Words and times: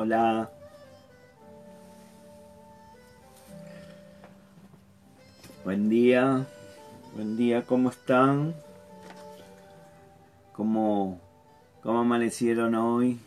Hola. 0.00 0.48
Buen 5.64 5.88
día. 5.88 6.46
Buen 7.16 7.36
día, 7.36 7.66
¿cómo 7.66 7.90
están? 7.90 8.54
¿Cómo, 10.52 11.18
cómo 11.82 11.98
amanecieron 11.98 12.76
hoy? 12.76 13.18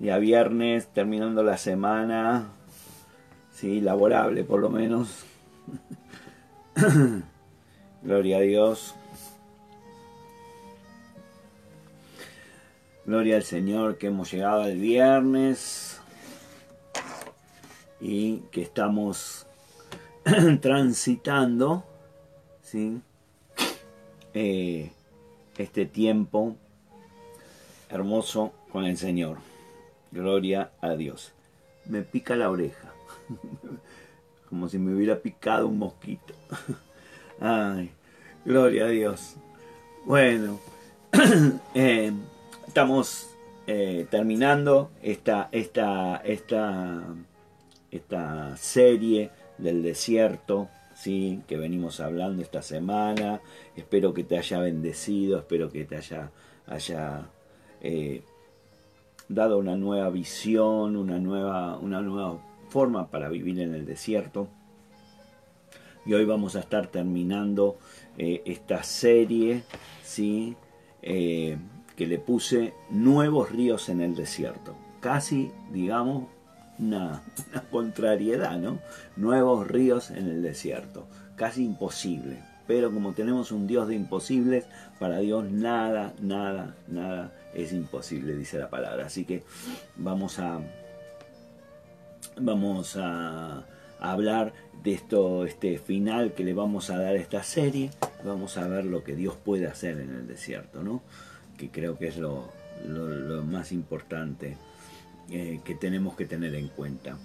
Día 0.00 0.18
viernes, 0.18 0.86
terminando 0.88 1.42
la 1.42 1.56
semana. 1.56 2.48
Sí, 3.54 3.80
laborable 3.80 4.44
por 4.44 4.60
lo 4.60 4.68
menos. 4.68 5.24
Gloria 8.02 8.36
a 8.36 8.40
Dios. 8.40 8.94
Gloria 13.06 13.36
al 13.36 13.44
Señor 13.44 13.98
que 13.98 14.08
hemos 14.08 14.32
llegado 14.32 14.62
al 14.62 14.78
viernes 14.78 16.00
y 18.00 18.38
que 18.50 18.62
estamos 18.62 19.46
transitando 20.60 21.84
¿sí? 22.62 23.00
Eh, 24.34 24.90
este 25.56 25.86
tiempo 25.86 26.56
hermoso 27.90 28.52
con 28.72 28.84
el 28.84 28.96
Señor. 28.96 29.36
Gloria 30.10 30.72
a 30.80 30.96
Dios. 30.96 31.32
Me 31.84 32.02
pica 32.02 32.34
la 32.34 32.50
oreja, 32.50 32.92
como 34.48 34.68
si 34.68 34.78
me 34.78 34.92
hubiera 34.92 35.20
picado 35.20 35.68
un 35.68 35.78
mosquito. 35.78 36.34
Ay, 37.40 37.92
gloria 38.44 38.86
a 38.86 38.88
Dios. 38.88 39.36
Bueno, 40.04 40.58
eh, 41.74 42.12
estamos 42.76 43.30
eh, 43.66 44.06
terminando 44.10 44.90
esta, 45.02 45.48
esta, 45.50 46.16
esta, 46.18 47.04
esta 47.90 48.54
serie 48.58 49.30
del 49.56 49.82
desierto, 49.82 50.68
¿sí? 50.94 51.40
que 51.48 51.56
venimos 51.56 52.00
hablando 52.00 52.42
esta 52.42 52.60
semana. 52.60 53.40
Espero 53.76 54.12
que 54.12 54.24
te 54.24 54.36
haya 54.36 54.58
bendecido, 54.58 55.38
espero 55.38 55.70
que 55.70 55.86
te 55.86 55.96
haya, 55.96 56.32
haya 56.66 57.30
eh, 57.80 58.22
dado 59.30 59.56
una 59.56 59.76
nueva 59.76 60.10
visión, 60.10 60.98
una 60.98 61.18
nueva, 61.18 61.78
una 61.78 62.02
nueva 62.02 62.38
forma 62.68 63.10
para 63.10 63.30
vivir 63.30 63.58
en 63.58 63.72
el 63.72 63.86
desierto. 63.86 64.48
Y 66.04 66.12
hoy 66.12 66.26
vamos 66.26 66.56
a 66.56 66.60
estar 66.60 66.88
terminando 66.88 67.78
eh, 68.18 68.42
esta 68.44 68.82
serie, 68.82 69.62
¿sí? 70.04 70.54
Que 71.96 72.06
le 72.06 72.18
puse 72.18 72.74
nuevos 72.90 73.50
ríos 73.50 73.88
en 73.88 74.00
el 74.00 74.14
desierto. 74.14 74.76
Casi, 75.00 75.50
digamos, 75.72 76.24
una, 76.78 77.22
contrariedad, 77.70 78.58
¿no? 78.58 78.78
Nuevos 79.16 79.66
ríos 79.66 80.10
en 80.10 80.28
el 80.28 80.42
desierto. 80.42 81.06
Casi 81.36 81.64
imposible. 81.64 82.38
Pero 82.66 82.92
como 82.92 83.12
tenemos 83.12 83.52
un 83.52 83.66
Dios 83.66 83.88
de 83.88 83.94
imposibles, 83.94 84.66
para 84.98 85.18
Dios 85.18 85.50
nada, 85.50 86.14
nada, 86.20 86.74
nada 86.88 87.32
es 87.54 87.72
imposible, 87.72 88.36
dice 88.36 88.58
la 88.58 88.68
palabra. 88.68 89.06
Así 89.06 89.24
que 89.24 89.44
vamos 89.96 90.38
a, 90.38 90.60
vamos 92.38 92.96
a, 92.96 93.64
hablar 94.00 94.52
de 94.82 94.92
esto, 94.92 95.46
este 95.46 95.78
final 95.78 96.34
que 96.34 96.44
le 96.44 96.52
vamos 96.52 96.90
a 96.90 96.98
dar 96.98 97.14
a 97.14 97.18
esta 97.18 97.42
serie. 97.42 97.90
Vamos 98.24 98.58
a 98.58 98.66
ver 98.66 98.84
lo 98.84 99.04
que 99.04 99.14
Dios 99.14 99.36
puede 99.36 99.66
hacer 99.66 100.00
en 100.00 100.10
el 100.10 100.26
desierto, 100.26 100.82
¿no? 100.82 101.02
Que 101.56 101.70
creo 101.70 101.98
que 101.98 102.08
es 102.08 102.16
lo, 102.16 102.52
más 103.44 103.72
importante 103.72 104.56
eh, 105.30 105.60
que 105.64 105.74
tenemos 105.74 106.14
que 106.14 106.26
tener 106.26 106.54
en 106.54 106.68
cuenta. 106.68 107.16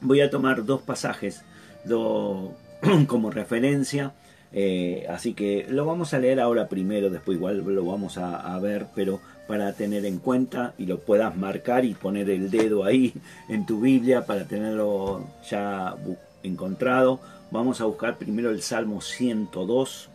Voy 0.00 0.20
a 0.20 0.30
tomar 0.30 0.64
dos 0.64 0.82
pasajes 0.82 1.42
como 3.06 3.30
referencia, 3.30 4.14
eh, 4.52 5.06
así 5.08 5.34
que 5.34 5.66
lo 5.68 5.84
vamos 5.84 6.14
a 6.14 6.18
leer 6.18 6.40
ahora 6.40 6.68
primero, 6.68 7.10
después 7.10 7.36
igual 7.36 7.58
lo 7.58 7.84
vamos 7.84 8.18
a, 8.18 8.58
ver, 8.58 8.86
pero 8.94 9.20
para 9.46 9.72
tener 9.74 10.04
en 10.04 10.18
cuenta 10.18 10.74
y 10.78 10.86
lo 10.86 11.00
puedas 11.00 11.36
marcar 11.36 11.84
y 11.84 11.94
poner 11.94 12.30
el 12.30 12.50
dedo 12.50 12.84
ahí 12.84 13.14
en 13.48 13.66
tu 13.66 13.80
Biblia 13.80 14.24
para 14.26 14.46
tenerlo 14.46 15.26
ya 15.48 15.96
encontrado. 16.42 17.20
Vamos 17.50 17.80
a 17.80 17.84
buscar 17.84 18.18
primero 18.18 18.50
el 18.50 18.62
Salmo 18.62 19.00
102. 19.00 20.08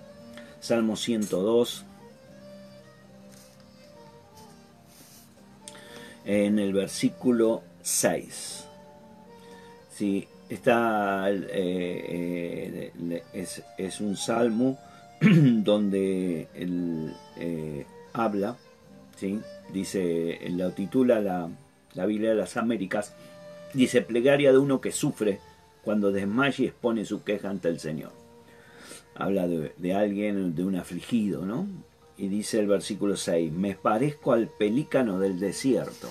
Salmo 0.60 0.96
102. 0.96 1.86
En 6.32 6.60
el 6.60 6.72
versículo 6.72 7.62
6. 7.82 8.66
Sí, 9.94 10.26
está, 10.48 11.30
eh, 11.30 12.92
eh, 12.96 13.24
es, 13.78 14.00
un 14.00 14.16
salmo 14.16 14.80
donde 15.20 16.48
él 16.54 17.14
eh, 17.38 17.86
habla, 18.14 18.56
¿sí? 19.18 19.42
dice, 19.74 20.40
lo 20.52 20.72
titula 20.72 21.20
la, 21.20 21.50
la 21.96 22.06
Biblia 22.06 22.30
de 22.30 22.38
las 22.38 22.56
Américas, 22.56 23.14
dice 23.74 24.02
plegaria 24.02 24.54
de 24.54 24.58
uno 24.58 24.80
que 24.80 24.94
sufre 24.94 25.40
cuando 25.84 26.14
desmaya 26.14 26.64
y 26.64 26.68
expone 26.68 27.04
su 27.04 27.26
queja 27.26 27.50
ante 27.50 27.68
el 27.68 27.82
Señor. 27.82 28.14
Habla 29.16 29.50
de, 29.50 29.74
de 29.76 29.94
alguien, 29.94 30.56
de 30.56 30.64
un 30.64 30.78
afligido, 30.78 31.46
¿no? 31.46 31.68
Y 32.22 32.28
dice 32.28 32.60
el 32.60 32.68
versículo 32.68 33.18
6, 33.18 33.52
me 33.52 33.74
parezco 33.74 34.34
al 34.34 34.48
pelícano 34.48 35.18
del 35.18 35.40
desierto. 35.40 36.08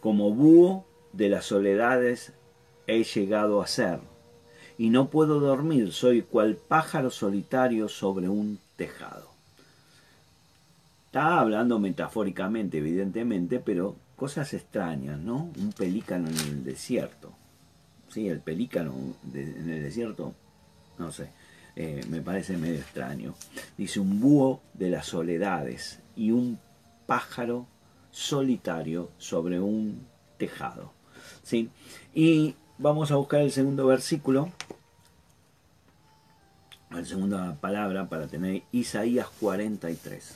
Como 0.00 0.34
búho 0.34 0.84
de 1.14 1.30
las 1.30 1.46
soledades 1.46 2.34
he 2.86 3.04
llegado 3.04 3.62
a 3.62 3.66
ser. 3.66 4.00
Y 4.76 4.90
no 4.90 5.08
puedo 5.08 5.40
dormir, 5.40 5.94
soy 5.94 6.20
cual 6.20 6.56
pájaro 6.56 7.10
solitario 7.10 7.88
sobre 7.88 8.28
un 8.28 8.58
tejado. 8.76 9.30
Está 11.06 11.40
hablando 11.40 11.78
metafóricamente, 11.78 12.76
evidentemente, 12.76 13.60
pero 13.60 13.96
cosas 14.14 14.52
extrañas, 14.52 15.18
¿no? 15.18 15.50
Un 15.56 15.72
pelícano 15.72 16.28
en 16.28 16.36
el 16.36 16.64
desierto. 16.64 17.32
Sí, 18.10 18.28
el 18.28 18.40
pelícano 18.40 18.92
en 19.32 19.70
el 19.70 19.82
desierto, 19.84 20.34
no 20.98 21.12
sé. 21.12 21.30
Eh, 21.80 22.04
me 22.08 22.20
parece 22.20 22.56
medio 22.56 22.80
extraño. 22.80 23.36
Dice 23.76 24.00
un 24.00 24.18
búho 24.18 24.60
de 24.74 24.90
las 24.90 25.06
soledades 25.06 26.00
y 26.16 26.32
un 26.32 26.58
pájaro 27.06 27.68
solitario 28.10 29.12
sobre 29.18 29.60
un 29.60 30.04
tejado. 30.38 30.90
¿sí? 31.44 31.70
Y 32.12 32.56
vamos 32.78 33.12
a 33.12 33.14
buscar 33.14 33.42
el 33.42 33.52
segundo 33.52 33.86
versículo, 33.86 34.50
la 36.90 37.04
segunda 37.04 37.54
palabra 37.60 38.08
para 38.08 38.26
tener 38.26 38.64
Isaías 38.72 39.28
43. 39.38 40.34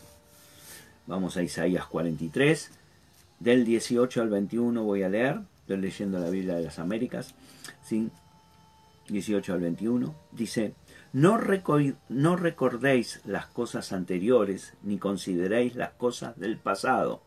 Vamos 1.09 1.37
a 1.37 1.43
Isaías 1.43 1.87
43, 1.87 2.71
del 3.41 3.65
18 3.65 4.23
al 4.23 4.31
21 4.31 4.85
voy 4.85 5.03
a 5.03 5.09
leer, 5.09 5.41
estoy 5.63 5.79
leyendo 5.79 6.21
la 6.21 6.31
Biblia 6.31 6.55
de 6.55 6.63
las 6.63 6.79
Américas, 6.79 7.35
¿sí? 7.85 8.11
18 9.09 9.55
al 9.55 9.61
21, 9.61 10.15
dice, 10.31 10.75
no, 11.13 11.39
no 12.09 12.37
recordéis 12.37 13.21
las 13.27 13.47
cosas 13.47 13.93
anteriores, 13.93 14.75
ni 14.83 14.99
consideréis 14.99 15.75
las 15.77 15.91
cosas 15.93 16.39
del 16.39 16.57
pasado. 16.57 17.23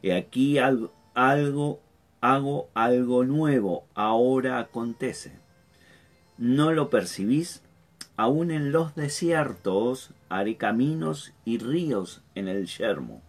Y 0.00 0.10
aquí 0.10 0.56
algo, 0.56 0.92
algo, 1.12 1.80
hago 2.22 2.70
algo 2.72 3.24
nuevo, 3.24 3.86
ahora 3.94 4.58
acontece. 4.58 5.38
¿No 6.38 6.72
lo 6.72 6.88
percibís? 6.88 7.62
Aún 8.16 8.50
en 8.50 8.72
los 8.72 8.94
desiertos 8.94 10.14
haré 10.30 10.56
caminos 10.56 11.34
y 11.44 11.58
ríos 11.58 12.22
en 12.34 12.48
el 12.48 12.66
yermo. 12.66 13.22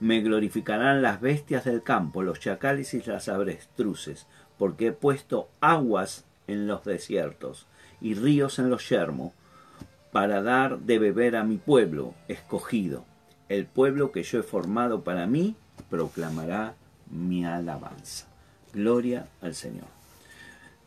Me 0.00 0.20
glorificarán 0.20 1.00
las 1.00 1.20
bestias 1.20 1.64
del 1.64 1.82
campo, 1.82 2.22
los 2.22 2.40
chacales 2.40 2.92
y 2.92 3.02
las 3.02 3.28
avestruces, 3.28 4.26
porque 4.58 4.88
he 4.88 4.92
puesto 4.92 5.48
aguas 5.60 6.24
en 6.48 6.66
los 6.66 6.84
desiertos 6.84 7.68
y 8.00 8.14
ríos 8.14 8.58
en 8.58 8.70
los 8.70 8.88
yermos, 8.88 9.32
para 10.12 10.42
dar 10.42 10.78
de 10.78 10.98
beber 10.98 11.36
a 11.36 11.44
mi 11.44 11.56
pueblo 11.56 12.14
escogido. 12.28 13.04
El 13.48 13.66
pueblo 13.66 14.12
que 14.12 14.22
yo 14.22 14.40
he 14.40 14.42
formado 14.42 15.02
para 15.02 15.26
mí 15.26 15.54
proclamará 15.90 16.74
mi 17.10 17.44
alabanza. 17.44 18.26
Gloria 18.72 19.26
al 19.40 19.54
Señor. 19.54 19.86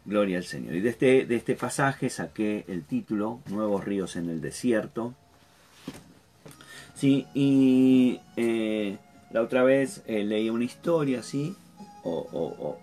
Gloria 0.06 0.38
al 0.38 0.44
Señor. 0.44 0.76
Y 0.76 0.82
de 0.82 0.90
este, 0.90 1.26
de 1.26 1.36
este 1.36 1.56
pasaje 1.56 2.10
saqué 2.10 2.66
el 2.68 2.84
título, 2.84 3.40
Nuevos 3.48 3.86
ríos 3.86 4.16
en 4.16 4.30
el 4.30 4.42
desierto. 4.42 5.14
Sí, 6.96 7.28
y 7.34 8.20
eh, 8.36 8.98
la 9.32 9.42
otra 9.42 9.64
vez 9.64 10.02
eh, 10.06 10.24
leí 10.24 10.50
una 10.50 10.66
historia, 10.66 11.24
¿sí? 11.24 11.56
o, 12.04 12.78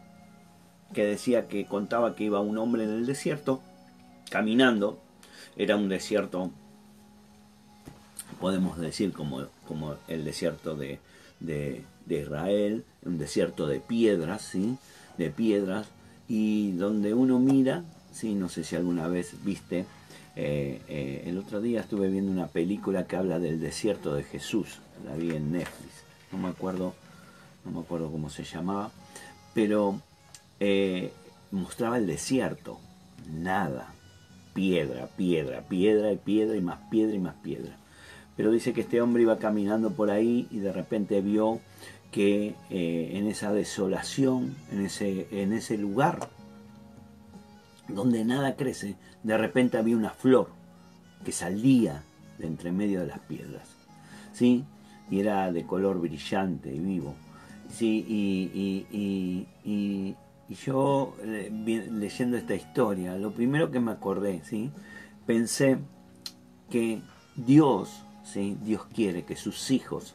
que 0.95 1.05
decía 1.05 1.49
que 1.49 1.67
contaba 1.67 2.15
que 2.15 2.25
iba 2.25 2.41
un 2.41 2.59
hombre 2.59 2.85
en 2.85 2.91
el 2.91 3.07
desierto 3.07 3.61
caminando. 4.31 5.01
Era 5.57 5.77
un 5.77 5.89
desierto 5.89 6.51
podemos 8.41 8.79
decir 8.79 9.13
como, 9.13 9.47
como 9.67 9.97
el 10.09 10.25
desierto 10.25 10.75
de, 10.77 10.99
de, 11.41 11.85
Israel, 12.09 12.85
un 13.05 13.19
desierto 13.19 13.67
de 13.67 13.81
piedras, 13.81 14.43
¿sí? 14.43 14.77
De 15.19 15.31
piedras, 15.31 15.87
y 16.29 16.73
donde 16.73 17.15
uno 17.15 17.39
mira, 17.39 17.85
¿sí? 18.13 18.35
No 18.35 18.49
sé 18.49 18.65
si 18.65 18.77
alguna 18.77 19.09
vez 19.09 19.35
viste, 19.45 19.87
eh, 20.37 20.81
eh, 20.89 21.25
el 21.27 21.39
otro 21.39 21.61
día 21.61 21.81
estuve 21.81 22.09
viendo 22.09 22.31
una 22.31 22.49
película 22.49 23.07
que 23.07 23.17
habla 23.17 23.39
del 23.39 23.61
desierto 23.61 24.15
de 24.15 24.23
Jesús, 24.23 24.79
la 25.07 25.17
vi 25.17 25.31
en 25.31 25.53
Netflix, 25.53 26.05
no 26.33 26.39
me 26.39 26.49
acuerdo, 26.49 26.95
no 27.65 27.71
me 27.73 27.81
acuerdo 27.81 28.11
cómo 28.11 28.29
se 28.29 28.45
llamaba, 28.45 28.91
pero 29.55 30.01
eh, 30.61 31.13
mostraba 31.51 31.97
el 31.97 32.07
desierto, 32.07 32.79
nada, 33.31 33.95
piedra, 34.57 35.07
piedra, 35.17 35.61
piedra 35.61 36.11
y 36.13 36.17
piedra 36.17 36.57
y 36.57 36.63
más 36.63 36.79
piedra 36.91 37.15
y 37.15 37.19
más 37.19 37.35
piedra. 37.35 37.77
Pero 38.37 38.51
dice 38.51 38.73
que 38.73 38.81
este 38.81 39.03
hombre 39.03 39.23
iba 39.23 39.39
caminando 39.39 39.91
por 39.91 40.11
ahí 40.11 40.49
y 40.51 40.59
de 40.61 40.73
repente 40.73 41.21
vio 41.21 41.61
que 42.11 42.55
eh, 42.71 43.11
en 43.13 43.27
esa 43.27 43.53
desolación, 43.53 44.57
en 44.73 44.87
ese, 44.87 45.29
en 45.31 45.53
ese 45.53 45.77
lugar 45.77 46.31
donde 47.89 48.25
nada 48.25 48.57
crece, 48.57 48.97
de 49.23 49.37
repente 49.37 49.77
había 49.77 49.97
una 49.97 50.11
flor 50.11 50.49
que 51.23 51.33
salía 51.33 52.03
de 52.39 52.47
entre 52.47 52.73
medio 52.73 53.01
de 53.01 53.07
las 53.09 53.19
piedras. 53.21 53.69
¿Sí? 54.33 54.65
Y 55.11 55.21
era 55.21 55.53
de 55.53 55.67
color 55.67 56.01
brillante 56.01 56.75
y 56.75 56.79
vivo. 56.79 57.15
¿Sí? 57.71 58.07
Y, 58.09 58.87
y, 59.65 60.17
yo, 60.55 61.17
leyendo 61.25 62.37
esta 62.37 62.55
historia, 62.55 63.17
lo 63.17 63.33
primero 63.33 63.71
que 63.71 63.81
me 63.81 63.91
acordé, 63.93 64.43
¿sí? 64.45 64.71
pensé 65.27 65.79
que 66.71 67.01
Dios, 67.35 68.03
¿sí? 68.25 68.57
Dios 68.63 68.87
quiere 68.95 69.25
que 69.25 69.37
sus 69.37 69.71
hijos 69.71 70.15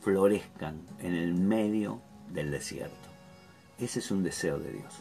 florezcan 0.00 0.80
en 1.00 1.14
el 1.14 1.34
medio 1.34 2.00
del 2.32 2.50
desierto. 2.50 2.96
Ese 3.78 3.98
es 3.98 4.10
un 4.10 4.22
deseo 4.22 4.58
de 4.58 4.72
Dios. 4.72 4.94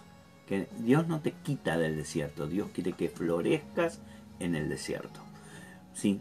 Que 0.48 0.68
Dios 0.80 1.08
no 1.08 1.22
te 1.22 1.32
quita 1.32 1.78
del 1.78 1.96
desierto, 1.96 2.48
Dios 2.48 2.70
quiere 2.74 2.94
que 2.94 3.10
florezcas 3.10 4.00
en 4.40 4.56
el 4.56 4.68
desierto. 4.68 5.22
¿sí? 5.94 6.20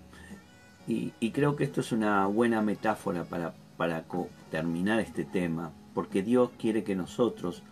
Y, 0.87 1.13
y 1.19 1.31
creo 1.31 1.57
que 1.57 1.65
esto 1.65 1.81
es 1.81 1.93
una 1.93 2.27
buena 2.27 2.61
metáfora 2.61 3.25
para, 3.25 3.55
para 3.77 4.05
terminar 4.51 5.01
este 5.01 5.25
tema, 5.25 5.73
porque 5.95 6.23
Dios 6.23 6.51
quiere 6.59 6.85
que 6.85 6.95
nosotros 6.95 7.63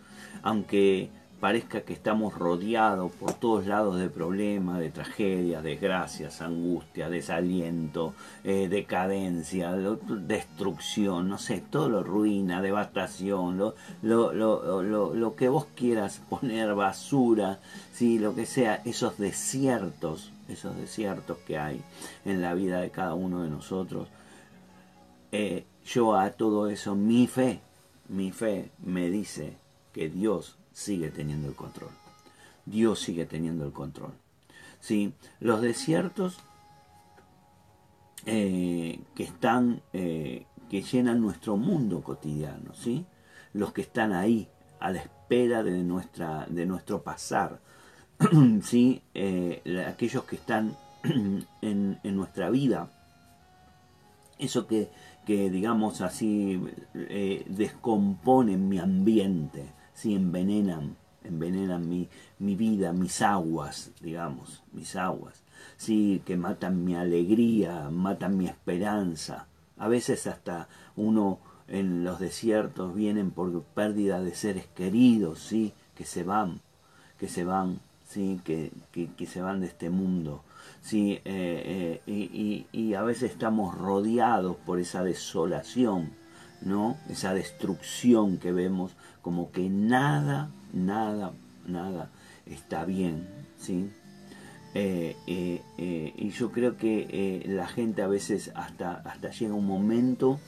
aunque 0.43 1.09
parezca 1.39 1.81
que 1.81 1.93
estamos 1.93 2.33
rodeados 2.33 3.11
por 3.13 3.33
todos 3.33 3.65
lados 3.65 3.99
de 3.99 4.09
problemas, 4.09 4.79
de 4.79 4.91
tragedias, 4.91 5.63
desgracias, 5.63 6.41
angustia, 6.41 7.09
desaliento, 7.09 8.13
eh, 8.43 8.67
decadencia, 8.67 9.71
destrucción, 9.71 11.29
no 11.29 11.37
sé, 11.37 11.63
todo 11.69 11.89
lo 11.89 12.03
ruina, 12.03 12.61
devastación, 12.61 13.57
lo, 13.57 13.73
lo, 14.01 14.33
lo, 14.33 15.35
que 15.35 15.47
vos 15.47 15.67
quieras 15.75 16.21
poner, 16.29 16.73
basura, 16.75 17.59
¿sí? 17.93 18.19
lo 18.19 18.35
que 18.35 18.45
sea, 18.45 18.81
esos 18.85 19.17
desiertos, 19.17 20.31
esos 20.49 20.75
desiertos 20.75 21.37
que 21.47 21.57
hay 21.57 21.81
en 22.25 22.41
la 22.41 22.53
vida 22.53 22.81
de 22.81 22.89
cada 22.89 23.13
uno 23.13 23.43
de 23.43 23.49
nosotros. 23.49 24.09
Eh, 25.31 25.65
yo 25.85 26.15
a 26.15 26.31
todo 26.31 26.67
eso, 26.69 26.95
mi 26.95 27.27
fe, 27.27 27.61
mi 28.09 28.31
fe 28.31 28.71
me 28.83 29.09
dice 29.09 29.55
que 29.99 30.07
Dios 30.07 30.55
sigue 30.71 31.09
teniendo 31.09 31.49
el 31.49 31.55
control. 31.55 31.89
Dios 32.65 33.01
sigue 33.01 33.25
teniendo 33.25 33.65
el 33.65 33.73
control. 33.73 34.13
¿Sí? 34.79 35.11
Los 35.41 35.59
desiertos 35.59 36.37
eh, 38.25 39.01
que 39.13 39.23
están, 39.23 39.81
eh, 39.91 40.45
que 40.69 40.83
llenan 40.83 41.19
nuestro 41.19 41.57
mundo 41.57 42.01
cotidiano, 42.01 42.73
¿sí? 42.75 43.05
los 43.51 43.73
que 43.73 43.81
están 43.81 44.13
ahí 44.13 44.47
a 44.79 44.89
la 44.91 45.01
espera 45.01 45.63
de, 45.63 45.83
nuestra, 45.83 46.45
de 46.49 46.65
nuestro 46.65 47.03
pasar, 47.03 47.59
¿sí? 48.63 49.01
Eh, 49.13 49.83
aquellos 49.85 50.23
que 50.23 50.37
están 50.37 50.77
en, 51.03 51.99
en, 52.01 52.15
nuestra 52.15 52.49
vida, 52.49 52.89
eso 54.37 54.65
que, 54.65 54.89
que 55.25 55.49
digamos 55.49 55.99
así, 55.99 56.57
descomponen 57.49 58.69
mi 58.69 58.79
ambiente, 58.79 59.77
si 59.99 60.15
envenenan, 60.15 60.95
envenenan 61.25 61.89
mi, 61.89 62.07
mi, 62.39 62.55
vida, 62.55 62.93
mis 62.93 63.21
aguas, 63.21 63.91
digamos, 63.99 64.63
mis 64.71 64.95
aguas, 64.95 65.43
sí, 65.75 66.21
que 66.25 66.37
matan 66.37 66.85
mi 66.85 66.95
alegría, 66.95 67.89
matan 67.89 68.37
mi 68.37 68.45
esperanza. 68.45 69.47
A 69.77 69.89
veces 69.89 70.25
hasta 70.25 70.69
uno 70.95 71.39
en 71.67 72.05
los 72.05 72.19
desiertos 72.19 72.95
vienen 72.95 73.31
por 73.31 73.61
pérdida 73.61 74.21
de 74.21 74.33
seres 74.35 74.67
queridos, 74.67 75.39
sí, 75.39 75.73
que 75.95 76.05
se 76.05 76.23
van, 76.23 76.61
que 77.19 77.27
se 77.27 77.43
van, 77.43 77.81
sí, 78.07 78.39
que, 78.45 78.71
que, 78.93 79.25
se 79.25 79.41
van 79.41 79.59
de 79.59 79.67
este 79.67 79.89
mundo. 79.89 80.43
Sí, 80.81 81.19
eh, 81.25 82.01
eh, 82.07 82.11
y, 82.11 82.67
y 82.71 82.93
a 82.93 83.01
veces 83.03 83.31
estamos 83.31 83.77
rodeados 83.77 84.55
por 84.65 84.79
esa 84.79 85.03
desolación, 85.03 86.11
¿no? 86.61 86.97
Esa 87.09 87.33
destrucción 87.33 88.37
que 88.37 88.53
vemos 88.53 88.95
como 89.29 89.51
que 89.51 89.69
nada, 89.69 90.49
nada, 90.73 91.33
nada 91.67 92.09
está 92.47 92.83
bien, 92.83 93.27
¿sí? 93.59 93.91
Eh, 94.73 95.15
eh, 95.27 95.61
eh, 95.77 96.13
y 96.17 96.31
yo 96.31 96.51
creo 96.51 96.77
que 96.77 97.43
la 97.45 97.67
gente 97.67 98.01
a 98.01 98.07
veces 98.07 98.51
hasta, 98.55 98.93
hasta 99.05 99.29
llega 99.29 99.53
un 99.53 99.67
momento, 99.67 100.39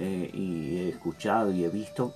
y 0.00 0.76
he 0.76 0.88
escuchado 0.88 1.52
y 1.52 1.62
he 1.62 1.68
visto, 1.68 2.14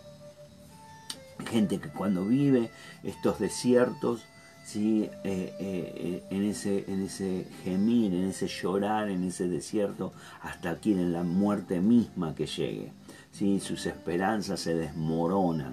gente 1.48 1.78
que 1.78 1.90
cuando 1.90 2.24
vive 2.24 2.70
estos 3.04 3.38
desiertos, 3.38 4.24
¿sí? 4.64 5.08
en, 5.22 6.42
ese, 6.42 6.86
en 6.88 7.02
ese 7.04 7.46
gemir, 7.62 8.12
en 8.14 8.24
ese 8.24 8.48
llorar, 8.48 9.10
en 9.10 9.22
ese 9.22 9.46
desierto, 9.46 10.12
hasta 10.42 10.74
quieren 10.74 11.12
la 11.12 11.22
muerte 11.22 11.78
misma 11.80 12.34
que 12.34 12.46
llegue. 12.46 12.90
¿sí? 13.32 13.60
sus 13.60 13.86
esperanzas 13.86 14.60
se 14.60 14.74
desmoronan, 14.74 15.72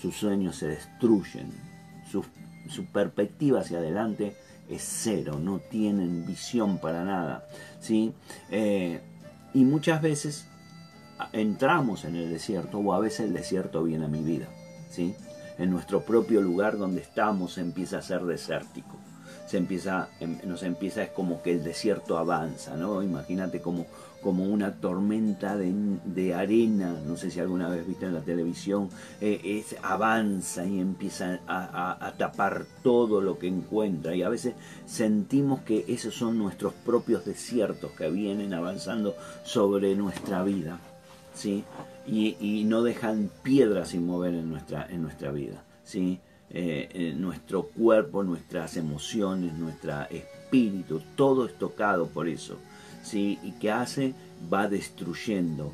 sus 0.00 0.16
sueños 0.16 0.56
se 0.56 0.68
destruyen, 0.68 1.52
su, 2.10 2.24
perspectiva 2.92 3.60
hacia 3.60 3.78
adelante 3.78 4.36
es 4.68 4.82
cero, 4.82 5.38
no 5.40 5.58
tienen 5.58 6.26
visión 6.26 6.78
para 6.78 7.04
nada. 7.04 7.46
¿sí? 7.80 8.12
Eh, 8.50 9.00
y 9.54 9.64
muchas 9.64 10.02
veces 10.02 10.46
entramos 11.32 12.04
en 12.04 12.16
el 12.16 12.30
desierto 12.30 12.78
o 12.78 12.92
a 12.92 13.00
veces 13.00 13.20
el 13.20 13.32
desierto 13.32 13.84
viene 13.84 14.06
a 14.06 14.08
mi 14.08 14.22
vida. 14.22 14.48
¿sí? 14.90 15.14
En 15.58 15.70
nuestro 15.70 16.02
propio 16.04 16.40
lugar 16.40 16.76
donde 16.76 17.00
estamos 17.00 17.58
empieza 17.58 17.98
a 17.98 18.02
ser 18.02 18.24
desértico. 18.24 18.98
Se 19.46 19.58
empieza, 19.58 20.08
em, 20.20 20.38
nos 20.44 20.62
empieza, 20.62 21.02
es 21.02 21.10
como 21.10 21.42
que 21.42 21.52
el 21.52 21.62
desierto 21.62 22.18
avanza, 22.18 22.76
¿no? 22.76 23.02
Imagínate 23.02 23.60
como 23.60 23.86
como 24.26 24.44
una 24.44 24.72
tormenta 24.72 25.56
de, 25.56 26.34
arena, 26.34 27.00
no 27.06 27.16
sé 27.16 27.30
si 27.30 27.38
alguna 27.38 27.68
vez 27.68 27.86
viste 27.86 28.06
en 28.06 28.14
la 28.14 28.22
televisión, 28.22 28.88
eh, 29.20 29.40
es, 29.44 29.76
avanza 29.82 30.66
y 30.66 30.80
empieza 30.80 31.38
a, 31.46 32.12
tapar 32.18 32.66
todo 32.82 33.20
lo 33.20 33.38
que 33.38 33.46
encuentra 33.46 34.16
y 34.16 34.24
a 34.24 34.28
veces 34.28 34.54
sentimos 34.84 35.60
que 35.60 35.84
esos 35.86 36.14
son 36.14 36.38
nuestros 36.38 36.72
propios 36.74 37.24
desiertos 37.24 37.92
que 37.92 38.10
vienen 38.10 38.52
avanzando 38.52 39.14
sobre 39.44 39.94
nuestra 39.94 40.42
vida, 40.42 40.80
¿sí? 41.32 41.62
Y, 42.04 42.64
no 42.64 42.82
dejan 42.82 43.30
piedras 43.44 43.90
sin 43.90 44.06
mover 44.06 44.34
en 44.34 44.50
nuestra, 44.50 44.88
en 44.90 45.02
nuestra 45.02 45.30
vida, 45.30 45.62
¿sí? 45.84 46.18
Eh, 46.58 47.12
nuestro 47.16 47.64
cuerpo, 47.64 48.22
nuestras 48.22 48.78
emociones, 48.78 49.52
nuestro 49.52 50.02
espíritu, 50.10 51.02
todo 51.14 51.44
es 51.44 51.58
tocado 51.58 52.08
por 52.08 52.28
eso. 52.28 52.56
¿sí? 53.06 53.38
y 53.42 53.52
que 53.52 53.70
hace 53.70 54.14
va 54.52 54.68
destruyendo 54.68 55.72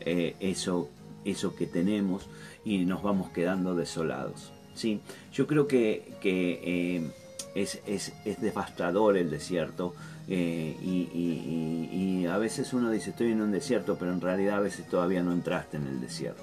eh, 0.00 0.36
eso, 0.40 0.88
eso 1.24 1.56
que 1.56 1.66
tenemos 1.66 2.28
y 2.64 2.84
nos 2.84 3.02
vamos 3.02 3.30
quedando 3.30 3.74
desolados. 3.74 4.52
¿sí? 4.74 5.00
Yo 5.32 5.46
creo 5.46 5.66
que, 5.66 6.12
eh, 6.22 7.10
es, 7.54 7.80
es, 7.86 8.12
es, 8.24 8.40
devastador 8.40 9.16
el 9.16 9.30
desierto 9.30 9.94
eh, 10.28 10.76
y, 10.82 12.26
a 12.26 12.38
veces 12.38 12.72
uno 12.72 12.90
dice 12.90 13.10
estoy 13.10 13.32
en 13.32 13.42
un 13.42 13.52
desierto, 13.52 13.96
pero 13.98 14.12
en 14.12 14.20
realidad 14.20 14.56
a 14.56 14.60
veces 14.60 14.88
todavía 14.88 15.22
no 15.22 15.32
entraste 15.32 15.76
en 15.76 15.86
el 15.86 16.00
desierto. 16.00 16.42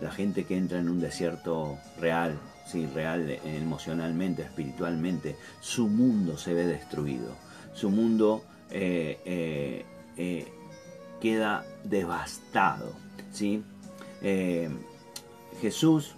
La 0.00 0.10
gente 0.10 0.44
que 0.44 0.56
entra 0.56 0.80
en 0.80 0.88
un 0.88 1.00
desierto 1.00 1.78
real, 2.00 2.38
sí, 2.66 2.86
real 2.86 3.28
emocionalmente, 3.44 4.42
espiritualmente, 4.42 5.36
su 5.60 5.88
mundo 5.88 6.36
se 6.36 6.54
ve 6.54 6.66
destruido. 6.66 7.36
Su 7.74 7.90
mundo 7.90 8.42
eh, 8.70 9.20
eh, 9.26 9.84
eh, 10.16 10.46
queda 11.20 11.64
devastado. 11.84 12.92
¿sí? 13.30 13.62
Jesús, 15.60 16.14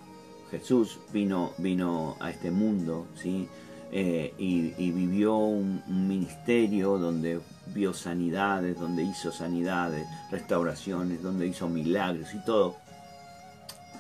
Jesús 0.51 1.01
vino, 1.13 1.53
vino 1.59 2.17
a 2.21 2.31
este 2.31 2.51
mundo 2.51 3.07
¿sí? 3.21 3.49
y, 3.93 4.91
vivió 4.93 5.37
un, 5.37 5.83
ministerio 5.87 6.99
donde 6.99 7.41
vio 7.67 7.93
sanidades, 7.93 8.79
donde 8.79 9.03
hizo 9.03 9.33
sanidades, 9.33 10.07
restauraciones, 10.31 11.23
donde 11.23 11.47
hizo 11.47 11.69
milagros 11.69 12.33
y 12.35 12.45
todo. 12.45 12.77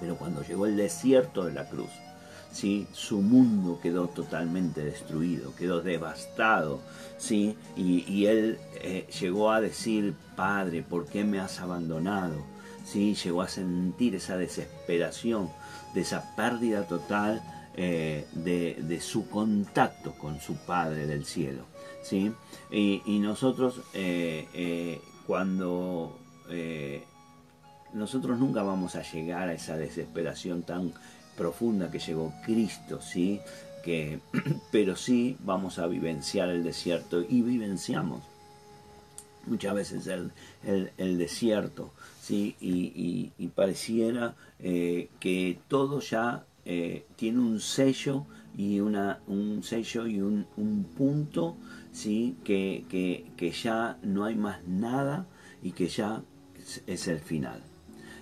Pero 0.00 0.16
cuando 0.16 0.42
llegó 0.42 0.66
el 0.66 0.76
desierto 0.76 1.44
de 1.44 1.52
la 1.52 1.68
cruz, 1.68 1.90
su 2.54 3.20
mundo 3.20 3.80
quedó 3.82 4.08
totalmente 4.08 4.84
destruido, 4.84 5.54
quedó 5.56 5.82
devastado, 5.82 6.80
¿sí? 7.18 7.56
y, 7.76 8.26
él 8.26 8.58
eh, 8.76 9.08
llegó 9.20 9.50
a 9.50 9.61
decir, 9.61 10.14
Padre, 10.37 10.82
¿por 10.82 11.06
qué 11.06 11.25
me 11.25 11.40
has 11.40 11.61
abandonado? 11.61 12.44
¿Sí? 12.84 13.14
Llegó 13.14 13.42
a 13.42 13.49
sentir 13.49 14.14
esa 14.14 14.37
desesperación, 14.37 15.50
de 15.94 16.02
esa 16.02 16.34
pérdida 16.37 16.87
total 16.87 17.42
eh, 17.76 18.26
de, 18.32 19.00
su 19.00 19.28
contacto 19.28 20.12
con 20.12 20.40
su 20.40 20.56
Padre 20.56 21.06
del 21.06 21.25
cielo. 21.25 21.64
¿sí? 22.02 22.32
Y, 22.70 23.18
nosotros 23.18 23.80
eh, 23.94 25.00
cuando 25.26 26.18
nosotros 27.94 28.38
nunca 28.38 28.62
vamos 28.62 28.96
a 28.96 29.02
llegar 29.02 29.49
a 29.49 29.54
esa 29.54 29.76
desesperación 29.76 30.62
tan 30.62 30.92
profunda 31.36 31.90
que 31.90 31.98
llegó 31.98 32.32
Cristo, 32.44 33.00
¿sí? 33.00 33.40
Que, 33.84 34.20
pero 34.72 34.96
sí 34.96 35.36
vamos 35.40 35.78
a 35.78 35.86
vivenciar 35.86 36.48
el 36.48 36.64
desierto 36.64 37.22
y 37.22 37.42
vivenciamos 37.42 38.22
muchas 39.46 39.74
veces 39.74 40.06
el, 40.06 41.18
desierto, 41.18 41.92
¿sí? 42.20 42.56
Y, 42.60 43.48
pareciera 43.54 44.34
eh, 44.58 45.08
que 45.20 45.58
todo 45.68 46.00
ya 46.00 46.44
eh, 46.64 47.06
tiene 47.16 47.40
un 47.40 47.60
sello 47.60 48.26
y 48.56 48.80
una, 48.80 49.20
un 49.26 49.62
sello 49.62 50.06
y 50.06 50.20
un, 50.20 50.46
punto, 50.96 51.56
¿sí? 51.92 52.36
Que, 52.44 52.84
que, 53.36 53.50
ya 53.50 53.98
no 54.02 54.24
hay 54.24 54.34
más 54.34 54.64
nada 54.66 55.26
y 55.62 55.72
que 55.72 55.88
ya 55.88 56.22
es, 56.86 57.08
el 57.08 57.18
final. 57.18 57.60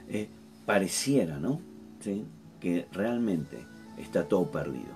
Eh, 0.09 0.29
pareciera, 0.67 1.39
¿no? 1.39 1.61
¿Sí? 2.01 2.25
Que 2.63 2.87
realmente 2.93 3.67
está 3.99 4.29
todo 4.29 4.49
perdido, 4.49 4.93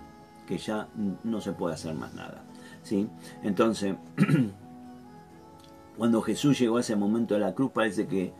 que 0.47 0.57
ya 0.57 0.87
no 1.25 1.41
se 1.41 1.53
puede 1.53 1.75
hacer 1.75 1.97
más 1.97 2.15
nada. 2.15 2.45
¿sí? 2.85 3.09
Entonces, 3.43 3.97
cuando 5.99 6.23
Jesús 6.23 6.61
llegó 6.61 6.77
a 6.77 6.81
ese 6.81 6.95
momento 6.95 7.35
de 7.35 7.41
la 7.41 7.55
cruz, 7.55 7.73
parece 7.73 8.07
que 8.07 8.33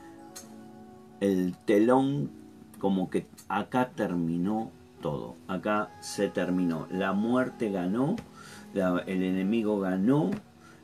el 1.19 1.57
telón, 1.65 2.31
como 2.79 3.11
que 3.11 3.27
acá 3.49 3.91
terminó 3.97 4.71
todo, 5.03 5.35
acá 5.49 5.91
se 6.01 6.29
terminó. 6.29 6.87
La 6.89 7.13
muerte 7.13 7.73
ganó, 7.73 8.15
el 8.75 9.23
enemigo 9.25 9.81
ganó, 9.81 10.31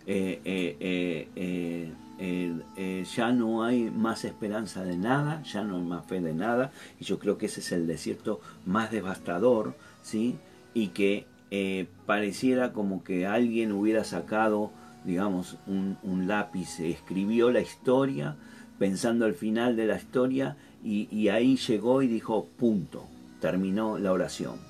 eh, 0.09 0.41
eh, 0.45 1.29
eh, 1.37 1.93
eh, 2.25 3.05
ya 3.17 3.33
no 3.33 3.65
hay 3.65 3.91
más 3.91 4.25
esperanza 4.25 4.85
de 4.85 4.97
nada, 4.97 5.43
ya 5.43 5.65
no 5.65 5.77
hay 5.77 5.83
más 5.83 6.07
fe 6.07 6.21
de 6.21 6.35
nada, 6.35 6.71
y 7.01 7.05
yo 7.05 7.19
creo 7.19 7.37
que 7.37 7.47
ese 7.47 7.59
es 7.59 7.73
el 7.73 7.89
desierto 7.89 8.41
más 8.65 8.93
devastador, 8.93 9.75
¿sí? 10.03 10.37
Y 10.73 10.89
que 10.89 11.27
eh, 11.51 11.89
pareciera 12.07 12.73
como 12.73 13.03
que 13.03 13.27
alguien 13.27 13.73
hubiera 13.73 14.05
sacado, 14.05 14.71
digamos, 15.05 15.59
un, 15.67 16.29
lápiz, 16.29 16.79
escribió 16.79 17.51
la 17.51 17.61
historia, 17.61 18.37
pensando 18.79 19.25
al 19.25 19.35
final 19.35 19.75
de 19.75 19.87
la 19.87 19.97
historia, 19.97 20.57
y, 20.85 21.09
y 21.11 21.29
ahí 21.29 21.57
llegó 21.57 22.03
y 22.03 22.07
dijo, 22.07 22.47
punto, 22.57 23.05
terminó 23.41 23.99
la 23.99 24.13
oración. 24.13 24.61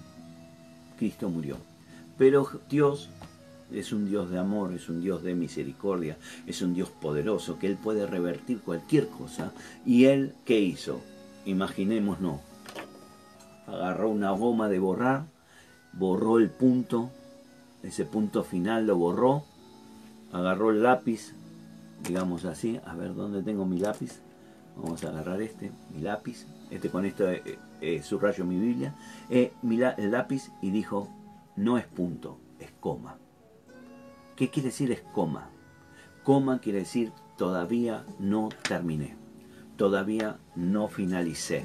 Cristo 0.97 1.29
murió. 1.29 1.59
Pero 2.17 2.49
Dios 2.71 3.11
es 3.75 3.93
un 3.93 4.09
Dios 4.09 4.31
de 4.31 4.38
amor, 4.38 4.73
es 4.73 4.88
un 4.88 5.00
Dios 5.00 5.23
de 5.23 5.35
misericordia, 5.35 6.17
es 6.47 6.62
un 6.62 6.75
Dios 6.75 6.91
poderoso, 6.91 7.59
que 7.59 7.67
Él 7.67 7.76
puede 7.76 8.07
revertir 8.07 8.61
cualquier 8.61 9.09
cosa. 9.09 9.52
¿Y 9.85 10.05
Él 10.05 10.35
qué 10.45 10.61
hizo? 10.61 11.00
Imaginémonos, 11.45 12.41
agarró 13.67 14.11
una 14.11 14.31
goma 14.33 14.69
de 14.69 14.79
borrar, 14.79 15.25
borró 15.93 16.38
el 16.38 16.50
punto, 16.50 17.11
ese 17.83 18.05
punto 18.05 18.45
final 18.45 18.87
lo 18.87 18.97
borró, 18.97 19.45
agarró 20.33 20.71
el 20.71 20.83
lápiz, 20.83 21.35
digamos 22.07 22.45
así, 22.45 22.81
a 22.85 22.95
ver 22.95 23.14
dónde 23.14 23.43
tengo 23.43 23.67
mi 23.67 23.79
lápiz, 23.79 24.21
vamos 24.76 25.05
a 25.05 25.09
agarrar 25.09 25.43
este, 25.43 25.71
mi 25.95 26.00
lápiz, 26.00 26.47
este 26.71 26.91
con 26.91 27.05
esto 27.05 27.29
eh, 27.31 27.59
eh, 27.81 28.02
subrayo 28.02 28.45
mi 28.45 28.59
Biblia, 28.59 28.95
eh, 29.31 29.52
el 29.62 30.11
lápiz 30.11 30.50
y 30.62 30.71
dijo, 30.71 31.09
no 31.57 31.79
es 31.79 31.87
punto, 31.87 32.38
es 32.59 32.71
coma. 32.81 33.17
¿Qué 34.43 34.51
quiere 34.51 34.71
decir 34.71 34.91
es 34.91 35.03
coma? 35.03 35.51
Coma 36.25 36.59
quiere 36.59 36.81
decir 36.81 37.13
todavía 37.39 38.05
no 38.19 38.49
terminé, 38.69 39.15
todavía 39.77 40.37
no 40.57 40.89
finalicé, 40.89 41.65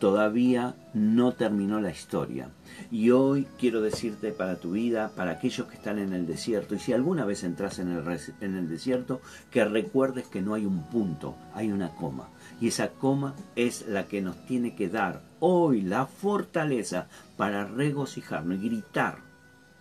todavía 0.00 0.74
no 0.94 1.32
terminó 1.32 1.82
la 1.82 1.90
historia. 1.90 2.48
Y 2.90 3.10
hoy 3.10 3.46
quiero 3.58 3.82
decirte 3.82 4.32
para 4.32 4.56
tu 4.56 4.70
vida, 4.70 5.12
para 5.16 5.32
aquellos 5.32 5.66
que 5.66 5.74
están 5.74 5.98
en 5.98 6.14
el 6.14 6.26
desierto, 6.26 6.74
y 6.74 6.78
si 6.78 6.94
alguna 6.94 7.26
vez 7.26 7.44
entras 7.44 7.78
en 7.78 7.90
el, 7.90 8.02
en 8.40 8.56
el 8.56 8.70
desierto, 8.70 9.20
que 9.50 9.66
recuerdes 9.66 10.28
que 10.28 10.40
no 10.40 10.54
hay 10.54 10.64
un 10.64 10.84
punto, 10.84 11.34
hay 11.52 11.70
una 11.70 11.90
coma. 11.90 12.30
Y 12.58 12.68
esa 12.68 12.88
coma 12.88 13.34
es 13.54 13.86
la 13.86 14.04
que 14.04 14.22
nos 14.22 14.46
tiene 14.46 14.74
que 14.74 14.88
dar 14.88 15.20
hoy 15.40 15.82
la 15.82 16.06
fortaleza 16.06 17.08
para 17.36 17.66
regocijarnos 17.66 18.56
y 18.56 18.66
gritar 18.66 19.18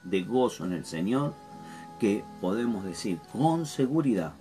de 0.04 0.24
gozo 0.24 0.66
en 0.66 0.74
el 0.74 0.84
Señor 0.84 1.47
que 2.00 2.24
podemos 2.42 2.84
decir 2.84 3.20
con 3.32 3.66
seguridad 3.66 4.34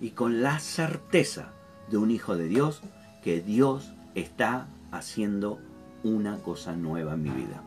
y 0.00 0.10
con 0.10 0.42
la 0.42 0.58
certeza 0.58 1.52
de 1.90 1.96
un 1.96 2.10
hijo 2.10 2.36
de 2.36 2.48
Dios 2.48 2.82
que 3.22 3.40
Dios 3.40 3.92
está 4.14 4.66
haciendo 4.90 5.58
una 6.02 6.38
cosa 6.38 6.74
nueva 6.74 7.14
en 7.14 7.22
mi 7.22 7.30
vida. 7.30 7.62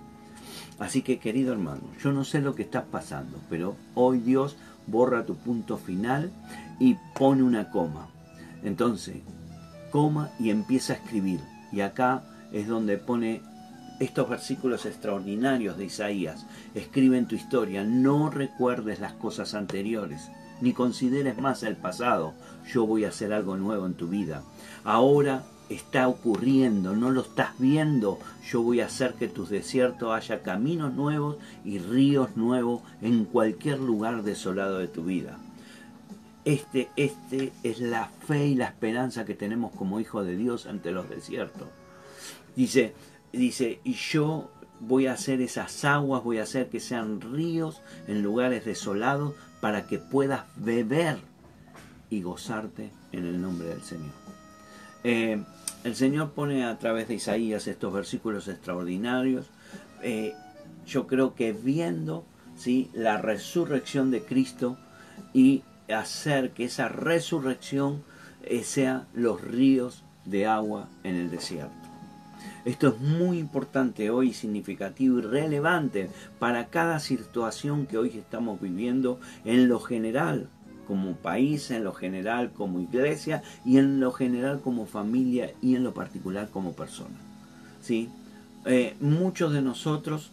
Así 0.80 1.02
que 1.02 1.20
querido 1.20 1.54
hermano, 1.54 1.82
yo 2.02 2.12
no 2.12 2.26
sé 2.26 2.42
lo 2.42 2.56
que 2.56 2.64
estás 2.64 2.84
pasando, 2.92 3.40
pero 3.50 3.76
hoy 3.94 4.20
Dios 4.20 4.58
borra 4.88 5.26
tu 5.26 5.36
punto 5.36 5.78
final 5.78 6.32
y 6.80 6.98
pone 7.18 7.44
una 7.44 7.70
coma. 7.70 8.08
Entonces, 8.64 9.18
coma 9.92 10.30
y 10.40 10.50
empieza 10.50 10.94
a 10.94 10.96
escribir. 10.98 11.40
Y 11.72 11.82
acá 11.82 12.24
es 12.52 12.68
donde 12.68 12.98
pone 12.98 13.42
estos 14.00 14.30
versículos 14.30 14.86
extraordinarios 14.86 15.78
de 15.78 15.86
Isaías. 15.86 16.46
Escriben 16.74 17.28
tu 17.28 17.36
historia, 17.36 17.84
no 17.84 18.30
recuerdes 18.30 19.00
las 19.00 19.14
cosas 19.14 19.54
anteriores, 19.54 20.30
ni 20.62 20.74
consideres 20.74 21.38
más 21.38 21.64
el 21.64 21.76
pasado. 21.76 22.34
Yo 22.72 22.86
voy 22.86 23.06
a 23.06 23.10
hacer 23.10 23.34
algo 23.34 23.58
nuevo 23.58 23.86
en 23.86 23.94
tu 23.94 24.08
vida. 24.08 24.44
Ahora 24.84 25.44
está 25.70 26.08
ocurriendo, 26.08 26.96
no 26.96 27.12
lo 27.12 27.22
estás 27.22 27.58
viendo. 27.58 28.20
Yo 28.50 28.62
voy 28.62 28.82
a 28.82 28.86
hacer 28.86 29.14
que 29.14 29.28
tus 29.28 29.50
desiertos 29.50 30.14
haya 30.14 30.44
caminos 30.44 30.94
nuevos 30.94 31.38
y 31.64 31.80
ríos 31.80 32.36
nuevos 32.36 32.82
en 33.02 33.26
cualquier 33.26 33.80
lugar 33.80 34.24
desolado 34.24 34.78
de 34.78 34.88
tu 34.88 35.04
vida. 35.04 35.38
Este, 36.44 36.90
este 36.96 37.52
es 37.64 37.80
la 37.80 38.08
fe 38.28 38.48
y 38.48 38.56
la 38.56 38.66
esperanza 38.66 39.26
que 39.26 39.34
tenemos 39.34 39.72
como 39.74 40.00
hijos 40.00 40.26
de 40.26 40.36
Dios 40.36 40.68
ante 40.68 40.92
los 40.92 41.10
desiertos. 41.10 41.68
Dice, 42.56 42.94
dice, 43.38 43.80
y 43.84 43.94
yo 43.94 44.52
voy 44.80 45.08
a 45.08 45.14
hacer 45.14 45.42
esas 45.42 45.86
aguas, 45.86 46.24
voy 46.24 46.40
a 46.40 46.44
hacer 46.44 46.70
que 46.70 46.80
sean 46.80 47.22
ríos 47.22 47.82
en 48.08 48.22
lugares 48.22 48.66
desolados 48.66 49.34
para 49.62 49.88
que 49.88 50.00
puedas 50.00 50.46
beber 50.58 51.18
y 52.10 52.22
gozarte 52.22 52.92
en 53.12 53.26
el 53.26 53.42
nombre 53.42 53.70
del 53.70 53.82
Señor. 53.82 54.12
Eh, 55.04 55.44
el 55.84 55.96
Señor 55.96 56.32
pone 56.32 56.66
a 56.66 56.78
través 56.80 57.08
de 57.08 57.16
Isaías 57.16 57.68
estos 57.68 57.94
versículos 57.94 58.48
extraordinarios. 58.48 59.48
Eh, 60.02 60.34
yo 60.88 61.08
creo 61.08 61.36
que 61.36 61.54
viendo 61.54 62.26
¿sí? 62.58 62.90
la 62.94 63.18
resurrección 63.18 64.12
de 64.12 64.24
Cristo 64.24 64.78
y 65.34 65.64
hacer 65.94 66.52
que 66.52 66.66
esa 66.66 66.90
resurrección 66.90 68.04
eh, 68.44 68.64
sea 68.64 69.08
los 69.14 69.42
ríos 69.42 70.04
de 70.26 70.48
agua 70.48 70.90
en 71.04 71.16
el 71.16 71.30
desierto. 71.30 71.85
Esto 72.66 72.88
es 72.88 73.00
muy 73.00 73.38
importante 73.38 74.10
hoy, 74.10 74.34
significativo 74.34 75.20
y 75.20 75.22
relevante 75.22 76.10
para 76.40 76.66
cada 76.70 77.00
situación 77.00 77.86
que 77.86 78.00
hoy 78.00 78.10
estamos 78.18 78.60
viviendo 78.60 79.20
en 79.46 79.70
lo 79.70 79.80
general 79.80 80.50
como 80.88 81.14
país, 81.14 81.70
en 81.70 81.84
lo 81.84 81.94
general 81.94 82.52
como 82.52 82.80
iglesia 82.80 83.44
y 83.64 83.78
en 83.78 84.00
lo 84.00 84.12
general 84.12 84.62
como 84.62 84.88
familia 84.88 85.54
y 85.62 85.76
en 85.76 85.84
lo 85.84 85.94
particular 85.94 86.50
como 86.50 86.74
persona. 86.74 87.16
¿Sí? 87.82 88.10
Eh, 88.66 88.96
muchos 89.00 89.54
de 89.54 89.62
nosotros 89.62 90.32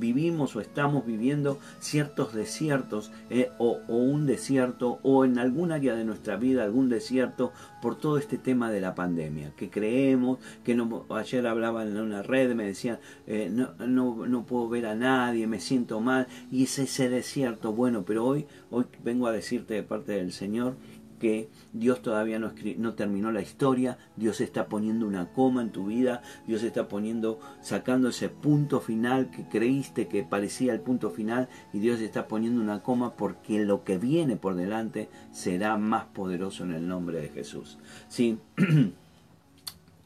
vivimos 0.00 0.56
o 0.56 0.60
estamos 0.60 1.06
viviendo 1.06 1.58
ciertos 1.78 2.34
desiertos 2.34 3.12
eh, 3.28 3.50
o, 3.58 3.78
un 3.86 4.26
desierto 4.26 4.98
o 5.02 5.24
en 5.24 5.38
algún 5.38 5.70
área 5.70 5.94
de 5.94 6.04
nuestra 6.04 6.36
vida 6.36 6.64
algún 6.64 6.88
desierto 6.88 7.52
por 7.80 7.96
todo 7.96 8.18
este 8.18 8.38
tema 8.38 8.70
de 8.70 8.80
la 8.80 8.94
pandemia, 8.94 9.52
que 9.56 9.70
creemos, 9.70 10.38
que 10.64 10.74
no, 10.74 11.06
ayer 11.10 11.46
hablaba 11.46 11.82
en 11.82 11.96
una 11.96 12.22
red, 12.22 12.54
me 12.54 12.64
decían, 12.64 12.98
eh, 13.26 13.48
no, 13.50 13.74
no, 13.86 14.26
no, 14.26 14.44
puedo 14.44 14.68
ver 14.68 14.86
a 14.86 14.94
nadie, 14.94 15.46
me 15.46 15.60
siento 15.60 16.00
mal, 16.00 16.26
y 16.50 16.64
es 16.64 16.78
ese 16.78 17.08
desierto, 17.08 17.72
bueno, 17.72 18.04
pero 18.04 18.24
hoy, 18.24 18.46
hoy 18.70 18.84
vengo 19.04 19.26
a 19.26 19.32
decirte 19.32 19.74
de 19.74 19.82
parte 19.82 20.12
del 20.12 20.32
Señor, 20.32 20.74
que 21.20 21.48
Dios 21.72 22.02
todavía 22.02 22.40
no, 22.40 22.52
no, 22.78 22.94
terminó 22.94 23.30
la 23.30 23.42
historia, 23.42 23.98
Dios 24.16 24.40
está 24.40 24.66
poniendo 24.66 25.06
una 25.06 25.32
coma 25.32 25.62
en 25.62 25.70
tu 25.70 25.86
vida, 25.86 26.22
Dios 26.48 26.64
está 26.64 26.88
poniendo, 26.88 27.38
sacando 27.60 28.08
ese 28.08 28.28
punto 28.28 28.80
final 28.80 29.30
que 29.30 29.48
creíste 29.48 30.08
que 30.08 30.24
parecía 30.24 30.72
el 30.72 30.80
punto 30.80 31.10
final 31.10 31.48
y 31.72 31.78
Dios 31.78 32.00
está 32.00 32.26
poniendo 32.26 32.60
una 32.60 32.82
coma 32.82 33.14
porque 33.14 33.64
lo 33.64 33.84
que 33.84 33.98
viene 33.98 34.34
por 34.36 34.56
delante 34.56 35.08
será 35.30 35.76
más 35.76 36.06
poderoso 36.06 36.64
en 36.64 36.72
el 36.72 36.88
nombre 36.88 37.20
de 37.20 37.28
Jesús. 37.28 37.78
Sí. 38.08 38.38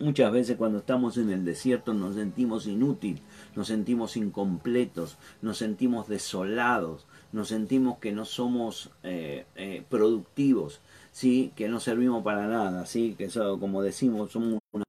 Muchas 0.00 0.32
veces 0.32 0.56
cuando 0.56 0.78
estamos 0.78 1.16
en 1.18 1.30
el 1.30 1.44
desierto 1.44 1.94
nos 1.94 2.16
sentimos 2.16 2.66
inútiles, 2.66 3.22
nos 3.54 3.68
sentimos 3.68 4.16
incompletos, 4.16 5.18
nos 5.40 5.58
sentimos 5.58 6.08
desolados, 6.08 7.06
nos 7.32 7.48
sentimos 7.48 7.98
que 7.98 8.10
no 8.12 8.24
somos 8.24 8.90
eh, 9.04 9.46
eh, 9.54 9.84
productivos, 9.88 10.80
¿sí? 11.14 11.52
que 11.54 11.68
no 11.68 11.80
servimos 11.80 12.24
para 12.24 12.46
nada, 12.48 12.84
¿sí? 12.86 13.14
que 13.16 13.26
eso, 13.26 13.58
como 13.60 13.82
decimos, 13.82 14.32
somos 14.32 14.58
una 14.72 14.84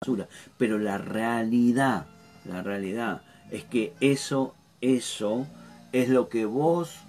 basura. 0.00 0.28
Pero 0.56 0.78
la 0.78 0.98
realidad, 0.98 2.06
la 2.44 2.62
realidad 2.62 3.22
es 3.50 3.64
que 3.64 3.92
eso, 4.00 4.54
eso 4.80 5.46
es 5.90 6.08
lo 6.08 6.28
que 6.28 6.46
vos 6.46 7.00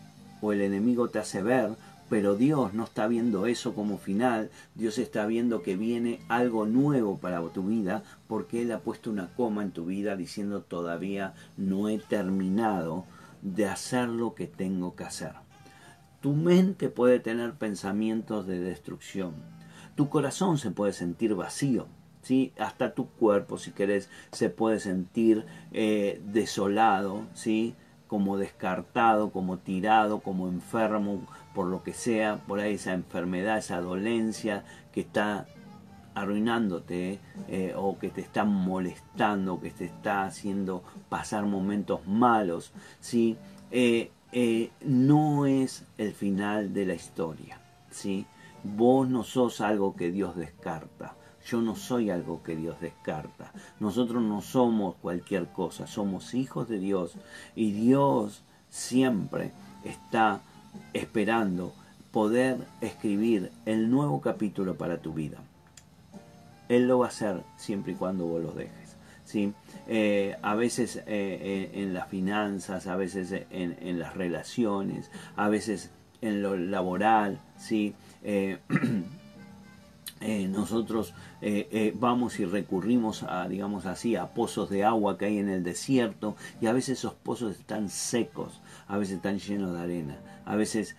o 0.42 0.52
el 0.52 0.62
enemigo 0.62 1.10
te 1.10 1.20
hace 1.20 1.44
ver, 1.44 1.70
pero 2.10 2.36
Dios 2.36 2.74
no 2.74 2.86
está 2.86 3.08
viendo 3.08 3.46
eso 3.46 3.76
como 3.76 4.00
final, 4.00 4.50
Dios 4.74 4.98
está 4.98 5.26
viendo 5.28 5.62
que 5.62 5.78
viene 5.78 6.20
algo 6.28 6.66
nuevo 6.66 7.20
para 7.20 7.40
tu 7.50 7.64
vida, 7.64 8.04
porque 8.28 8.64
Él 8.64 8.72
ha 8.72 8.80
puesto 8.80 9.12
una 9.12 9.28
coma 9.36 9.62
en 9.62 9.72
tu 9.72 9.86
vida 9.86 10.16
diciendo 10.16 10.62
todavía 10.64 11.36
no 11.56 11.88
he 11.88 12.00
terminado 12.00 13.06
de 13.44 13.68
hacer 13.68 14.10
lo 14.10 14.34
que 14.34 14.48
tengo 14.48 14.96
que 14.96 15.04
hacer. 15.04 15.43
Tu 16.24 16.32
mente 16.32 16.88
puede 16.88 17.20
tener 17.20 17.56
pensamientos 17.56 18.48
de 18.48 18.62
destrucción. 18.62 19.34
Tu 19.96 20.08
corazón 20.08 20.58
se 20.58 20.72
puede 20.72 20.94
sentir 20.94 21.36
vacío. 21.36 21.86
¿sí? 22.22 22.54
Hasta 22.58 22.94
tu 22.94 23.10
cuerpo, 23.10 23.58
si 23.58 23.72
querés, 23.72 24.10
se 24.32 24.50
puede 24.50 24.80
sentir 24.80 25.46
eh, 25.74 26.22
desolado, 26.24 27.24
¿sí? 27.34 27.76
como 28.08 28.38
descartado, 28.38 29.32
como 29.32 29.58
tirado, 29.58 30.22
como 30.22 30.48
enfermo, 30.48 31.28
por 31.54 31.68
lo 31.68 31.84
que 31.84 31.92
sea, 31.92 32.38
por 32.48 32.62
ahí 32.62 32.76
esa 32.76 32.94
enfermedad, 32.94 33.58
esa 33.58 33.82
dolencia 33.82 34.64
que 34.94 35.02
está 35.02 35.46
arruinándote 36.16 37.20
eh, 37.50 37.74
o 37.76 38.00
que 38.00 38.10
te 38.10 38.22
está 38.22 38.46
molestando, 38.46 39.60
que 39.60 39.72
te 39.72 39.84
está 39.84 40.24
haciendo 40.24 40.86
pasar 41.10 41.44
momentos 41.44 42.08
malos, 42.08 42.72
¿sí? 43.02 43.36
Eh, 43.72 44.10
eh, 44.36 44.72
no 44.82 45.46
es 45.46 45.86
el 45.98 46.14
final 46.14 46.74
de 46.74 46.86
la 46.88 46.96
historia. 46.96 47.62
¿sí? 47.92 48.26
Vos 48.64 49.08
no 49.08 49.24
sos 49.24 49.62
algo 49.62 49.96
que 49.96 50.12
Dios 50.12 50.36
descarta. 50.36 51.16
Yo 51.46 51.62
no 51.62 51.76
soy 51.76 52.10
algo 52.10 52.42
que 52.42 52.56
Dios 52.56 52.80
descarta. 52.82 53.52
Nosotros 53.80 54.24
no 54.24 54.42
somos 54.42 54.96
cualquier 54.96 55.48
cosa. 55.48 55.86
Somos 55.86 56.34
hijos 56.34 56.68
de 56.68 56.80
Dios. 56.80 57.16
Y 57.56 57.74
Dios 57.74 58.42
siempre 58.70 59.52
está 59.84 60.42
esperando 60.94 61.74
poder 62.12 62.58
escribir 62.82 63.52
el 63.66 63.92
nuevo 63.92 64.20
capítulo 64.20 64.76
para 64.76 64.98
tu 64.98 65.14
vida. 65.14 65.38
Él 66.70 66.88
lo 66.88 67.00
va 67.00 67.08
a 67.08 67.10
hacer 67.10 67.44
siempre 67.58 67.94
y 67.94 67.96
cuando 67.96 68.26
vos 68.26 68.42
lo 68.42 68.52
dejes. 68.52 68.83
¿Sí? 69.26 69.54
Eh, 69.88 70.36
a 70.42 70.56
veces 70.56 70.98
eh, 70.98 71.04
eh, 71.08 71.72
en 71.74 71.94
las 71.94 72.08
finanzas, 72.08 72.88
a 72.88 72.96
veces 72.96 73.34
en, 73.50 74.00
las 74.00 74.16
relaciones, 74.16 75.12
a 75.36 75.50
veces 75.50 75.92
en 76.22 76.42
lo 76.42 76.56
laboral, 76.56 77.42
¿sí? 77.58 77.96
nosotros 80.50 81.14
vamos 81.96 82.40
y 82.40 82.46
recurrimos 82.46 83.24
a, 83.24 83.50
digamos 83.50 83.86
así, 83.86 84.16
a 84.16 84.34
pozos 84.34 84.70
de 84.70 84.86
agua 84.86 85.18
que 85.18 85.26
hay 85.26 85.38
en 85.38 85.50
el 85.50 85.64
desierto 85.64 86.38
y 86.62 86.68
a 86.68 86.74
veces 86.74 87.00
esos 87.00 87.14
pozos 87.14 87.58
están 87.60 87.90
secos, 87.90 88.62
a 88.88 88.98
veces 88.98 89.18
están 89.18 89.40
llenos 89.40 89.74
de 89.74 89.82
arena, 89.82 90.18
a 90.46 90.56
veces 90.56 90.96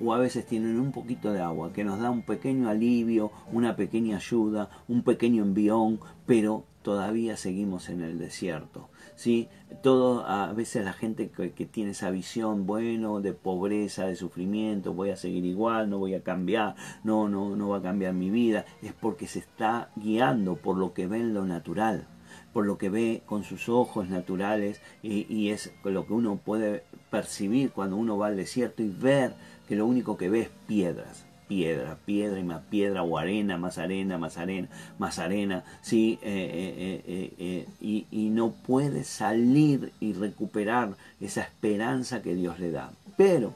o 0.00 0.14
a 0.14 0.18
veces 0.18 0.46
tienen 0.46 0.78
un 0.78 0.92
poquito 0.92 1.32
de 1.32 1.40
agua 1.40 1.72
que 1.72 1.82
nos 1.82 1.98
da 1.98 2.10
un 2.10 2.22
pequeño 2.22 2.68
alivio, 2.68 3.32
una 3.50 3.74
pequeña 3.74 4.18
ayuda, 4.18 4.70
un 4.86 5.02
pequeño 5.02 5.42
envión, 5.42 5.98
pero 6.24 6.64
todavía 6.88 7.36
seguimos 7.36 7.90
en 7.90 8.00
el 8.00 8.18
desierto. 8.18 8.88
¿sí? 9.14 9.50
Todo, 9.82 10.26
a 10.26 10.54
veces 10.54 10.86
la 10.86 10.94
gente 10.94 11.28
que, 11.28 11.66
tiene 11.66 11.90
esa 11.90 12.08
visión, 12.08 12.64
bueno, 12.64 13.20
de 13.20 13.34
pobreza, 13.34 14.06
de 14.06 14.16
sufrimiento, 14.16 14.94
voy 14.94 15.10
a 15.10 15.16
seguir 15.16 15.44
igual, 15.44 15.90
no 15.90 15.98
voy 15.98 16.14
a 16.14 16.22
cambiar, 16.22 16.76
no, 17.04 17.28
no, 17.28 17.56
no 17.56 17.68
va 17.68 17.76
a 17.76 17.82
cambiar 17.82 18.14
mi 18.14 18.30
vida, 18.30 18.64
es 18.80 18.94
porque 18.94 19.26
se 19.26 19.40
está 19.40 19.90
guiando 19.96 20.56
por 20.56 20.78
lo 20.78 20.94
que 20.94 21.06
ve 21.06 21.18
en 21.18 21.34
lo 21.34 21.44
natural 21.44 22.08
por 22.52 22.66
lo 22.66 22.78
que 22.78 22.88
ve 22.88 23.22
con 23.26 23.44
sus 23.44 23.68
ojos 23.68 24.08
naturales 24.08 24.80
y, 25.02 25.32
y 25.32 25.50
es 25.50 25.72
lo 25.84 26.06
que 26.06 26.12
uno 26.14 26.36
puede 26.36 26.84
percibir 27.10 27.70
cuando 27.70 27.96
uno 27.96 28.16
va 28.16 28.28
al 28.28 28.36
desierto 28.36 28.82
y 28.82 28.88
ver 28.88 29.34
que 29.68 29.76
lo 29.76 29.86
único 29.86 30.16
que 30.16 30.30
ve 30.30 30.40
es 30.40 30.50
piedras 30.66 31.27
piedra, 31.48 31.98
piedra 32.04 32.38
y 32.38 32.44
más 32.44 32.62
piedra 32.64 33.02
o 33.02 33.18
arena, 33.18 33.56
más 33.56 33.78
arena, 33.78 34.18
más 34.18 34.38
arena, 34.38 34.68
más 34.98 35.18
arena, 35.18 35.64
¿sí? 35.80 36.18
Eh, 36.22 37.02
eh, 37.06 37.34
eh, 37.38 37.68
y, 37.80 38.06
y 38.10 38.30
no 38.30 38.52
puede 38.52 39.04
salir 39.04 39.92
y 39.98 40.12
recuperar 40.12 40.96
esa 41.20 41.42
esperanza 41.42 42.22
que 42.22 42.34
Dios 42.34 42.60
le 42.60 42.70
da. 42.70 42.92
Pero, 43.16 43.54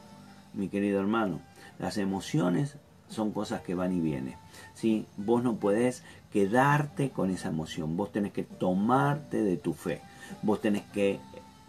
mi 0.55 0.69
querido 0.69 1.01
hermano, 1.01 1.41
las 1.79 1.99
emociones 1.99 2.77
son 3.09 3.33
cosas 3.33 3.61
que 3.63 3.75
van 3.75 3.93
y 3.93 4.01
vienen. 4.01 4.35
¿sí? 4.75 5.07
Vos 5.17 5.43
no 5.43 5.57
podés 5.57 6.03
quedarte 6.33 7.11
con 7.11 7.31
esa 7.31 7.49
emoción, 7.49 7.97
vos 7.97 8.11
tenés 8.11 8.33
que 8.33 8.43
tomarte 8.43 9.43
de 9.43 9.57
tu 9.57 9.75
fe, 9.75 10.01
vos 10.43 10.61
tenés 10.61 10.83
que 10.93 11.21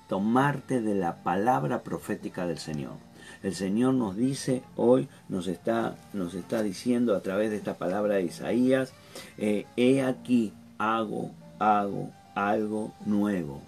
tomarte 0.07 0.81
de 0.81 0.95
la 0.95 1.23
palabra 1.23 1.83
profética 1.83 2.47
del 2.47 2.57
Señor. 2.57 2.93
El 3.43 3.53
Señor 3.55 3.93
nos 3.93 4.15
dice 4.15 4.63
hoy, 4.77 5.09
nos 5.27 5.47
está, 5.47 5.97
nos 6.13 6.33
está 6.33 6.63
diciendo 6.63 7.13
a 7.13 7.19
través 7.19 7.51
de 7.51 7.57
esta 7.57 7.73
palabra 7.73 8.15
de 8.15 8.23
Isaías, 8.23 8.93
eh, 9.37 9.65
he 9.75 10.01
aquí, 10.01 10.53
hago, 10.77 11.31
hago 11.59 12.09
algo 12.35 12.93
nuevo. 13.05 13.61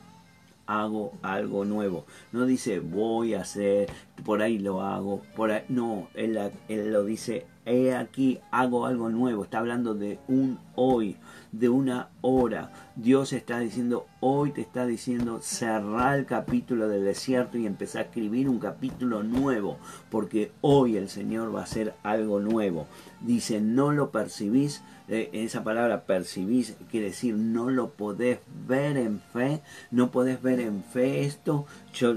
Hago 0.66 1.14
algo 1.22 1.66
nuevo. 1.66 2.06
No 2.32 2.46
dice 2.46 2.80
voy 2.80 3.36
a 3.36 3.42
hacer, 3.42 3.90
por 4.24 4.42
ahí 4.42 4.58
lo 4.58 4.82
hago, 4.82 5.22
por 5.36 5.52
ahí. 5.52 5.64
No, 5.68 6.08
él, 6.16 6.40
él 6.70 6.92
lo 6.92 7.04
dice, 7.04 7.46
he 7.66 7.96
aquí, 7.96 8.40
hago 8.52 8.86
algo 8.86 9.10
nuevo. 9.10 9.44
Está 9.44 9.60
hablando 9.60 9.94
de 9.94 10.20
un 10.28 10.60
hoy, 10.76 11.18
de 11.52 11.70
una 11.70 12.10
hora. 12.22 12.72
Dios 12.96 13.34
está 13.34 13.60
diciendo, 13.60 14.06
hoy 14.20 14.52
te 14.52 14.62
está 14.62 14.86
diciendo, 14.86 15.40
cerrar 15.42 16.20
el 16.20 16.26
capítulo 16.26 16.88
del 16.88 17.04
desierto 17.04 17.58
y 17.58 17.66
empezar 17.66 18.02
a 18.02 18.06
escribir 18.06 18.48
un 18.50 18.60
capítulo 18.60 19.24
nuevo, 19.24 19.78
porque 20.10 20.52
hoy 20.62 20.98
el 20.98 21.10
Señor 21.10 21.54
va 21.54 21.62
a 21.62 21.64
hacer 21.64 21.96
algo 22.04 22.40
nuevo. 22.40 22.88
Dice, 23.22 23.62
no 23.62 23.92
lo 23.92 24.12
percibís, 24.12 24.84
eh, 25.08 25.30
esa 25.34 25.64
palabra 25.64 26.06
percibís 26.06 26.76
quiere 26.90 27.08
decir 27.08 27.36
no 27.36 27.70
lo 27.70 27.92
podés 27.92 28.40
ver 28.68 28.98
en 28.98 29.20
fe, 29.20 29.62
no 29.92 30.10
podés 30.10 30.42
ver 30.42 30.60
en 30.60 30.84
fe 30.84 31.26
esto, 31.26 31.66
yo, 31.94 32.16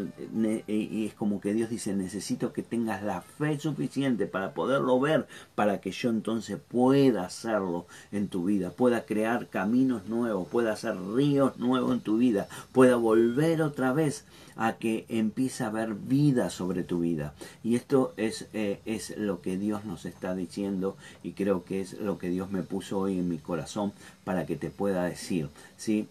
y 0.66 1.06
es 1.06 1.14
como 1.14 1.40
que 1.40 1.52
Dios 1.52 1.68
dice, 1.68 1.94
necesito 1.94 2.52
que 2.52 2.62
tengas 2.62 3.02
la 3.02 3.20
fe 3.20 3.58
suficiente 3.58 4.26
para 4.26 4.54
poderlo 4.54 4.98
ver, 4.98 5.26
para 5.54 5.80
que 5.80 5.90
yo 5.90 6.08
entonces 6.08 6.58
pueda 6.58 7.24
hacerlo 7.24 7.86
en 8.10 8.28
tu 8.28 8.44
vida, 8.44 8.70
pueda 8.70 9.04
crear 9.04 9.48
caminos 9.48 10.08
nuevos, 10.08 10.48
pueda 10.48 10.72
hacer 10.72 10.96
ríos 11.14 11.58
nuevos 11.58 11.92
en 11.92 12.00
tu 12.00 12.16
vida, 12.16 12.48
pueda 12.72 12.96
volver 12.96 13.60
otra 13.62 13.92
vez 13.92 14.24
a 14.56 14.76
que 14.76 15.06
empiece 15.08 15.62
a 15.62 15.68
haber 15.68 15.94
vida 15.94 16.50
sobre 16.50 16.82
tu 16.82 16.98
vida. 17.00 17.32
Y 17.62 17.76
esto 17.76 18.12
es, 18.16 18.48
eh, 18.52 18.80
es 18.86 19.16
lo 19.16 19.40
que 19.40 19.56
Dios 19.56 19.84
nos 19.84 20.04
está 20.04 20.34
diciendo 20.34 20.96
y 21.22 21.32
creo 21.32 21.64
que 21.64 21.80
es 21.80 21.92
lo 22.00 22.18
que 22.18 22.28
Dios 22.28 22.50
me 22.50 22.64
puso 22.64 22.77
hoy 22.92 23.18
en 23.18 23.28
mi 23.28 23.38
corazón 23.38 23.92
para 24.24 24.46
que 24.46 24.56
te 24.56 24.70
pueda 24.70 25.04
decir. 25.04 25.48
¿sí? 25.76 26.08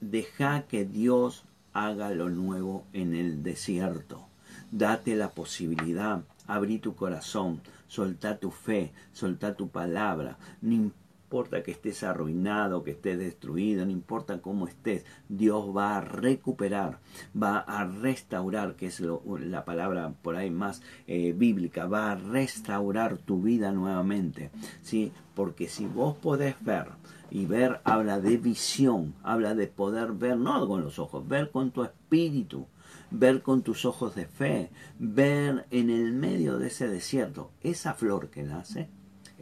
deja 0.00 0.62
que 0.62 0.84
Dios 0.84 1.44
haga 1.72 2.10
lo 2.10 2.28
nuevo 2.28 2.84
en 2.92 3.14
el 3.14 3.42
desierto. 3.42 4.26
Date 4.70 5.16
la 5.16 5.30
posibilidad, 5.30 6.22
abrí 6.46 6.78
tu 6.78 6.94
corazón, 6.94 7.60
soltá 7.88 8.38
tu 8.38 8.50
fe, 8.50 8.90
soltá 9.12 9.54
tu 9.54 9.68
palabra. 9.68 10.36
Importa 11.32 11.62
que 11.62 11.70
estés 11.70 12.02
arruinado, 12.02 12.82
que 12.84 12.90
estés 12.90 13.18
destruido, 13.18 13.86
no 13.86 13.90
importa 13.90 14.42
cómo 14.42 14.68
estés, 14.68 15.06
Dios 15.30 15.74
va 15.74 15.96
a 15.96 16.02
recuperar, 16.02 16.98
va 17.34 17.60
a 17.60 17.86
restaurar, 17.86 18.76
que 18.76 18.88
es 18.88 19.00
la 19.00 19.64
palabra 19.64 20.12
por 20.20 20.36
ahí 20.36 20.50
más 20.50 20.82
eh, 21.06 21.32
bíblica, 21.34 21.86
va 21.86 22.12
a 22.12 22.16
restaurar 22.16 23.16
tu 23.16 23.40
vida 23.40 23.72
nuevamente, 23.72 24.50
¿sí? 24.82 25.10
Porque 25.34 25.68
si 25.68 25.86
vos 25.86 26.18
podés 26.18 26.62
ver, 26.62 26.88
y 27.30 27.46
ver 27.46 27.80
habla 27.84 28.20
de 28.20 28.36
visión, 28.36 29.14
habla 29.22 29.54
de 29.54 29.68
poder 29.68 30.12
ver, 30.12 30.36
no 30.36 30.68
con 30.68 30.82
los 30.82 30.98
ojos, 30.98 31.26
ver 31.26 31.50
con 31.50 31.70
tu 31.70 31.82
espíritu, 31.82 32.66
ver 33.10 33.40
con 33.40 33.62
tus 33.62 33.86
ojos 33.86 34.14
de 34.14 34.26
fe, 34.26 34.68
ver 34.98 35.64
en 35.70 35.88
el 35.88 36.12
medio 36.12 36.58
de 36.58 36.66
ese 36.66 36.88
desierto 36.88 37.52
esa 37.62 37.94
flor 37.94 38.28
que 38.28 38.42
nace, 38.42 38.90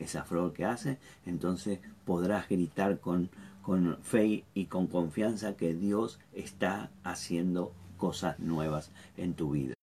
esa 0.01 0.25
flor 0.25 0.53
que 0.53 0.65
hace, 0.65 0.99
entonces 1.27 1.79
podrás 2.05 2.49
gritar 2.49 2.99
con, 2.99 3.31
con 3.63 3.99
fe 4.03 4.45
y 4.55 4.67
con 4.67 4.87
confianza 4.87 5.57
que 5.57 5.75
Dios 5.75 6.19
está 6.33 6.91
haciendo 7.05 7.73
cosas 7.97 8.39
nuevas 8.39 8.91
en 9.17 9.35
tu 9.35 9.51
vida. 9.53 9.75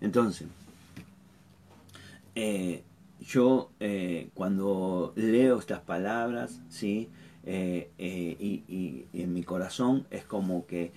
Entonces, 0.00 0.48
eh, 2.34 2.82
yo 3.20 3.70
eh, 3.78 4.30
cuando 4.34 5.12
leo 5.14 5.58
estas 5.58 5.80
palabras, 5.80 6.60
¿sí? 6.68 7.08
Eh, 7.44 7.90
y, 7.98 9.06
en 9.12 9.32
mi 9.32 9.42
corazón 9.42 10.06
es 10.10 10.24
como 10.24 10.66
que 10.66 10.92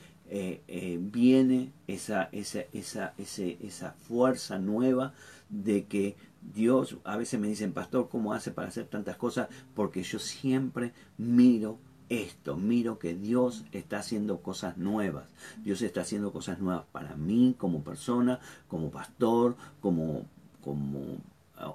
viene 0.99 1.71
esa, 1.88 2.30
esa, 2.32 2.62
esa, 2.73 3.13
esa 3.17 3.91
fuerza 3.91 4.58
nueva 4.58 5.13
de 5.49 5.86
que 5.86 6.15
Dios, 6.53 6.97
a 7.03 7.17
veces 7.17 7.39
me 7.39 7.47
dicen, 7.47 7.73
pastor, 7.73 8.10
¿cómo 8.10 8.34
hace 8.34 8.51
para 8.51 8.67
hacer 8.67 8.86
tantas 8.86 9.17
cosas? 9.17 9.49
Porque 9.73 10.03
yo 10.03 10.19
siempre 10.19 10.93
miro 11.17 11.77
esto, 12.10 12.55
miro 12.55 12.99
que 12.99 13.15
Dios 13.15 13.65
está 13.71 13.99
haciendo 13.99 14.41
cosas 14.41 14.77
nuevas. 14.77 15.27
Dios 15.63 15.81
está 15.81 16.01
haciendo 16.01 16.31
cosas 16.31 16.60
nuevas 16.60 16.86
para 16.91 17.15
mí 17.15 17.55
como 17.58 17.84
persona, 17.84 18.39
como 18.67 18.91
pastor, 18.91 19.55
como, 19.81 20.25
como 20.63 21.17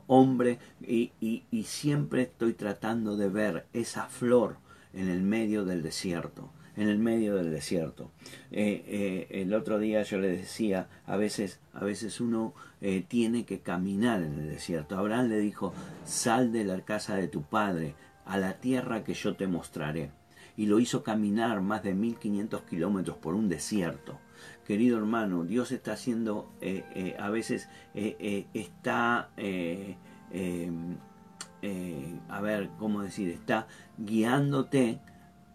hombre 0.06 0.59
y, 0.80 1.12
siempre 1.64 2.22
estoy 2.22 2.52
tratando 2.52 3.16
de 3.16 3.28
ver 3.28 3.66
esa 3.72 4.06
flor 4.06 4.56
en 4.92 5.09
el 5.09 5.22
medio 5.22 5.64
del 5.64 5.83
desierto 5.83 6.50
en 6.80 6.88
el 6.88 6.98
medio 6.98 7.36
del 7.36 7.50
desierto. 7.50 8.10
Eh, 8.50 8.82
eh, 8.86 9.42
el 9.42 9.52
otro 9.52 9.78
día 9.78 10.02
yo 10.02 10.18
le 10.18 10.28
decía, 10.28 10.88
a 11.04 11.18
veces, 11.18 11.60
a 11.74 11.84
veces 11.84 12.22
uno 12.22 12.54
eh, 12.80 13.04
tiene 13.06 13.44
que 13.44 13.60
caminar 13.60 14.22
en 14.22 14.32
el 14.38 14.48
desierto. 14.48 14.96
Abraham 14.96 15.28
le 15.28 15.38
dijo, 15.38 15.74
sal 16.06 16.52
de 16.52 16.64
la 16.64 16.80
casa 16.80 17.16
de 17.16 17.28
tu 17.28 17.42
padre 17.42 17.94
a 18.24 18.38
la 18.38 18.54
tierra 18.54 19.04
que 19.04 19.12
yo 19.12 19.36
te 19.36 19.46
mostraré. 19.46 20.10
Y 20.56 20.66
lo 20.66 20.80
hizo 20.80 21.02
caminar 21.02 21.60
más 21.60 21.82
de 21.82 21.92
1500 21.92 22.62
kilómetros 22.62 23.18
por 23.18 23.34
un 23.34 23.48
desierto 23.48 24.18
querido 24.66 24.98
hermano, 24.98 25.42
Dios 25.44 25.72
está 25.72 25.94
haciendo, 25.94 26.52
a 27.18 27.28
veces 27.30 27.68
está, 27.92 29.30
em, 29.36 30.96
a 32.28 32.40
ver, 32.40 32.70
¿cómo 32.78 33.02
decir? 33.02 33.30
Está 33.30 33.66
guiándote 33.98 35.00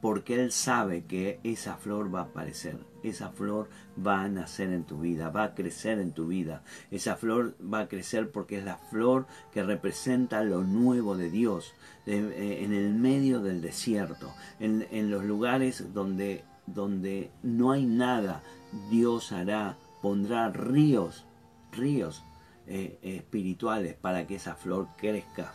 porque 0.06 0.40
Él 0.40 0.52
sabe 0.52 1.06
que 1.06 1.40
esa 1.44 1.78
flor 1.78 2.14
va 2.14 2.20
a 2.20 2.24
aparecer, 2.26 2.78
esa 3.02 3.32
flor 3.32 3.70
va 4.06 4.22
a 4.22 4.30
nacer 4.30 4.70
en 4.70 4.84
tu 4.84 5.00
vida, 5.00 5.32
va 5.32 5.46
a 5.46 5.56
crecer 5.56 5.98
en 5.98 6.12
tu 6.12 6.28
vida. 6.28 6.62
Esa 6.92 7.16
flor 7.16 7.56
va 7.60 7.80
a 7.80 7.88
crecer 7.88 8.30
porque 8.30 8.60
es 8.60 8.66
la 8.66 8.78
flor 8.78 9.26
que 9.52 9.64
representa 9.64 10.44
lo 10.44 10.62
nuevo 10.62 11.18
de 11.18 11.32
Dios, 11.32 11.74
en 12.06 12.72
el 12.72 12.94
medio 12.94 13.40
del 13.40 13.64
desierto, 13.64 14.32
en, 14.60 14.86
en 14.92 15.10
los 15.10 15.24
lugares 15.24 15.92
donde, 15.92 16.44
donde 16.68 17.32
no 17.42 17.72
hay 17.72 17.88
nada, 17.88 18.44
Dios 18.92 19.32
hará, 19.32 19.76
pondrá 20.04 20.50
ríos, 20.50 21.26
ríos 21.72 22.24
eh, 22.68 23.00
espirituales 23.02 23.96
para 23.96 24.28
que 24.28 24.36
esa 24.36 24.54
flor 24.54 24.88
crezca. 24.98 25.52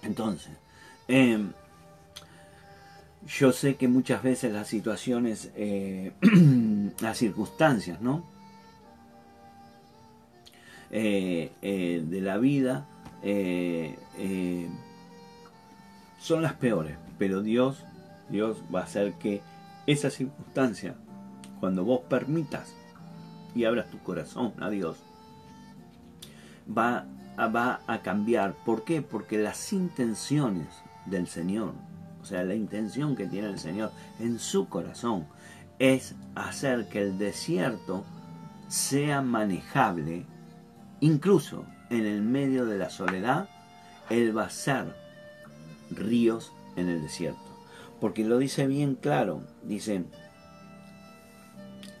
Entonces, 0.00 0.52
em, 1.08 1.52
yo 3.26 3.52
sé 3.52 3.76
que 3.76 3.88
muchas 3.88 4.22
veces 4.22 4.52
las 4.52 4.68
situaciones, 4.68 5.50
eh, 5.56 6.12
las 7.00 7.18
circunstancias, 7.18 8.00
¿no? 8.00 8.24
Eh, 10.90 11.52
de 11.62 12.20
la 12.20 12.36
vida 12.36 12.86
son 16.18 16.42
las 16.42 16.52
peores, 16.54 16.96
pero 17.18 17.42
Dios, 17.42 17.84
Dios 18.28 18.58
va 18.74 18.80
a 18.80 18.84
hacer 18.84 19.14
que 19.14 19.40
esa 19.86 20.10
circunstancia 20.10 20.96
cuando 21.60 21.84
vos 21.84 22.00
permitas 22.08 22.74
y 23.54 23.64
abras 23.64 23.90
tu 23.90 23.98
corazón 24.00 24.52
a 24.60 24.68
Dios, 24.68 24.98
va 26.68 27.06
va 27.38 27.80
a 27.86 28.02
cambiar. 28.02 28.54
¿Por 28.64 28.84
qué? 28.84 29.02
Porque 29.02 29.38
las 29.38 29.72
intenciones 29.72 30.68
del 31.06 31.26
Señor, 31.26 31.74
o 32.22 32.24
sea, 32.24 32.44
la 32.44 32.54
intención 32.54 33.16
que 33.16 33.26
tiene 33.26 33.48
el 33.48 33.58
Señor 33.58 33.90
en 34.20 34.38
su 34.38 34.68
corazón, 34.68 35.26
es 35.78 36.14
hacer 36.34 36.88
que 36.88 37.02
el 37.02 37.18
desierto 37.18 38.04
sea 38.68 39.20
manejable, 39.20 40.24
incluso 41.00 41.64
en 41.90 42.06
el 42.06 42.22
medio 42.22 42.64
de 42.64 42.78
la 42.78 42.88
soledad, 42.88 43.48
Él 44.08 44.36
va 44.36 44.44
a 44.44 44.50
ser 44.50 44.94
ríos 45.90 46.52
en 46.76 46.88
el 46.88 47.02
desierto. 47.02 47.40
Porque 48.00 48.24
lo 48.24 48.38
dice 48.38 48.66
bien 48.66 48.94
claro, 48.94 49.42
dice, 49.62 50.04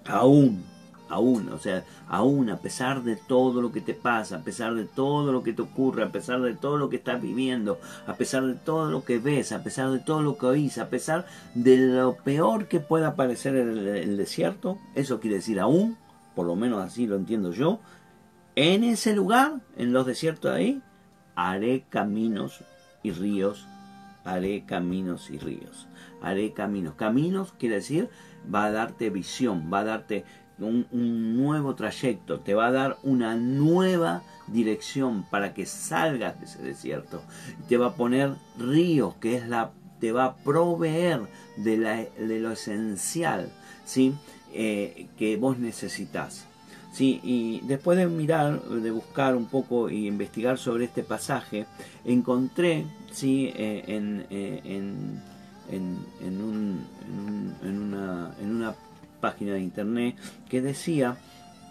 aún, 0.04 0.64
aún, 1.12 1.50
o 1.50 1.58
sea, 1.58 1.84
aún 2.08 2.48
a 2.48 2.56
pesar 2.56 3.02
de 3.02 3.16
todo 3.16 3.60
lo 3.60 3.70
que 3.70 3.82
te 3.82 3.92
pasa, 3.92 4.36
a 4.36 4.40
pesar 4.40 4.74
de 4.74 4.86
todo 4.86 5.30
lo 5.30 5.42
que 5.42 5.52
te 5.52 5.60
ocurre, 5.60 6.02
a 6.02 6.10
pesar 6.10 6.40
de 6.40 6.54
todo 6.54 6.78
lo 6.78 6.88
que 6.88 6.96
estás 6.96 7.20
viviendo, 7.20 7.78
a 8.06 8.14
pesar 8.14 8.46
de 8.46 8.54
todo 8.54 8.90
lo 8.90 9.04
que 9.04 9.18
ves, 9.18 9.52
a 9.52 9.62
pesar 9.62 9.90
de 9.90 9.98
todo 9.98 10.22
lo 10.22 10.38
que 10.38 10.46
oís, 10.46 10.78
a 10.78 10.88
pesar 10.88 11.26
de 11.54 11.76
lo 11.76 12.16
peor 12.16 12.66
que 12.66 12.80
pueda 12.80 13.14
parecer 13.14 13.56
el, 13.56 13.86
el 13.86 14.16
desierto, 14.16 14.78
eso 14.94 15.20
quiere 15.20 15.36
decir 15.36 15.60
aún, 15.60 15.98
por 16.34 16.46
lo 16.46 16.56
menos 16.56 16.82
así 16.82 17.06
lo 17.06 17.16
entiendo 17.16 17.52
yo, 17.52 17.78
en 18.56 18.82
ese 18.82 19.14
lugar, 19.14 19.60
en 19.76 19.92
los 19.92 20.06
desiertos 20.06 20.52
de 20.52 20.56
ahí, 20.56 20.82
haré 21.34 21.84
caminos 21.90 22.64
y 23.02 23.12
ríos, 23.12 23.66
haré 24.24 24.64
caminos 24.64 25.30
y 25.30 25.38
ríos, 25.38 25.88
haré 26.22 26.52
caminos. 26.52 26.94
Caminos 26.94 27.52
quiere 27.58 27.76
decir 27.76 28.08
va 28.52 28.66
a 28.66 28.72
darte 28.72 29.10
visión, 29.10 29.70
va 29.72 29.80
a 29.80 29.84
darte 29.84 30.24
un, 30.58 31.36
nuevo 31.36 31.74
trayecto, 31.74 32.40
te 32.40 32.54
va 32.54 32.66
a 32.66 32.72
dar 32.72 32.98
una 33.02 33.34
nueva 33.36 34.22
dirección 34.46 35.24
para 35.30 35.54
que 35.54 35.66
salgas 35.66 36.38
de 36.38 36.46
ese 36.46 36.62
desierto. 36.62 37.22
Te 37.68 37.76
va 37.76 37.88
a 37.88 37.94
poner 37.94 38.34
ríos, 38.58 39.14
que 39.16 39.36
es 39.36 39.48
la, 39.48 39.72
te 40.00 40.12
va 40.12 40.24
a 40.24 40.36
proveer 40.36 41.22
de, 41.56 41.76
la, 41.76 41.96
de 41.96 42.40
lo 42.40 42.52
esencial, 42.52 43.50
¿sí? 43.84 44.14
Eh, 44.52 45.08
que 45.16 45.36
vos 45.36 45.58
necesitas. 45.58 46.46
Sí, 46.92 47.20
y 47.22 47.60
después 47.62 47.96
de 47.96 48.06
mirar, 48.06 48.60
de 48.62 48.90
buscar 48.90 49.34
un 49.34 49.46
poco 49.46 49.88
y 49.88 50.06
investigar 50.06 50.58
sobre 50.58 50.84
este 50.84 51.02
pasaje, 51.02 51.66
encontré 52.04 52.84
sí, 53.10 53.50
eh, 53.56 53.84
en, 53.86 54.26
eh, 54.28 54.60
en 54.64 55.22
en, 55.70 56.42
un, 56.42 56.84
en, 57.62 57.78
una, 57.78 58.34
en 58.40 58.56
una 58.56 58.74
página 59.22 59.54
de 59.54 59.60
internet 59.60 60.16
que 60.50 60.60
decía 60.60 61.16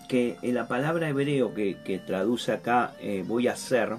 que 0.08 0.38
la 0.42 0.68
palabra 0.68 1.10
hebreo 1.10 1.54
que, 1.54 2.02
traduce 2.08 2.52
acá 2.52 2.96
eh, 3.00 3.24
voy 3.28 3.48
a 3.48 3.54
hacer 3.54 3.96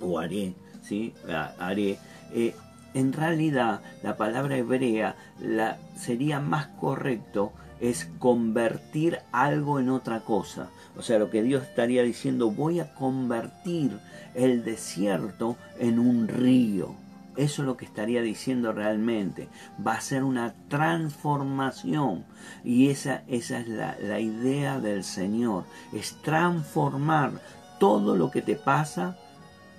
o 0.00 0.18
haré, 0.18 0.52
¿sí? 0.82 1.14
haré, 1.58 1.98
eh, 2.34 2.54
en 2.92 3.12
realidad 3.12 3.80
la 4.02 4.16
palabra 4.16 4.56
hebrea 4.56 5.16
la, 5.40 5.78
sería 5.96 6.40
más 6.40 6.66
correcto 6.66 7.52
es 7.80 8.08
convertir 8.18 9.18
algo 9.32 9.80
en 9.80 9.90
otra 9.90 10.20
cosa. 10.20 10.68
O 10.96 11.02
sea, 11.02 11.18
lo 11.18 11.30
que 11.30 11.42
Dios 11.42 11.64
estaría 11.64 12.02
diciendo, 12.02 12.50
voy 12.50 12.80
a 12.80 12.94
convertir 12.94 13.98
el 14.34 14.64
desierto 14.64 15.56
en 15.78 15.98
un 15.98 16.28
río. 16.28 16.94
Eso 17.36 17.62
es 17.62 17.66
lo 17.66 17.76
que 17.76 17.84
estaría 17.84 18.22
diciendo 18.22 18.72
realmente. 18.72 19.48
Va 19.84 19.94
a 19.94 20.00
ser 20.00 20.24
una 20.24 20.54
transformación. 20.68 22.24
Y 22.62 22.90
esa, 22.90 23.22
esa 23.26 23.58
es 23.58 23.68
la, 23.68 23.96
la 24.00 24.20
idea 24.20 24.80
del 24.80 25.04
Señor. 25.04 25.64
Es 25.92 26.16
transformar 26.22 27.32
todo 27.78 28.16
lo 28.16 28.30
que 28.30 28.42
te 28.42 28.56
pasa 28.56 29.16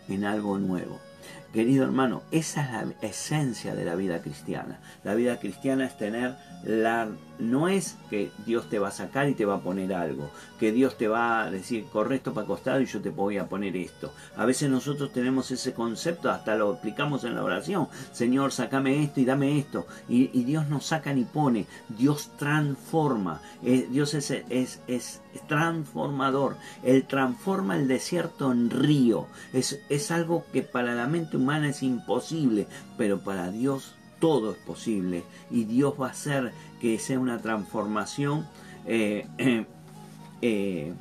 en 0.07 0.25
algo 0.25 0.57
nuevo. 0.57 0.99
Querido 1.55 1.85
hermano, 1.85 2.21
esa 2.31 2.65
es 2.65 2.87
la 3.01 3.07
esencia 3.07 3.75
de 3.75 3.85
la 3.85 3.95
vida 3.95 4.21
cristiana. 4.21 4.77
La 5.05 5.15
vida 5.15 5.39
cristiana 5.39 5.85
es 5.85 5.97
tener 5.97 6.35
la... 6.65 7.07
No 7.37 7.67
es 7.67 7.97
que 8.09 8.31
Dios 8.45 8.69
te 8.69 8.79
va 8.79 8.87
a 8.87 8.91
sacar 8.91 9.27
y 9.27 9.33
te 9.33 9.43
va 9.43 9.55
a 9.55 9.59
poner 9.59 9.93
algo, 9.93 10.31
que 10.57 10.71
Dios 10.71 10.97
te 10.97 11.09
va 11.09 11.43
a 11.43 11.51
decir, 11.51 11.85
corre 11.91 12.15
esto 12.15 12.33
para 12.33 12.47
costado 12.47 12.79
y 12.79 12.85
yo 12.85 13.01
te 13.01 13.09
voy 13.09 13.37
a 13.37 13.49
poner 13.49 13.75
esto. 13.75 14.13
A 14.37 14.45
veces 14.45 14.69
nosotros 14.69 15.11
tenemos 15.11 15.51
ese 15.51 15.73
concepto, 15.73 16.31
hasta 16.31 16.55
lo 16.55 16.71
explicamos 16.71 17.25
en 17.25 17.35
la 17.35 17.43
oración, 17.43 17.89
Señor, 18.13 18.53
sacame 18.53 19.03
esto 19.03 19.19
y 19.19 19.25
dame 19.25 19.59
esto. 19.59 19.85
Y, 20.07 20.27
Dios 20.45 20.69
no 20.69 20.79
saca 20.79 21.11
ni 21.11 21.25
pone, 21.25 21.65
Dios 21.89 22.31
transforma, 22.37 23.41
eh, 23.61 23.85
Dios 23.91 24.13
es, 24.13 24.31
es, 24.31 24.79
es, 24.87 25.21
transformador, 25.49 26.55
Él 26.83 27.05
transforma 27.05 27.75
el 27.75 27.89
desierto 27.89 28.49
en 28.49 28.69
río. 28.69 29.27
Es, 29.51 29.81
es 29.89 30.09
algo 30.09 30.45
que 30.53 30.61
para 30.61 30.95
la 30.95 31.07
mente 31.07 31.35
humana 31.35 31.44
es 31.53 31.83
imposible, 31.83 32.67
pero 32.97 33.19
para 33.19 33.51
Dios 33.51 33.95
todo 34.19 34.51
es 34.51 34.57
posible 34.57 35.23
y 35.51 35.65
Dios 35.65 35.93
va 35.99 36.07
a 36.07 36.11
hacer 36.11 36.51
que 36.79 36.97
sea 36.99 37.19
una 37.19 37.39
transformación 37.39 38.47
eh, 38.85 39.27
eh, 40.41 40.93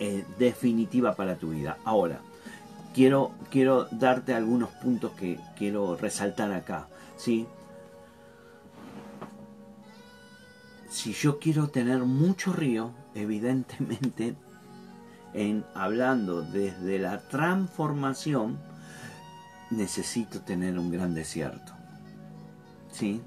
eh, 0.00 0.24
definitiva 0.38 1.14
para 1.14 1.36
tu 1.36 1.50
vida. 1.50 1.78
Ahora, 1.84 2.20
quiero, 2.94 3.32
quiero 3.50 3.86
darte 3.90 4.34
algunos 4.34 4.70
puntos 4.70 5.12
que 5.12 5.38
quiero 5.56 5.96
resaltar 5.96 6.52
acá. 6.52 6.88
¿sí? 7.16 7.46
Si 10.88 11.12
yo 11.12 11.38
quiero 11.38 11.68
tener 11.68 12.00
mucho 12.00 12.52
río, 12.52 12.92
evidentemente, 13.14 14.36
en 15.32 15.64
hablando 15.74 16.42
desde 16.42 16.98
la 16.98 17.20
transformación, 17.28 18.58
necesito 19.76 20.40
tener 20.40 20.78
un 20.78 20.90
gran 20.90 21.14
desierto. 21.14 21.72
¿Sí? 22.90 23.20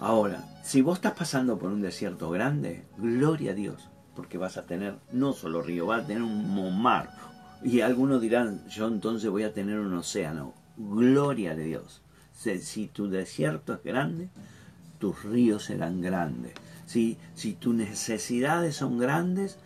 Ahora, 0.00 0.44
si 0.62 0.82
vos 0.82 0.98
estás 0.98 1.14
pasando 1.14 1.58
por 1.58 1.70
un 1.70 1.80
desierto 1.80 2.30
grande, 2.30 2.84
gloria 2.98 3.52
a 3.52 3.54
Dios, 3.54 3.88
porque 4.14 4.38
vas 4.38 4.56
a 4.56 4.66
tener 4.66 4.96
no 5.12 5.32
solo 5.32 5.62
río, 5.62 5.86
vas 5.86 6.04
a 6.04 6.06
tener 6.06 6.22
un 6.22 6.82
mar. 6.82 7.10
Y 7.62 7.80
algunos 7.80 8.20
dirán, 8.20 8.66
yo 8.68 8.86
entonces 8.88 9.30
voy 9.30 9.44
a 9.44 9.52
tener 9.52 9.78
un 9.78 9.94
océano. 9.94 10.54
Gloria 10.76 11.52
a 11.52 11.54
Dios. 11.54 12.02
Si, 12.32 12.86
tu 12.88 13.08
desierto 13.08 13.74
es 13.74 13.82
grande, 13.82 14.28
tus 14.98 15.24
ríos 15.24 15.64
serán 15.64 16.00
grandes. 16.02 16.52
Si, 16.84 17.16
si 17.34 17.54
tus 17.54 17.74
necesidades 17.74 18.76
son 18.76 18.98
grandes, 18.98 19.58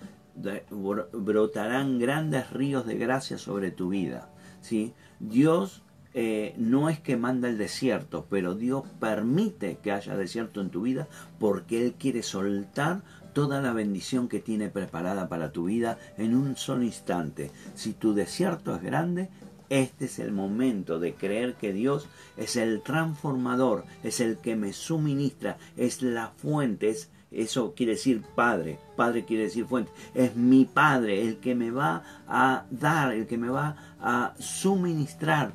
brotarán 0.71 1.99
grandes 1.99 2.51
ríos 2.51 2.87
de 2.87 2.97
gracia 2.97 3.39
sobre 3.39 3.73
tu 3.73 3.89
vida. 3.89 4.31
¿sí? 4.63 4.95
Dios 5.19 5.83
eh, 6.13 6.55
no 6.57 6.89
es 6.89 6.99
que 6.99 7.17
manda 7.17 7.49
el 7.49 7.59
desierto, 7.59 8.27
pero 8.29 8.55
Dios 8.55 8.83
permite 8.99 9.79
que 9.83 9.93
haya 9.93 10.17
desierto 10.17 10.61
en 10.61 10.71
tu 10.71 10.83
vida 10.83 11.09
porque 11.39 11.85
Él 11.85 11.95
quiere 11.99 12.23
soltar 12.23 13.03
toda 13.33 13.61
la 13.61 13.73
bendición 13.73 14.29
que 14.29 14.41
tiene 14.41 14.69
preparada 14.69 15.29
para 15.29 15.53
tu 15.53 15.65
vida 15.65 15.99
en 16.19 16.35
un 16.35 16.57
solo 16.57 16.83
instante. 16.83 17.53
Si 17.75 17.93
tu 17.93 18.13
desierto 18.13 18.75
es 18.75 18.83
grande, 18.83 19.29
este 19.69 20.07
es 20.07 20.19
el 20.19 20.33
momento 20.33 20.99
de 20.99 21.15
creer 21.15 21.55
que 21.55 21.73
Dios 21.73 22.09
es 22.37 22.57
el 22.57 22.83
transformador, 22.83 23.85
es 24.03 24.21
el 24.21 24.39
que 24.39 24.57
me 24.57 24.73
suministra, 24.73 25.59
es 25.77 26.03
la 26.03 26.33
fuente, 26.37 26.91
es, 26.91 27.09
eso 27.31 27.73
quiere 27.77 27.93
decir 27.93 28.23
Padre, 28.35 28.81
Padre 28.97 29.25
quiere 29.25 29.45
decir 29.45 29.67
fuente, 29.67 29.93
es 30.15 30.35
mi 30.35 30.65
Padre 30.65 31.23
el 31.23 31.37
que 31.37 31.55
me 31.55 31.71
va 31.71 32.03
a 32.27 32.65
dar, 32.73 33.13
el 33.13 33.29
que 33.29 33.39
me 33.39 33.49
va 33.49 33.77
a 34.01 34.35
suministrar 34.41 35.53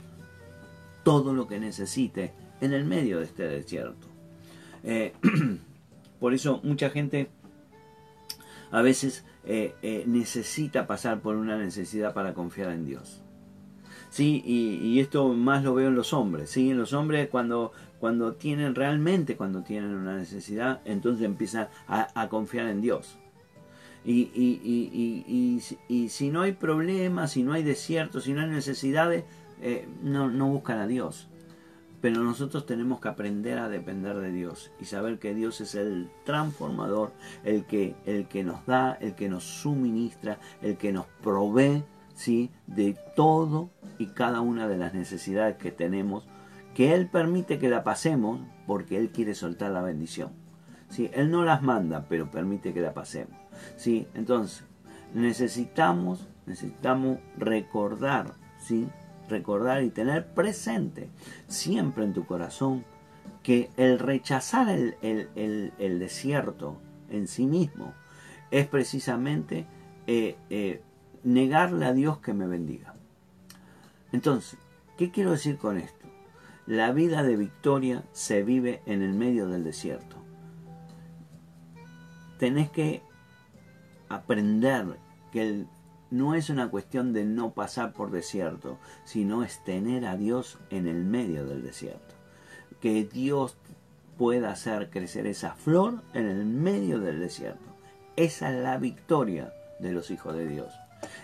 todo 1.05 1.35
lo 1.35 1.47
que 1.47 1.59
necesite 1.59 2.33
en 2.59 2.73
el 2.73 2.83
medio 2.83 3.19
de 3.19 3.25
este 3.25 3.43
desierto. 3.43 4.07
Eh, 4.83 5.13
por 6.19 6.33
eso 6.33 6.59
mucha 6.63 6.89
gente 6.89 7.29
a 8.71 8.81
veces 8.81 9.23
eh, 9.45 9.75
eh, 9.83 10.03
necesita 10.07 10.87
pasar 10.87 11.21
por 11.21 11.35
una 11.35 11.57
necesidad 11.57 12.13
para 12.13 12.33
confiar 12.33 12.71
en 12.71 12.85
Dios. 12.85 13.21
Sí, 14.09 14.41
y, 14.45 14.99
esto 14.99 15.27
más 15.33 15.63
lo 15.63 15.75
veo 15.75 15.89
en 15.89 15.95
los 15.95 16.11
hombres. 16.13 16.49
¿sí? 16.49 16.71
En 16.71 16.77
los 16.77 16.93
hombres 16.93 17.27
cuando, 17.29 17.71
cuando 17.99 18.33
tienen 18.33 18.73
realmente, 18.73 19.35
cuando 19.35 19.61
tienen 19.61 19.93
una 19.93 20.17
necesidad, 20.17 20.81
entonces 20.85 21.25
empiezan 21.25 21.67
a, 21.87 22.29
confiar 22.29 22.67
en 22.67 22.81
Dios. 22.81 23.17
Y, 24.05 24.31
y, 25.87 26.09
si 26.09 26.29
no 26.29 26.41
hay 26.41 26.53
problemas, 26.53 27.31
si 27.31 27.43
no 27.43 27.53
hay 27.53 27.63
desiertos, 27.63 28.23
si 28.23 28.33
no 28.33 28.41
hay 28.41 28.49
necesidades, 28.49 29.25
eh, 29.67 29.89
no, 30.03 30.29
no 30.29 30.47
buscan 30.47 30.77
a 30.77 30.85
Dios. 30.85 31.27
Pero 31.99 32.23
nosotros 32.23 32.67
tenemos 32.67 32.99
que 32.99 33.07
aprender 33.07 33.57
a 33.57 33.67
depender 33.67 34.15
de 34.17 34.31
Dios 34.31 34.71
y 34.79 34.85
saber 34.85 35.17
que 35.17 35.33
Dios 35.33 35.59
es 35.59 35.73
el 35.73 36.11
transformador, 36.23 37.13
el 37.43 37.65
que, 37.65 37.95
el 38.05 38.27
que 38.27 38.43
nos 38.43 38.63
da, 38.67 38.93
el 39.01 39.15
que 39.15 39.27
nos 39.27 39.43
suministra, 39.43 40.37
el 40.61 40.77
que 40.77 40.93
nos 40.93 41.07
provee 41.23 41.83
¿sí? 42.13 42.51
de 42.67 42.95
todo 43.15 43.71
y 43.97 44.07
cada 44.07 44.41
una 44.41 44.67
de 44.67 44.77
las 44.77 44.93
necesidades 44.93 45.57
que 45.57 45.71
tenemos, 45.71 46.27
que 46.75 46.93
Él 46.93 47.07
permite 47.07 47.57
que 47.57 47.69
la 47.69 47.83
pasemos 47.83 48.41
porque 48.67 48.99
Él 48.99 49.09
quiere 49.09 49.33
soltar 49.33 49.71
la 49.71 49.81
bendición. 49.81 50.29
¿sí? 50.89 51.09
Él 51.11 51.31
no 51.31 51.43
las 51.43 51.63
manda, 51.63 52.05
pero 52.07 52.29
permite 52.29 52.71
que 52.71 52.81
la 52.81 52.93
pasemos. 52.93 53.35
¿sí? 53.77 54.05
Entonces, 54.13 54.63
necesitamos, 55.15 56.27
necesitamos 56.45 57.17
recordar 57.35 58.35
¿sí? 58.59 58.87
Recordar 59.29 59.83
y 59.83 59.89
tener 59.89 60.27
presente 60.33 61.09
siempre 61.47 62.03
en 62.03 62.13
tu 62.13 62.25
corazón 62.25 62.85
que 63.43 63.69
el 63.77 63.99
rechazar 63.99 64.69
el, 64.69 65.99
desierto 65.99 66.77
en 67.09 67.27
sí 67.27 67.45
mismo 67.45 67.93
es 68.51 68.67
precisamente 68.67 69.67
eh, 70.07 70.35
eh, 70.49 70.81
negarle 71.23 71.85
a 71.85 71.93
Dios 71.93 72.19
que 72.19 72.33
me 72.33 72.47
bendiga. 72.47 72.95
Entonces, 74.11 74.57
¿qué 74.97 75.11
quiero 75.11 75.31
decir 75.31 75.57
con 75.57 75.77
esto? 75.77 76.07
La 76.65 76.91
vida 76.91 77.21
de 77.21 77.35
victoria 77.35 78.03
se 78.13 78.41
vive 78.43 78.81
en 78.85 79.03
el 79.03 79.13
medio 79.13 79.47
del 79.47 79.63
desierto. 79.63 80.15
Tenés 82.39 82.69
que 82.71 83.03
aprender 84.09 84.97
que 85.31 85.41
el 85.47 85.67
no 86.11 86.35
es 86.35 86.49
una 86.49 86.69
cuestión 86.69 87.13
de 87.13 87.25
no 87.25 87.53
pasar 87.53 87.93
por 87.93 88.11
desierto, 88.11 88.77
sino 89.03 89.43
es 89.43 89.63
tener 89.63 90.05
a 90.05 90.17
Dios 90.17 90.59
en 90.69 90.87
el 90.87 91.03
medio 91.03 91.45
del 91.45 91.63
desierto. 91.63 92.15
Que 92.81 93.05
Dios 93.05 93.57
pueda 94.17 94.51
hacer 94.51 94.89
crecer 94.89 95.27
esa 95.27 95.55
flor 95.55 96.01
en 96.13 96.27
el 96.27 96.45
medio 96.45 96.99
del 96.99 97.19
desierto. 97.19 97.75
Esa 98.15 98.49
es 98.49 98.63
la 98.63 98.77
victoria 98.77 99.53
de 99.79 99.91
los 99.91 100.11
hijos 100.11 100.35
de 100.35 100.47
Dios. 100.47 100.73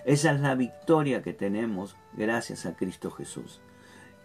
Esa 0.05 0.31
es 0.33 0.41
la 0.41 0.55
victoria 0.55 1.21
que 1.21 1.33
tenemos 1.33 1.95
gracias 2.13 2.65
a 2.65 2.75
Cristo 2.75 3.11
Jesús. 3.11 3.61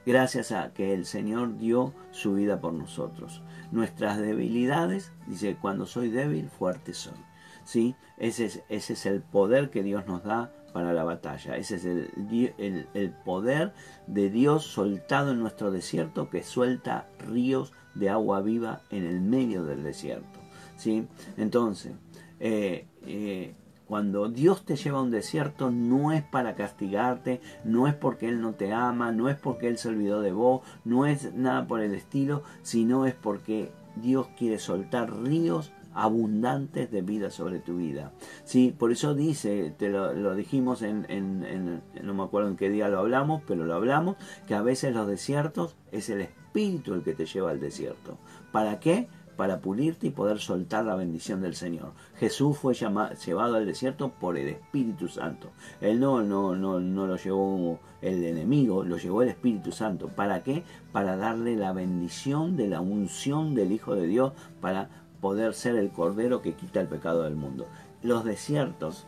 Gracias 0.05 0.53
a 0.53 0.73
que 0.73 0.95
el 0.95 1.05
Señor 1.05 1.59
dio 1.59 1.93
su 2.13 2.35
vida 2.35 2.61
por 2.61 2.73
nosotros. 2.73 3.43
Nuestras 3.73 4.19
debilidades, 4.19 5.13
dice, 5.27 5.57
cuando 5.61 5.87
soy 5.87 6.11
débil, 6.11 6.49
fuerte 6.49 6.95
soy. 6.95 7.19
¿Sí? 7.67 7.97
Ese 8.17 8.47
es, 8.47 8.63
ese 8.71 8.95
es 8.95 9.05
el 9.05 9.21
poder 9.21 9.69
que 9.69 9.83
Dios 9.83 10.07
nos 10.07 10.25
da 10.25 10.53
para 10.73 10.95
la 10.95 11.05
batalla. 11.05 11.57
Ese 11.57 11.77
es 11.77 11.85
el, 11.85 12.87
el, 12.95 13.11
poder 13.25 13.73
de 14.07 14.31
Dios 14.31 14.65
soltado 14.65 15.33
en 15.33 15.41
nuestro 15.41 15.71
desierto 15.71 16.31
que 16.31 16.43
suelta 16.43 17.09
ríos 17.19 17.73
de 17.95 18.09
agua 18.09 18.41
viva 18.41 18.83
en 18.91 19.05
el 19.05 19.21
medio 19.21 19.65
del 19.65 19.83
desierto. 19.83 20.39
¿sí? 20.77 21.07
Entonces, 21.37 21.95
eh, 22.41 22.87
eh, 23.07 23.55
cuando 23.87 24.29
Dios 24.29 24.65
te 24.65 24.77
lleva 24.77 24.99
a 24.99 25.03
un 25.03 25.11
desierto 25.11 25.71
no 25.71 26.13
es 26.13 26.23
para 26.23 26.55
castigarte, 26.55 27.41
no 27.65 27.89
es 27.89 27.95
porque 27.95 28.29
Él 28.29 28.41
no 28.41 28.53
te 28.53 28.73
ama, 28.73 29.13
no 29.13 29.29
es 29.29 29.37
porque 29.37 29.69
Él 29.69 29.79
se 29.79 29.89
olvidó 29.89 30.21
de 30.21 30.33
vos, 30.33 30.63
no 30.85 31.07
es 31.07 31.35
nada 31.35 31.67
por 31.67 31.81
el 31.81 31.95
estilo, 31.95 32.43
sino 32.63 33.07
es 33.07 33.15
porque 33.15 33.71
Dios 33.97 34.29
quiere 34.37 34.59
soltar 34.59 35.23
ríos 35.23 35.73
abundantes 35.97 36.91
de 36.91 37.03
vida 37.03 37.31
sobre 37.31 37.59
tu 37.59 37.79
vida. 37.79 38.13
Sí, 38.45 38.75
por 38.79 38.93
eso 38.93 39.15
dice, 39.15 39.75
te 39.77 39.89
lo, 39.89 40.35
dijimos 40.35 40.83
en, 40.83 41.83
no 42.03 42.15
me 42.15 42.23
acuerdo 42.23 42.49
en 42.51 42.57
qué 42.57 42.69
día 42.69 42.89
lo 42.89 43.01
hablamos, 43.01 43.43
pero 43.47 43.65
lo 43.65 43.75
hablamos, 43.75 44.17
que 44.47 44.55
a 44.55 44.63
veces 44.63 44.95
los 44.95 45.09
desiertos 45.09 45.75
es 45.91 46.11
el 46.11 46.21
espíritu 46.21 46.95
el 46.95 47.03
que 47.03 47.15
te 47.15 47.27
lleva 47.27 47.51
al 47.51 47.61
desierto. 47.61 48.19
¿Para 48.53 48.79
qué? 48.79 49.09
Para 49.37 49.61
pulirte 49.61 50.07
y 50.07 50.11
poder 50.11 50.39
soltar 50.39 50.85
la 50.85 50.97
bendición 50.97 51.41
del 51.41 51.55
Señor. 51.55 51.93
Jesús 52.19 52.57
fue 52.57 52.75
llevado 52.75 53.57
al 53.57 53.67
desierto 53.67 54.11
por 54.11 54.39
el 54.39 54.49
Espíritu 54.49 55.09
Santo. 55.09 55.51
Él 55.81 56.01
no, 56.01 56.23
no, 56.23 56.57
no, 56.57 56.81
no 56.81 57.07
lo 57.07 57.17
llevó 57.17 57.79
el 58.01 58.25
enemigo, 58.25 58.85
lo 58.85 58.97
llevó 58.97 59.23
el 59.23 59.29
Espíritu 59.29 59.73
Santo. 59.73 60.09
¿Para 60.09 60.43
qué? 60.43 60.63
Para 60.93 61.17
darle 61.17 61.57
la 61.57 61.73
bendición 61.73 62.57
de 62.57 62.69
la 62.69 62.81
unción 62.81 63.55
del 63.55 63.73
Hijo 63.73 63.95
de 63.95 64.07
Dios, 64.07 64.33
para 64.63 64.89
poder 65.21 65.55
ser 65.55 65.77
el 65.77 65.91
cordero 65.91 66.43
que 66.43 66.55
quita 66.55 66.81
el 66.81 66.89
pecado 66.89 67.23
del 67.23 67.37
mundo. 67.37 67.67
Los 68.03 68.25
desiertos 68.25 69.07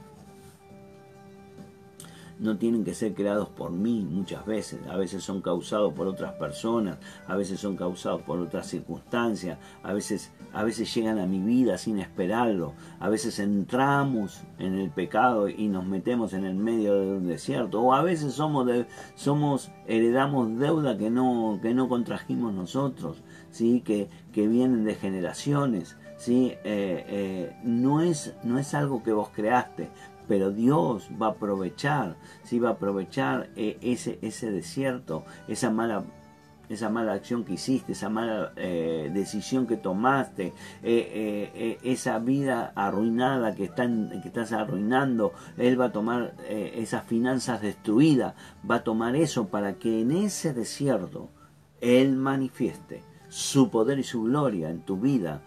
no 2.38 2.56
tienen 2.56 2.84
que 2.84 2.94
ser 2.94 3.14
creados 3.14 3.48
por 3.48 3.70
mí 3.70 4.06
muchas 4.08 4.46
veces, 4.46 4.80
a 4.88 4.96
veces 4.96 5.24
son 5.24 5.42
causados 5.42 5.92
por 5.92 6.06
otras 6.06 6.32
personas, 6.34 6.98
a 7.26 7.36
veces 7.36 7.60
son 7.60 7.76
causados 7.76 8.22
por 8.22 8.38
otras 8.38 8.66
circunstancias, 8.66 9.58
a 9.82 9.92
veces, 9.92 10.32
a 10.52 10.62
veces 10.62 10.92
llegan 10.94 11.18
a 11.18 11.26
mi 11.26 11.40
vida 11.40 11.78
sin 11.78 11.98
esperarlo, 11.98 12.74
a 13.00 13.08
veces 13.08 13.38
entramos 13.38 14.42
en 14.58 14.74
el 14.74 14.90
pecado 14.90 15.48
y 15.48 15.68
nos 15.68 15.84
metemos 15.84 16.32
en 16.32 16.44
el 16.44 16.54
medio 16.54 16.94
de 16.94 17.12
un 17.16 17.26
desierto, 17.26 17.80
o 17.82 17.92
a 17.92 18.02
veces 18.02 18.34
somos, 18.34 18.66
de, 18.66 18.86
somos 19.14 19.70
heredamos 19.86 20.58
deuda 20.58 20.96
que 20.96 21.10
no, 21.10 21.58
que 21.60 21.74
no 21.74 21.88
contrajimos 21.88 22.52
nosotros, 22.52 23.22
¿sí? 23.50 23.82
que, 23.84 24.08
que 24.32 24.46
vienen 24.46 24.84
de 24.84 24.94
generaciones. 24.94 25.96
¿sí? 26.18 26.52
Eh, 26.64 27.04
eh, 27.08 27.56
no, 27.62 28.02
es, 28.02 28.34
no 28.42 28.58
es 28.58 28.74
algo 28.74 29.02
que 29.02 29.12
vos 29.12 29.30
creaste, 29.30 29.88
pero 30.26 30.50
Dios 30.50 31.08
va 31.20 31.28
a 31.28 31.30
aprovechar, 31.30 32.16
¿sí? 32.42 32.58
va 32.58 32.70
a 32.70 32.72
aprovechar 32.72 33.48
eh, 33.56 33.78
ese, 33.80 34.18
ese 34.20 34.50
desierto, 34.50 35.24
esa 35.46 35.70
mala 35.70 36.04
esa 36.68 36.90
mala 36.90 37.14
acción 37.14 37.44
que 37.44 37.54
hiciste, 37.54 37.92
esa 37.92 38.10
mala 38.10 38.52
decisión 38.54 39.66
que 39.66 39.78
tomaste, 39.78 40.52
esa 40.82 42.18
vida 42.18 42.74
arruinada 42.74 43.54
que, 43.54 43.70
que 43.70 44.28
estás 44.28 44.52
arruinando, 44.52 45.32
Él 45.56 45.80
va 45.80 45.86
a 45.86 45.92
tomar 45.92 46.34
esas 46.46 47.04
finanzas 47.04 47.62
destruidas, 47.62 48.34
va 48.70 48.74
a 48.74 48.84
tomar 48.84 49.16
eso 49.16 49.48
para 49.48 49.78
que 49.78 50.02
en 50.02 50.10
ese 50.10 50.52
desierto 50.52 51.30
Él 51.80 52.16
manifieste 52.16 53.02
su 53.28 53.70
poder 53.70 53.98
y 53.98 54.04
su 54.04 54.22
gloria 54.24 54.70
en 54.70 54.80
tu 54.80 54.96
vida, 54.96 55.42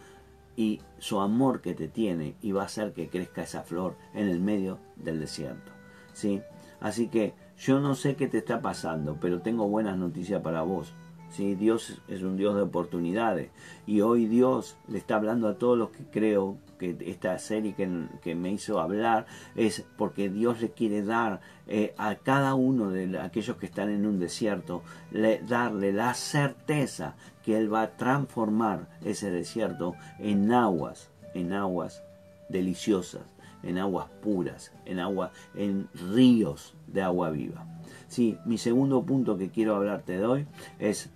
y 0.56 0.82
su 1.00 1.20
amor 1.20 1.62
que 1.62 1.74
te 1.74 1.88
tiene 1.88 2.36
y 2.41 2.52
va 2.52 2.63
a 2.63 2.65
hacer 2.65 2.94
que 2.94 3.10
crezca 3.10 3.44
esa 3.44 3.63
flor 3.63 3.96
en 4.13 4.28
el 4.28 4.39
medio 4.39 4.80
del 4.96 5.20
desierto. 5.20 5.72
¿sí? 6.13 6.41
Así 6.80 7.08
que 7.08 7.34
yo 7.58 7.80
no 7.80 7.96
sé 7.96 8.15
qué 8.15 8.28
te 8.28 8.39
está 8.39 8.62
pasando, 8.62 9.17
pero 9.20 9.41
tengo 9.41 9.67
buenas 9.67 9.98
noticias 9.98 10.41
para 10.41 10.62
vos. 10.62 10.94
¿sí? 11.32 11.56
Dios 11.56 12.02
es 12.08 12.22
un 12.22 12.38
Dios 12.38 12.56
de 12.56 12.62
oportunidades 12.62 13.50
y 13.88 14.02
hoy 14.02 14.26
Dios 14.26 14.78
le 14.88 14.98
está 14.98 15.15
hablando 15.15 15.48
a 15.48 15.58
todos 15.58 15.78
los 15.78 15.89
que 15.89 16.04
creo 16.06 16.58
que 16.82 16.98
esta 17.12 17.38
serie 17.38 17.76
que, 17.76 18.36
me 18.36 18.52
hizo 18.52 18.80
hablar 18.80 19.28
es 19.56 19.86
porque 19.98 20.30
Dios 20.30 20.62
le 20.62 20.72
quiere 20.72 21.04
dar 21.04 21.39
eh, 21.67 21.94
a 21.96 22.15
cada 22.15 22.56
uno 22.56 22.89
de 22.89 23.20
aquellos 23.20 23.58
que 23.58 23.67
están 23.67 23.91
en 23.91 24.08
un 24.08 24.17
desierto, 24.20 24.82
le, 25.12 25.44
darle 25.44 25.94
la 25.94 26.15
certeza 26.15 27.15
que 27.44 27.56
Él 27.56 27.72
va 27.72 27.84
a 27.84 27.98
transformar 27.98 28.88
ese 29.06 29.30
desierto 29.30 29.96
en 30.17 30.52
aguas, 30.52 31.12
en 31.36 31.54
aguas 31.54 32.02
deliciosas, 32.50 33.22
en 33.62 33.78
aguas 33.78 34.08
puras, 34.24 34.72
en 34.86 35.00
agua, 35.00 35.32
en 35.54 35.88
ríos 35.94 36.74
de 36.88 37.04
agua 37.04 37.30
viva. 37.30 37.67
Sí, 38.08 38.39
mi 38.44 38.58
segundo 38.58 39.04
punto 39.04 39.38
que 39.38 39.52
quiero 39.52 39.76
hablarte 39.76 40.17
de 40.17 40.26
hoy 40.26 40.48
es, 40.80 41.12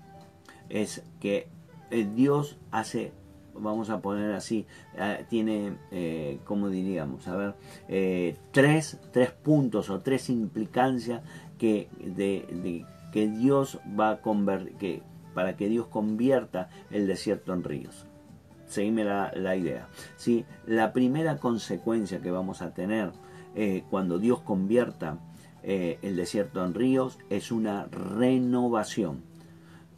es 0.69 1.03
que 1.19 1.47
eh, 1.89 2.07
Dios 2.15 2.55
hace 2.69 3.13
vamos 3.59 3.89
a 3.89 3.99
poner 3.99 4.33
así, 4.33 4.65
eh, 4.95 5.25
tiene, 5.29 5.77
eh, 5.91 6.39
como 6.45 6.69
diríamos, 6.69 7.27
a 7.27 7.35
ver, 7.35 7.55
eh, 7.87 8.35
tres, 8.51 8.99
tres, 9.11 9.31
puntos 9.31 9.89
o 9.89 10.01
tres 10.01 10.29
implicancias 10.29 11.21
que, 11.57 11.89
de, 11.99 12.85
que 13.11 13.27
Dios 13.27 13.79
va 13.99 14.11
a 14.11 14.21
convertir, 14.21 15.01
para 15.33 15.55
que 15.55 15.69
Dios 15.69 15.87
convierta 15.87 16.69
el 16.91 17.07
desierto 17.07 17.53
en 17.53 17.63
ríos. 17.63 18.05
Seguime 18.67 19.03
la, 19.03 19.31
la 19.35 19.55
idea. 19.55 19.87
¿sí? 20.15 20.45
La 20.65 20.91
primera 20.91 21.37
consecuencia 21.37 22.21
que 22.21 22.31
vamos 22.31 22.61
a 22.61 22.73
tener 22.73 23.11
cuando 23.89 24.17
Dios 24.19 24.41
convierta 24.41 25.17
el 25.63 26.15
desierto 26.17 26.65
en 26.65 26.73
ríos 26.73 27.19
es 27.29 27.51
una 27.51 27.85
renovación. 27.85 29.23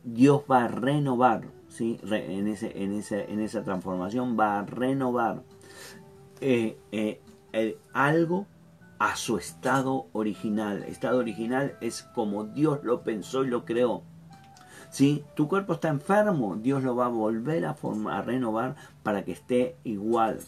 Dios 0.03 0.43
va 0.49 0.65
a 0.65 0.67
renovar 0.67 1.56
en, 1.79 2.47
ese, 2.47 2.83
en, 2.83 2.93
ese, 2.93 3.31
en 3.31 3.39
esa 3.39 3.63
transformación 3.63 4.37
va 4.39 4.59
a 4.59 4.65
renovar 4.65 5.43
eh, 6.41 6.77
eh, 6.91 7.77
algo 7.93 8.47
a 8.99 9.15
su 9.15 9.37
estado 9.37 10.07
original. 10.13 10.83
Estado 10.83 11.19
original 11.19 11.77
es 11.81 12.03
como 12.03 12.45
Dios 12.45 12.79
lo 12.83 13.03
pensó 13.03 13.43
y 13.43 13.47
lo 13.47 13.65
creó. 13.65 14.03
Si 14.89 15.23
tu 15.35 15.47
cuerpo 15.47 15.73
está 15.73 15.89
enfermo, 15.89 16.55
Dios 16.55 16.83
lo 16.83 16.95
va 16.95 17.07
a 17.07 17.09
volver 17.09 17.65
a, 17.65 17.73
formar, 17.73 18.15
a 18.15 18.21
renovar 18.21 18.75
para 19.03 19.23
que 19.23 19.33
esté 19.33 19.77
igual, 19.83 20.39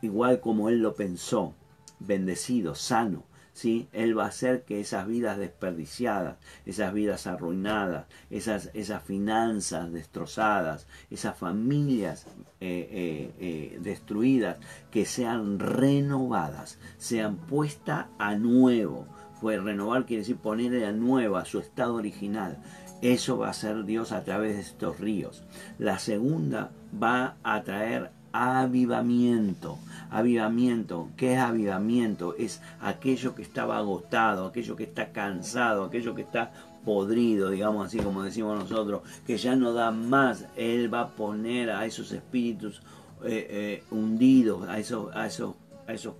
igual 0.00 0.40
como 0.40 0.68
Él 0.68 0.78
lo 0.80 0.94
pensó, 0.94 1.54
bendecido, 1.98 2.74
sano. 2.74 3.24
¿Sí? 3.52 3.88
Él 3.92 4.18
va 4.18 4.24
a 4.24 4.28
hacer 4.28 4.62
que 4.62 4.80
esas 4.80 5.06
vidas 5.06 5.38
desperdiciadas, 5.38 6.36
esas 6.66 6.92
vidas 6.92 7.26
arruinadas, 7.26 8.06
esas, 8.30 8.70
esas 8.74 9.02
finanzas 9.02 9.92
destrozadas, 9.92 10.86
esas 11.10 11.36
familias 11.36 12.26
eh, 12.60 12.88
eh, 12.90 13.34
eh, 13.38 13.78
destruidas, 13.80 14.58
que 14.90 15.04
sean 15.04 15.58
renovadas, 15.58 16.78
sean 16.98 17.36
puestas 17.36 18.06
a 18.18 18.34
nuevo. 18.36 19.06
Fue 19.40 19.58
renovar 19.58 20.06
quiere 20.06 20.22
decir 20.22 20.36
poner 20.36 20.84
a 20.84 20.92
nuevo, 20.92 21.36
a 21.36 21.44
su 21.44 21.58
estado 21.58 21.94
original. 21.94 22.58
Eso 23.02 23.38
va 23.38 23.48
a 23.48 23.50
hacer 23.50 23.84
Dios 23.84 24.12
a 24.12 24.22
través 24.22 24.54
de 24.54 24.62
estos 24.62 25.00
ríos. 25.00 25.42
La 25.78 25.98
segunda 25.98 26.70
va 27.02 27.36
a 27.42 27.62
traer 27.64 28.12
avivamiento. 28.32 29.78
Avivamiento, 30.12 31.08
¿qué 31.16 31.34
es 31.34 31.40
avivamiento? 31.40 32.34
Es 32.38 32.60
aquello 32.80 33.34
que 33.34 33.42
estaba 33.42 33.78
agotado, 33.78 34.46
aquello 34.46 34.76
que 34.76 34.84
está 34.84 35.10
cansado, 35.10 35.84
aquello 35.84 36.14
que 36.14 36.22
está 36.22 36.52
podrido, 36.84 37.48
digamos 37.50 37.86
así 37.86 37.98
como 37.98 38.22
decimos 38.22 38.58
nosotros, 38.58 39.02
que 39.26 39.38
ya 39.38 39.56
no 39.56 39.72
da 39.72 39.90
más. 39.90 40.46
Él 40.54 40.92
va 40.92 41.00
a 41.00 41.08
poner 41.08 41.70
a 41.70 41.86
esos 41.86 42.12
espíritus 42.12 42.82
eh, 43.24 43.46
eh, 43.50 43.84
hundidos, 43.90 44.68
a 44.68 44.78
esos, 44.78 45.14
a 45.14 45.26
esos, 45.26 45.54
a 45.86 45.94
esos 45.94 46.14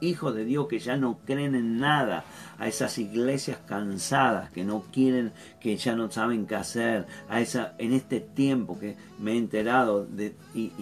hijos 0.00 0.34
de 0.34 0.44
Dios 0.44 0.68
que 0.68 0.78
ya 0.78 0.96
no 0.96 1.18
creen 1.24 1.54
en 1.54 1.78
nada, 1.78 2.24
a 2.58 2.66
esas 2.68 2.98
iglesias 2.98 3.58
cansadas 3.66 4.50
que 4.50 4.64
no 4.64 4.84
quieren, 4.92 5.32
que 5.62 5.76
ya 5.76 5.94
no 5.94 6.10
saben 6.10 6.46
qué 6.46 6.56
hacer, 6.56 7.06
a 7.28 7.40
esa, 7.40 7.74
en 7.78 7.92
este 7.92 8.18
tiempo 8.18 8.80
que 8.80 8.96
me 9.20 9.34
he 9.34 9.36
enterado 9.36 10.08
y, 10.54 10.72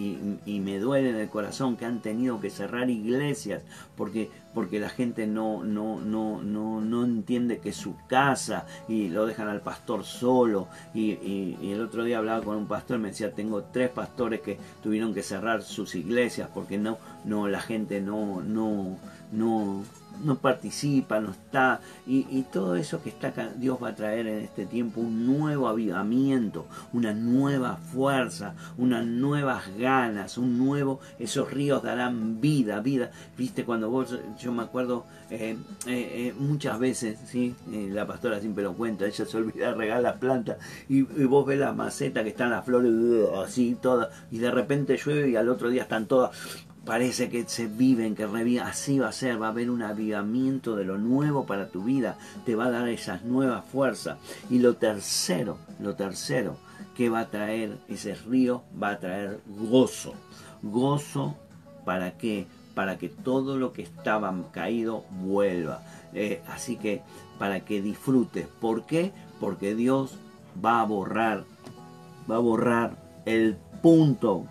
y, 0.45 0.59
me 0.59 0.79
duele 0.79 1.11
en 1.11 1.17
el 1.17 1.29
corazón 1.29 1.77
que 1.77 1.85
han 1.85 2.01
tenido 2.01 2.41
que 2.41 2.49
cerrar 2.49 2.89
iglesias 2.89 3.63
porque, 3.95 4.31
porque 4.55 4.79
la 4.79 4.89
gente 4.89 5.27
no, 5.27 5.63
no, 5.63 5.99
no, 5.99 6.41
no, 6.41 6.81
no 6.81 7.05
entiende 7.05 7.59
que 7.59 7.73
su 7.73 7.95
casa 8.07 8.65
y 8.87 9.09
lo 9.09 9.27
dejan 9.27 9.47
al 9.47 9.61
pastor 9.61 10.03
solo. 10.03 10.67
Y, 10.95 11.11
y, 11.11 11.71
el 11.71 11.81
otro 11.81 12.03
día 12.03 12.17
hablaba 12.17 12.43
con 12.43 12.57
un 12.57 12.67
pastor, 12.67 12.97
me 12.97 13.09
decía, 13.09 13.33
tengo 13.33 13.65
tres 13.65 13.91
pastores 13.91 14.41
que 14.41 14.57
tuvieron 14.81 15.13
que 15.13 15.21
cerrar 15.21 15.61
sus 15.61 15.93
iglesias 15.93 16.49
porque 16.51 16.79
no, 16.79 16.97
no, 17.23 17.47
la 17.47 17.61
gente 17.61 18.01
no, 18.01 18.41
no, 18.41 18.97
no, 19.31 19.83
no 20.23 20.37
participa, 20.37 21.19
no 21.19 21.31
está, 21.31 21.81
y, 22.05 22.41
todo 22.51 22.75
eso 22.75 23.01
que 23.01 23.09
está 23.09 23.29
acá, 23.29 23.49
Dios 23.55 23.77
va 23.81 23.89
a 23.89 23.95
traer 23.95 24.27
en 24.27 24.39
este 24.39 24.65
tiempo 24.65 25.01
un 25.01 25.25
nuevo 25.25 25.67
avivamiento, 25.67 26.65
una 26.93 27.13
nueva 27.13 27.77
fuerza, 27.77 28.55
unas 28.77 29.05
nuevas 29.05 29.63
ganas, 29.77 30.37
un 30.37 30.57
nuevo, 30.57 30.99
esos 31.19 31.51
ríos 31.51 31.83
darán 31.83 32.41
vida, 32.41 32.79
vida, 32.81 33.11
viste, 33.37 33.63
cuando 33.63 33.89
vos, 33.89 34.17
yo 34.39 34.51
me 34.51 34.63
acuerdo 34.63 35.05
eh, 35.29 35.57
eh, 35.87 36.11
eh, 36.27 36.33
muchas 36.37 36.77
veces, 36.79 37.19
¿sí? 37.25 37.55
la 37.69 38.05
pastora 38.05 38.39
siempre 38.39 38.63
lo 38.63 38.73
cuenta, 38.73 39.05
ella 39.05 39.25
se 39.25 39.37
olvida 39.37 39.67
de 39.67 39.75
regar 39.75 40.19
plantas, 40.19 40.57
y, 40.89 40.99
y, 40.99 41.25
vos 41.25 41.45
ves 41.45 41.59
la 41.59 41.73
maceta 41.73 42.23
que 42.23 42.29
están 42.29 42.49
las 42.49 42.65
flores 42.65 42.91
así 43.43 43.77
todas, 43.81 44.09
y 44.31 44.39
de 44.39 44.51
repente 44.51 44.97
llueve 44.97 45.29
y 45.29 45.35
al 45.35 45.49
otro 45.49 45.69
día 45.69 45.83
están 45.83 46.05
todas 46.05 46.31
parece 46.85 47.29
que 47.29 47.47
se 47.47 47.67
viven, 47.67 48.15
que 48.15 48.25
reviven, 48.25 48.63
así 48.63 48.99
va 48.99 49.09
a 49.09 49.11
ser, 49.11 49.41
va 49.41 49.47
a 49.47 49.49
haber 49.51 49.69
un 49.69 49.83
avivamiento 49.83 50.75
de 50.75 50.85
lo 50.85 50.97
nuevo 50.97 51.45
para 51.45 51.69
tu 51.69 51.83
vida, 51.83 52.17
te 52.45 52.55
va 52.55 52.65
a 52.65 52.71
dar 52.71 52.87
esas 52.87 53.23
nuevas 53.23 53.63
fuerzas. 53.65 54.17
Y 54.49 54.59
lo 54.59 54.75
tercero, 54.75 55.57
lo 55.79 55.95
tercero 55.95 56.57
que 56.95 57.09
va 57.09 57.21
a 57.21 57.29
traer 57.29 57.77
ese 57.87 58.15
río, 58.15 58.63
va 58.81 58.91
a 58.91 58.99
traer 58.99 59.39
gozo. 59.47 60.13
Gozo 60.63 61.35
para 61.85 62.17
qué? 62.17 62.47
Para 62.73 62.97
que 62.97 63.09
todo 63.09 63.57
lo 63.57 63.73
que 63.73 63.83
estaba 63.83 64.33
caído 64.51 65.05
vuelva. 65.21 65.83
Eh, 66.13 66.41
así 66.47 66.77
que 66.77 67.01
para 67.37 67.61
que 67.61 67.81
disfrutes. 67.81 68.47
¿Por 68.59 68.85
qué? 68.85 69.11
Porque 69.39 69.75
Dios 69.75 70.17
va 70.63 70.81
a 70.81 70.85
borrar, 70.85 71.43
va 72.29 72.35
a 72.35 72.39
borrar 72.39 72.97
el 73.25 73.57
punto 73.81 74.45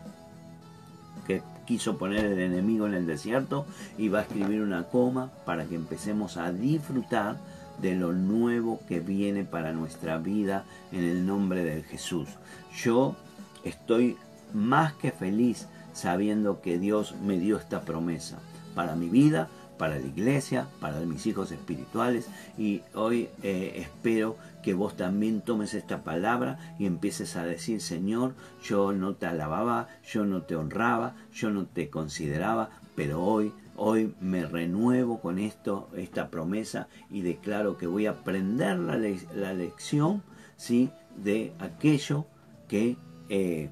quiso 1.70 1.98
poner 1.98 2.24
el 2.24 2.40
enemigo 2.40 2.88
en 2.88 2.94
el 2.94 3.06
desierto 3.06 3.64
y 3.96 4.08
va 4.08 4.18
a 4.18 4.22
escribir 4.22 4.60
una 4.60 4.88
coma 4.88 5.30
para 5.46 5.66
que 5.66 5.76
empecemos 5.76 6.36
a 6.36 6.50
disfrutar 6.50 7.36
de 7.80 7.94
lo 7.94 8.12
nuevo 8.12 8.80
que 8.88 8.98
viene 8.98 9.44
para 9.44 9.70
nuestra 9.70 10.18
vida 10.18 10.64
en 10.90 11.04
el 11.04 11.24
nombre 11.24 11.62
de 11.62 11.84
Jesús. 11.84 12.28
Yo 12.76 13.14
estoy 13.62 14.16
más 14.52 14.94
que 14.94 15.12
feliz 15.12 15.68
sabiendo 15.92 16.60
que 16.60 16.80
Dios 16.80 17.14
me 17.24 17.38
dio 17.38 17.56
esta 17.56 17.82
promesa 17.82 18.40
para 18.74 18.96
mi 18.96 19.08
vida, 19.08 19.48
para 19.78 19.96
la 19.96 20.06
iglesia, 20.06 20.66
para 20.80 20.98
mis 21.02 21.24
hijos 21.26 21.52
espirituales 21.52 22.26
y 22.58 22.82
hoy 22.94 23.28
eh, 23.44 23.74
espero 23.76 24.34
que 24.62 24.74
vos 24.74 24.96
también 24.96 25.40
tomes 25.40 25.74
esta 25.74 26.04
palabra 26.04 26.58
y 26.78 26.86
empieces 26.86 27.36
a 27.36 27.44
decir, 27.44 27.80
Señor, 27.80 28.34
yo 28.62 28.92
no 28.92 29.14
te 29.14 29.26
alababa, 29.26 29.88
yo 30.04 30.24
no 30.24 30.42
te 30.42 30.56
honraba, 30.56 31.14
yo 31.32 31.50
no 31.50 31.66
te 31.66 31.90
consideraba, 31.90 32.70
pero 32.94 33.22
hoy 33.22 33.52
Hoy 33.82 34.14
me 34.20 34.44
renuevo 34.44 35.22
con 35.22 35.38
esto, 35.38 35.88
esta 35.96 36.28
promesa 36.28 36.88
y 37.08 37.22
declaro 37.22 37.78
que 37.78 37.86
voy 37.86 38.04
a 38.04 38.10
aprender 38.10 38.78
la, 38.78 38.98
la 39.34 39.54
lección 39.54 40.22
¿sí? 40.58 40.90
de 41.16 41.54
aquello 41.58 42.26
que, 42.68 42.98
eh, 43.30 43.70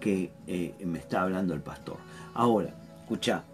que 0.00 0.32
eh, 0.48 0.74
me 0.84 0.98
está 0.98 1.22
hablando 1.22 1.54
el 1.54 1.60
pastor. 1.60 1.98
Ahora, 2.34 2.74
escucha, 3.02 3.44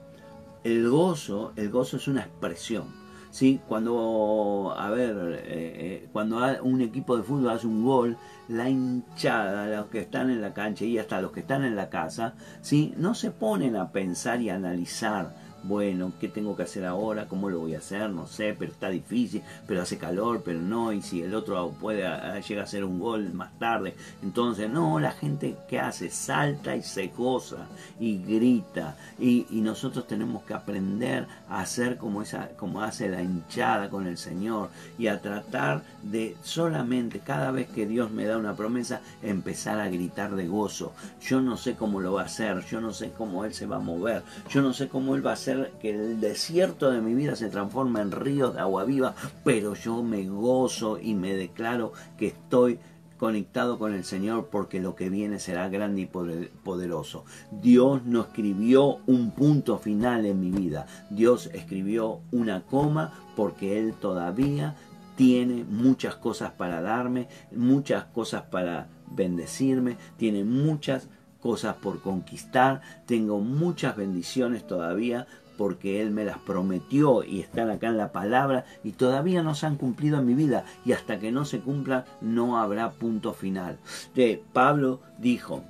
el 0.64 0.88
gozo, 0.88 1.52
el 1.56 1.68
gozo 1.68 1.98
es 1.98 2.08
una 2.08 2.22
expresión. 2.22 3.01
¿Sí? 3.32 3.60
Cuando, 3.66 4.72
a 4.78 4.90
ver, 4.90 5.42
eh, 5.44 6.08
cuando 6.12 6.38
un 6.62 6.80
equipo 6.82 7.16
de 7.16 7.24
fútbol 7.24 7.50
hace 7.50 7.66
un 7.66 7.82
gol, 7.84 8.16
la 8.46 8.68
hinchada, 8.68 9.66
los 9.66 9.86
que 9.86 10.00
están 10.00 10.30
en 10.30 10.40
la 10.40 10.54
cancha 10.54 10.84
y 10.84 10.98
hasta 10.98 11.20
los 11.20 11.32
que 11.32 11.40
están 11.40 11.64
en 11.64 11.74
la 11.74 11.88
casa, 11.88 12.34
¿sí? 12.60 12.94
no 12.96 13.14
se 13.14 13.32
ponen 13.32 13.74
a 13.74 13.90
pensar 13.90 14.40
y 14.40 14.50
a 14.50 14.54
analizar 14.54 15.34
bueno, 15.62 16.12
¿qué 16.20 16.28
tengo 16.28 16.56
que 16.56 16.64
hacer 16.64 16.84
ahora? 16.84 17.26
¿Cómo 17.26 17.50
lo 17.50 17.60
voy 17.60 17.74
a 17.74 17.78
hacer? 17.78 18.10
No 18.10 18.26
sé, 18.26 18.54
pero 18.58 18.72
está 18.72 18.88
difícil, 18.88 19.42
pero 19.66 19.82
hace 19.82 19.98
calor, 19.98 20.42
pero 20.44 20.60
no, 20.60 20.92
y 20.92 21.02
si 21.02 21.22
el 21.22 21.34
otro 21.34 21.72
puede 21.80 22.02
llega 22.42 22.62
a 22.62 22.64
hacer 22.64 22.84
un 22.84 22.98
gol 22.98 23.32
más 23.32 23.58
tarde, 23.58 23.94
entonces 24.22 24.68
no, 24.68 24.98
la 24.98 25.12
gente 25.12 25.56
que 25.68 25.78
hace 25.78 26.10
salta 26.10 26.74
y 26.76 26.82
se 26.82 27.08
goza 27.08 27.66
y 28.00 28.18
grita 28.18 28.96
y, 29.18 29.46
nosotros 29.62 30.08
tenemos 30.08 30.42
que 30.42 30.54
aprender 30.54 31.26
a 31.48 31.60
hacer 31.60 31.96
como 31.96 32.20
esa, 32.20 32.48
como 32.56 32.82
hace 32.82 33.08
la 33.08 33.22
hinchada 33.22 33.88
con 33.88 34.08
el 34.08 34.18
Señor 34.18 34.70
y 34.98 35.06
a 35.06 35.20
tratar 35.20 35.82
de 36.02 36.36
solamente 36.42 37.20
cada 37.20 37.52
vez 37.52 37.68
que 37.68 37.86
Dios 37.86 38.10
me 38.10 38.24
da 38.24 38.38
una 38.38 38.54
promesa 38.54 39.00
empezar 39.22 39.78
a 39.78 39.88
gritar 39.88 40.34
de 40.34 40.48
gozo. 40.48 40.94
Yo 41.20 41.40
no 41.40 41.56
sé 41.56 41.74
cómo 41.76 42.00
lo 42.00 42.14
va 42.14 42.22
a 42.22 42.24
hacer, 42.24 42.64
yo 42.66 42.80
no 42.80 42.92
sé 42.92 43.12
cómo 43.16 43.44
él 43.44 43.54
se 43.54 43.66
va 43.66 43.76
a 43.76 43.80
mover, 43.80 44.24
yo 44.50 44.62
no 44.62 44.72
sé 44.72 44.88
cómo 44.88 45.14
él 45.14 45.24
va 45.24 45.30
a 45.30 45.34
hacer 45.34 45.51
que 45.80 45.90
el 45.90 46.20
desierto 46.20 46.90
de 46.90 47.00
mi 47.00 47.14
vida 47.14 47.36
se 47.36 47.48
transforme 47.48 48.00
en 48.00 48.10
ríos 48.10 48.54
de 48.54 48.60
agua 48.60 48.84
viva, 48.84 49.14
pero 49.44 49.74
yo 49.74 50.02
me 50.02 50.26
gozo 50.26 50.98
y 50.98 51.14
me 51.14 51.34
declaro 51.34 51.92
que 52.16 52.28
estoy 52.28 52.78
conectado 53.22 53.78
con 53.78 53.94
el 53.94 54.02
Señor 54.02 54.48
porque 54.50 54.80
lo 54.80 54.96
que 54.96 55.08
viene 55.08 55.38
será 55.38 55.68
grande 55.68 56.00
y 56.02 56.06
poderoso. 56.06 57.24
Dios 57.52 58.04
no 58.04 58.22
escribió 58.22 58.98
un 59.06 59.30
punto 59.30 59.78
final 59.78 60.26
en 60.26 60.40
mi 60.40 60.50
vida, 60.50 60.86
Dios 61.08 61.48
escribió 61.52 62.20
una 62.32 62.62
coma 62.62 63.12
porque 63.36 63.78
Él 63.78 63.94
todavía 63.94 64.74
tiene 65.14 65.62
muchas 65.62 66.16
cosas 66.16 66.50
para 66.50 66.80
darme, 66.80 67.28
muchas 67.52 68.06
cosas 68.06 68.42
para 68.50 68.88
bendecirme, 69.06 69.98
tiene 70.16 70.42
muchas 70.42 71.08
cosas 71.40 71.76
por 71.76 72.00
conquistar, 72.00 72.80
tengo 73.06 73.40
muchas 73.40 73.96
bendiciones 73.96 74.66
todavía 74.66 75.28
porque 75.62 76.02
Él 76.02 76.10
me 76.10 76.24
las 76.24 76.38
prometió 76.38 77.22
y 77.22 77.38
están 77.38 77.70
acá 77.70 77.86
en 77.86 77.96
la 77.96 78.10
palabra 78.10 78.64
y 78.82 78.90
todavía 78.90 79.44
no 79.44 79.54
se 79.54 79.66
han 79.66 79.76
cumplido 79.76 80.18
en 80.18 80.26
mi 80.26 80.34
vida 80.34 80.64
y 80.84 80.90
hasta 80.90 81.20
que 81.20 81.30
no 81.30 81.44
se 81.44 81.60
cumpla 81.60 82.04
no 82.20 82.58
habrá 82.58 82.90
punto 82.90 83.32
final. 83.32 83.78
De 84.12 84.42
Pablo 84.52 85.02
dijo, 85.18 85.62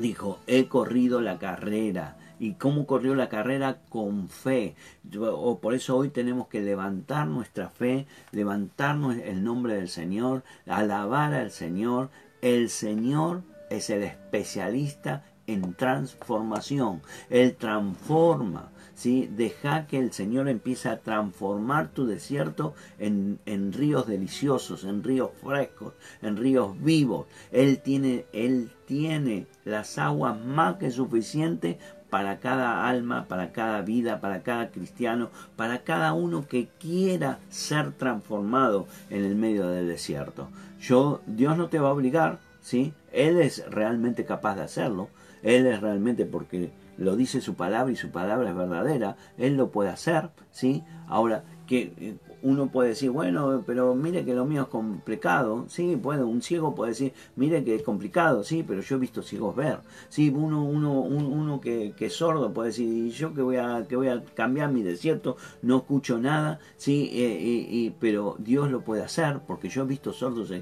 dijo, 0.00 0.40
he 0.48 0.66
corrido 0.66 1.20
la 1.20 1.38
carrera. 1.38 2.16
¿Y 2.40 2.54
cómo 2.54 2.86
corrió 2.86 3.14
la 3.14 3.28
carrera? 3.28 3.78
Con 3.88 4.28
fe. 4.28 4.74
O 5.16 5.60
por 5.60 5.74
eso 5.74 5.96
hoy 5.96 6.08
tenemos 6.08 6.48
que 6.48 6.60
levantar 6.60 7.28
nuestra 7.28 7.68
fe, 7.68 8.08
levantarnos 8.32 9.16
el 9.16 9.44
nombre 9.44 9.74
del 9.74 9.88
Señor, 9.88 10.42
alabar 10.66 11.34
al 11.34 11.52
Señor. 11.52 12.10
El 12.42 12.68
Señor 12.68 13.44
es 13.70 13.90
el 13.90 14.02
especialista 14.02 15.22
en 15.46 15.74
transformación. 15.74 17.00
Él 17.30 17.54
transforma. 17.54 18.72
¿Sí? 18.98 19.30
Deja 19.30 19.86
que 19.86 19.96
el 19.96 20.12
Señor 20.12 20.48
empiece 20.48 20.88
a 20.88 20.98
transformar 20.98 21.88
tu 21.88 22.04
desierto 22.04 22.74
en, 22.98 23.38
en, 23.46 23.72
ríos 23.72 24.08
deliciosos, 24.08 24.82
en 24.82 25.04
ríos 25.04 25.30
frescos, 25.40 25.94
en 26.20 26.36
ríos 26.36 26.74
vivos. 26.82 27.28
Él 27.52 27.78
tiene, 27.78 28.26
Él 28.32 28.72
tiene 28.86 29.46
las 29.64 29.98
aguas 29.98 30.36
más 30.44 30.78
que 30.78 30.90
suficientes 30.90 31.76
para 32.10 32.40
cada 32.40 32.88
alma, 32.88 33.26
para 33.28 33.52
cada 33.52 33.82
vida, 33.82 34.20
para 34.20 34.42
cada 34.42 34.70
cristiano, 34.72 35.30
para 35.54 35.84
cada 35.84 36.12
uno 36.12 36.48
que 36.48 36.66
quiera 36.80 37.38
ser 37.50 37.92
transformado 37.92 38.88
en 39.10 39.24
el 39.24 39.36
medio 39.36 39.68
del 39.68 39.86
desierto. 39.86 40.48
Yo, 40.80 41.20
Dios 41.26 41.56
no 41.56 41.68
te 41.68 41.78
va 41.78 41.90
a 41.90 41.92
obligar, 41.92 42.40
¿sí? 42.62 42.92
Él 43.12 43.38
es 43.38 43.64
realmente 43.70 44.24
capaz 44.24 44.56
de 44.56 44.62
hacerlo. 44.62 45.08
Él 45.44 45.66
es 45.66 45.80
realmente 45.80 46.24
porque 46.24 46.72
lo 46.98 47.16
dice 47.16 47.40
su 47.40 47.54
palabra 47.54 47.92
y 47.92 47.96
su 47.96 48.10
palabra 48.10 48.50
es 48.50 48.56
verdadera, 48.56 49.16
Él 49.38 49.56
lo 49.56 49.70
puede 49.70 49.88
hacer, 49.90 50.30
¿sí? 50.50 50.84
Ahora, 51.06 51.44
que 51.66 51.92
eh, 51.98 52.16
uno 52.42 52.70
puede 52.70 52.90
decir, 52.90 53.10
bueno, 53.10 53.62
pero 53.66 53.94
mire 53.94 54.24
que 54.24 54.34
lo 54.34 54.44
mío 54.44 54.62
es 54.62 54.68
complicado, 54.68 55.66
sí, 55.68 55.96
puede, 55.96 56.22
un 56.22 56.40
ciego 56.40 56.74
puede 56.74 56.90
decir, 56.90 57.12
mire 57.36 57.64
que 57.64 57.74
es 57.74 57.82
complicado, 57.82 58.44
sí, 58.44 58.64
pero 58.66 58.80
yo 58.80 58.96
he 58.96 58.98
visto 58.98 59.22
ciegos 59.22 59.54
ver, 59.56 59.80
sí, 60.08 60.32
uno, 60.34 60.64
uno, 60.64 61.00
uno 61.00 61.60
que, 61.60 61.94
que, 61.96 62.06
es 62.06 62.14
sordo 62.14 62.52
puede 62.52 62.68
decir, 62.68 62.88
y 62.88 63.10
yo 63.10 63.34
que 63.34 63.42
voy 63.42 63.56
a, 63.56 63.86
que 63.88 63.96
voy 63.96 64.08
a 64.08 64.24
cambiar 64.34 64.70
mi 64.70 64.82
desierto, 64.82 65.36
no 65.62 65.78
escucho 65.78 66.18
nada, 66.18 66.60
sí, 66.76 67.10
eh, 67.12 67.92
pero 68.00 68.36
Dios 68.38 68.70
lo 68.70 68.82
puede 68.82 69.02
hacer, 69.02 69.40
porque 69.46 69.68
yo 69.68 69.82
he 69.82 69.86
visto 69.86 70.12
sordos 70.12 70.52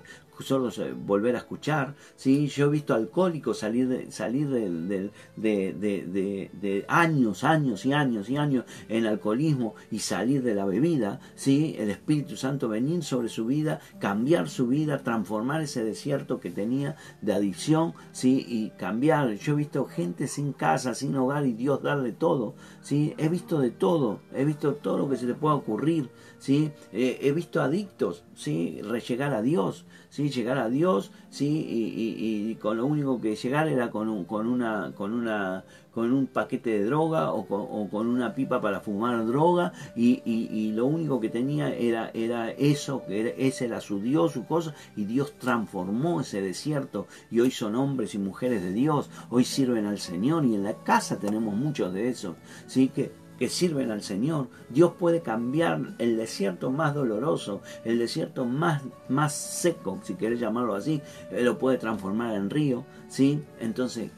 solo 0.45 0.71
volver 1.05 1.35
a 1.35 1.39
escuchar. 1.39 1.95
¿sí? 2.17 2.47
Yo 2.49 2.67
he 2.67 2.71
visto 2.71 2.95
alcohólicos 2.95 3.59
salir, 3.59 3.89
de, 3.89 4.11
salir 4.11 4.49
de, 4.49 5.11
de, 5.37 6.51
de, 6.53 6.85
años, 6.89 7.45
años 7.45 7.87
y 7.87 7.93
años 7.93 8.29
y 8.29 8.37
años 8.37 8.65
en 8.89 9.07
alcoholismo 9.07 9.75
y 9.91 10.01
salir 10.01 10.43
de 10.43 10.55
la 10.55 10.65
bebida. 10.65 11.21
¿sí? 11.35 11.77
El 11.79 11.91
Espíritu 11.91 12.37
Santo 12.37 12.69
venir 12.69 13.03
sobre 13.03 13.29
su 13.29 13.47
vida, 13.47 13.81
cambiar 13.99 14.49
su 14.49 14.67
vida, 14.67 15.03
transformar 15.03 15.63
ese 15.63 15.85
desierto 15.85 16.41
que 16.41 16.51
tenía 16.51 16.97
de 17.23 17.33
adicción 17.33 17.95
¿sí? 18.13 18.45
y 18.49 18.71
cambiar. 18.71 19.35
Yo 19.35 19.55
he 19.55 19.57
visto 19.57 19.87
gente 19.87 20.29
sin 20.29 20.53
casa, 20.53 20.95
sin 20.95 21.17
hogar 21.17 21.47
y 21.47 21.53
Dios 21.53 21.83
darle 21.83 22.13
todo. 22.13 22.55
¿sí? 22.83 23.15
He 23.19 23.29
visto 23.29 23.61
de 23.61 23.71
todo, 23.71 24.21
he 24.35 24.45
visto 24.45 24.75
todo 24.75 24.99
lo 24.99 25.09
que 25.09 25.17
se 25.17 25.27
le 25.27 25.35
pueda 25.35 25.55
ocurrir. 25.55 26.11
¿sí? 26.39 26.71
Eh, 26.93 27.19
he 27.23 27.33
visto 27.33 27.63
adictos 27.63 28.25
¿sí? 28.35 28.81
rellegar 28.83 29.35
a 29.35 29.43
Dios. 29.43 29.87
¿sí? 30.11 30.26
Llegar 30.31 30.59
a 30.59 30.69
Dios, 30.69 31.11
¿sí? 31.31 31.67
y, 31.69 32.55
con 32.57 32.77
lo 32.77 32.87
único 32.87 33.21
que 33.21 33.37
llegar 33.37 33.69
era 33.69 33.91
con, 33.91 34.09
un, 34.09 34.25
con, 34.25 34.47
una, 34.47 34.93
con, 34.95 35.13
una, 35.13 35.65
con 35.93 36.13
un 36.13 36.27
paquete 36.27 36.71
de 36.71 36.85
droga 36.85 37.33
o 37.33 37.47
con, 37.47 38.07
una 38.07 38.35
pipa 38.35 38.61
para 38.61 38.81
fumar 38.81 39.27
droga, 39.27 39.73
y, 39.95 40.73
lo 40.73 40.87
único 40.87 41.21
que 41.21 41.29
tenía 41.29 41.75
era, 41.75 42.11
era 42.13 42.51
eso, 42.51 43.03
que 43.07 43.35
ese 43.39 43.67
era 43.67 43.81
su 43.81 44.01
Dios, 44.01 44.33
su 44.33 44.47
cosa, 44.47 44.75
y 44.97 45.05
Dios 45.05 45.35
transformó 45.39 46.21
ese 46.21 46.41
desierto, 46.41 47.07
y 47.31 47.41
hoy 47.41 47.51
son 47.51 47.77
hombres 47.77 48.15
y 48.15 48.19
mujeres 48.19 48.63
de 48.63 48.73
Dios, 48.73 49.11
hoy 49.31 49.45
sirven 49.45 49.87
al 49.87 49.99
Señor, 49.99 50.45
y 50.45 50.55
en 50.55 50.65
la 50.65 50.75
casa 50.75 51.19
tenemos 51.19 51.55
muchos 51.55 51.93
de 51.93 52.09
esos, 52.09 52.37
¿sí? 52.67 52.89
que 52.89 53.26
que 53.39 53.49
sirven 53.49 53.91
al 53.91 54.03
Señor. 54.03 54.49
Dios 54.69 54.93
puede 54.99 55.21
cambiar 55.21 55.95
el 55.99 56.17
desierto 56.17 56.71
más 56.71 56.95
doloroso, 56.95 57.61
el 57.85 57.99
desierto 57.99 58.45
más, 58.45 58.83
más 59.09 59.35
seco, 59.35 59.99
si 60.03 60.15
querés 60.15 60.41
llamarlo 60.41 60.75
así, 60.75 61.03
Él 61.31 61.45
lo 61.45 61.59
puede 61.59 61.79
transformar 61.79 62.35
en 62.35 62.51
río, 62.51 62.85
¿sí? 63.09 63.43
Entonces, 63.61 64.11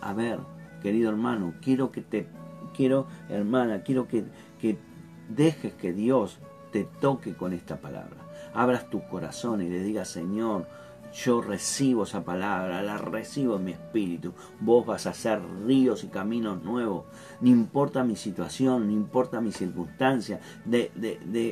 a 0.00 0.12
ver, 0.12 0.38
querido 0.82 1.10
hermano, 1.10 1.54
quiero 1.62 1.90
que 1.90 2.02
te, 2.02 2.28
quiero, 2.74 3.06
hermana, 3.28 3.82
quiero 3.82 4.08
que, 4.08 4.24
que 4.60 4.78
dejes 5.28 5.74
que 5.74 5.92
Dios 5.92 6.38
te 6.72 6.84
toque 7.00 7.34
con 7.34 7.52
esta 7.52 7.80
palabra. 7.80 8.16
Abras 8.54 8.88
tu 8.90 9.06
corazón 9.08 9.62
y 9.62 9.68
le 9.68 9.82
digas, 9.82 10.08
Señor, 10.08 10.66
yo 11.16 11.40
recibo 11.40 12.04
esa 12.04 12.24
palabra, 12.24 12.82
la 12.82 12.98
recibo 12.98 13.56
en 13.56 13.64
mi 13.64 13.72
espíritu. 13.72 14.34
Vos 14.60 14.84
vas 14.84 15.06
a 15.06 15.10
hacer 15.10 15.40
ríos 15.64 16.04
y 16.04 16.08
caminos 16.08 16.62
nuevos. 16.62 17.04
No 17.40 17.48
importa 17.48 18.04
mi 18.04 18.16
situación, 18.16 18.86
no 18.86 18.92
importa 18.92 19.40
mi 19.40 19.52
circunstancia. 19.52 20.40
De, 20.64 20.90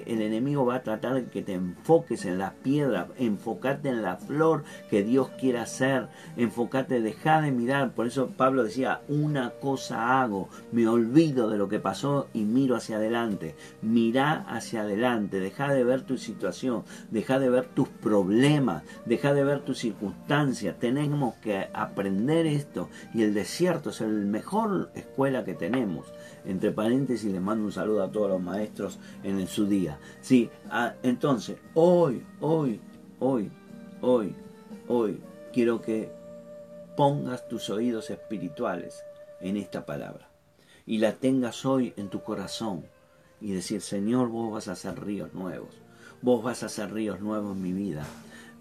el 0.06 0.20
enemigo 0.20 0.66
va 0.66 0.76
a 0.76 0.82
tratar 0.82 1.14
de 1.14 1.24
que 1.26 1.42
te 1.42 1.54
enfoques 1.54 2.24
en 2.24 2.38
las 2.38 2.52
piedras, 2.52 3.08
enfócate 3.18 3.88
en 3.88 4.02
la 4.02 4.16
flor 4.16 4.64
que 4.90 5.02
Dios 5.02 5.30
quiere 5.40 5.60
hacer. 5.60 6.08
Enfócate, 6.36 7.00
deja 7.00 7.40
de 7.40 7.50
mirar. 7.50 7.94
Por 7.94 8.06
eso 8.06 8.28
Pablo 8.36 8.64
decía, 8.64 9.00
una 9.08 9.50
cosa 9.50 10.20
hago, 10.20 10.48
me 10.72 10.86
olvido 10.88 11.48
de 11.48 11.58
lo 11.58 11.68
que 11.68 11.80
pasó 11.80 12.28
y 12.34 12.44
miro 12.44 12.76
hacia 12.76 12.96
adelante. 12.96 13.54
Mira 13.80 14.44
hacia 14.48 14.82
adelante, 14.82 15.40
deja 15.40 15.72
de 15.72 15.84
ver 15.84 16.02
tu 16.02 16.18
situación, 16.18 16.84
deja 17.10 17.38
de 17.38 17.48
ver 17.48 17.66
tus 17.68 17.88
problemas, 17.88 18.82
deja 19.06 19.32
de 19.32 19.53
puede 19.53 19.53
ver 19.54 19.64
tu 19.64 19.74
circunstancia. 19.74 20.76
Tenemos 20.78 21.34
que 21.36 21.68
aprender 21.72 22.46
esto. 22.46 22.88
Y 23.12 23.22
el 23.22 23.34
desierto 23.34 23.90
es 23.90 24.00
la 24.00 24.08
mejor 24.08 24.90
escuela 24.94 25.44
que 25.44 25.54
tenemos. 25.54 26.12
Entre 26.44 26.72
paréntesis, 26.72 27.30
les 27.30 27.40
mando 27.40 27.64
un 27.64 27.72
saludo 27.72 28.02
a 28.02 28.10
todos 28.10 28.30
los 28.30 28.42
maestros 28.42 28.98
en 29.22 29.46
su 29.46 29.66
día. 29.66 29.98
Sí, 30.20 30.50
ah, 30.70 30.94
entonces, 31.02 31.56
hoy, 31.74 32.24
hoy, 32.40 32.80
hoy, 33.20 33.50
hoy, 34.00 34.34
hoy, 34.88 35.20
quiero 35.52 35.80
que 35.80 36.10
pongas 36.96 37.48
tus 37.48 37.70
oídos 37.70 38.10
espirituales 38.10 39.02
en 39.40 39.56
esta 39.56 39.84
palabra 39.84 40.28
y 40.86 40.98
la 40.98 41.12
tengas 41.12 41.64
hoy 41.64 41.92
en 41.96 42.08
tu 42.08 42.22
corazón 42.22 42.84
y 43.40 43.52
decir, 43.52 43.80
Señor, 43.80 44.28
vos 44.28 44.52
vas 44.52 44.68
a 44.68 44.72
hacer 44.72 45.02
ríos 45.02 45.32
nuevos, 45.34 45.74
vos 46.22 46.42
vas 46.42 46.62
a 46.62 46.66
hacer 46.66 46.92
ríos 46.92 47.20
nuevos 47.20 47.56
en 47.56 47.62
mi 47.62 47.72
vida. 47.72 48.06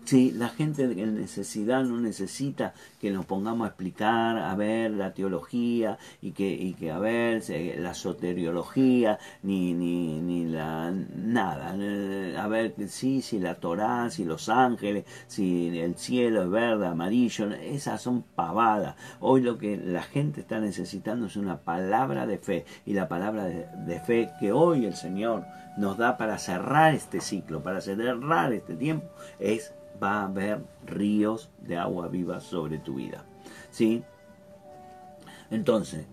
Sí, 0.06 0.32
la 0.32 0.50
gente 0.50 0.84
en 0.84 1.16
necesidad 1.16 1.84
no 1.84 2.00
necesita 2.00 2.74
que 3.04 3.12
nos 3.12 3.26
pongamos 3.26 3.66
a 3.66 3.68
explicar, 3.68 4.38
a 4.38 4.56
ver 4.56 4.92
la 4.92 5.14
teología 5.14 5.98
y 6.22 6.32
que, 6.32 6.50
y 6.50 6.74
que 6.74 6.90
a 6.90 7.00
ver 7.00 7.44
la 7.78 7.94
soteriología, 7.94 9.20
ni, 9.42 9.74
ni, 9.74 10.22
ni 10.22 10.46
la 10.46 10.90
nada. 11.14 11.76
Eh, 11.78 12.38
a 12.40 12.48
ver 12.48 12.76
sí, 12.88 13.22
si 13.22 13.40
la 13.40 13.56
Torá, 13.56 14.10
si 14.10 14.24
los 14.24 14.48
ángeles, 14.48 15.04
si 15.28 15.78
el 15.78 15.98
cielo 15.98 16.44
es 16.44 16.50
verde, 16.50 16.88
amarillo, 16.88 17.52
esas 17.52 18.02
son 18.02 18.22
pavadas. 18.22 18.96
Hoy 19.20 19.42
lo 19.42 19.58
que 19.58 19.76
la 19.76 20.04
gente 20.04 20.40
está 20.40 20.62
necesitando 20.62 21.26
es 21.26 21.36
una 21.36 21.58
palabra 21.58 22.26
de 22.26 22.38
fe 22.38 22.64
y 22.86 22.94
la 22.94 23.10
palabra 23.10 23.44
de, 23.44 24.00
fe 24.00 24.32
que 24.40 24.54
hoy 24.54 24.86
el 24.86 24.96
Señor 24.96 25.44
nos 25.76 25.98
da 25.98 26.16
para 26.16 26.38
cerrar 26.38 26.94
este 26.94 27.20
ciclo, 27.20 27.62
para 27.64 27.82
cerrar 27.82 28.54
este 28.54 28.76
tiempo, 28.76 29.10
es 29.40 29.74
va 30.04 30.22
a 30.22 30.26
haber 30.26 30.62
ríos 30.86 31.50
de 31.60 31.78
agua 31.78 32.08
viva 32.08 32.40
sobre 32.40 32.78
tu 32.78 32.93
vida. 32.96 33.26
¿Sí? 33.72 34.04
Entonces, 35.50 36.08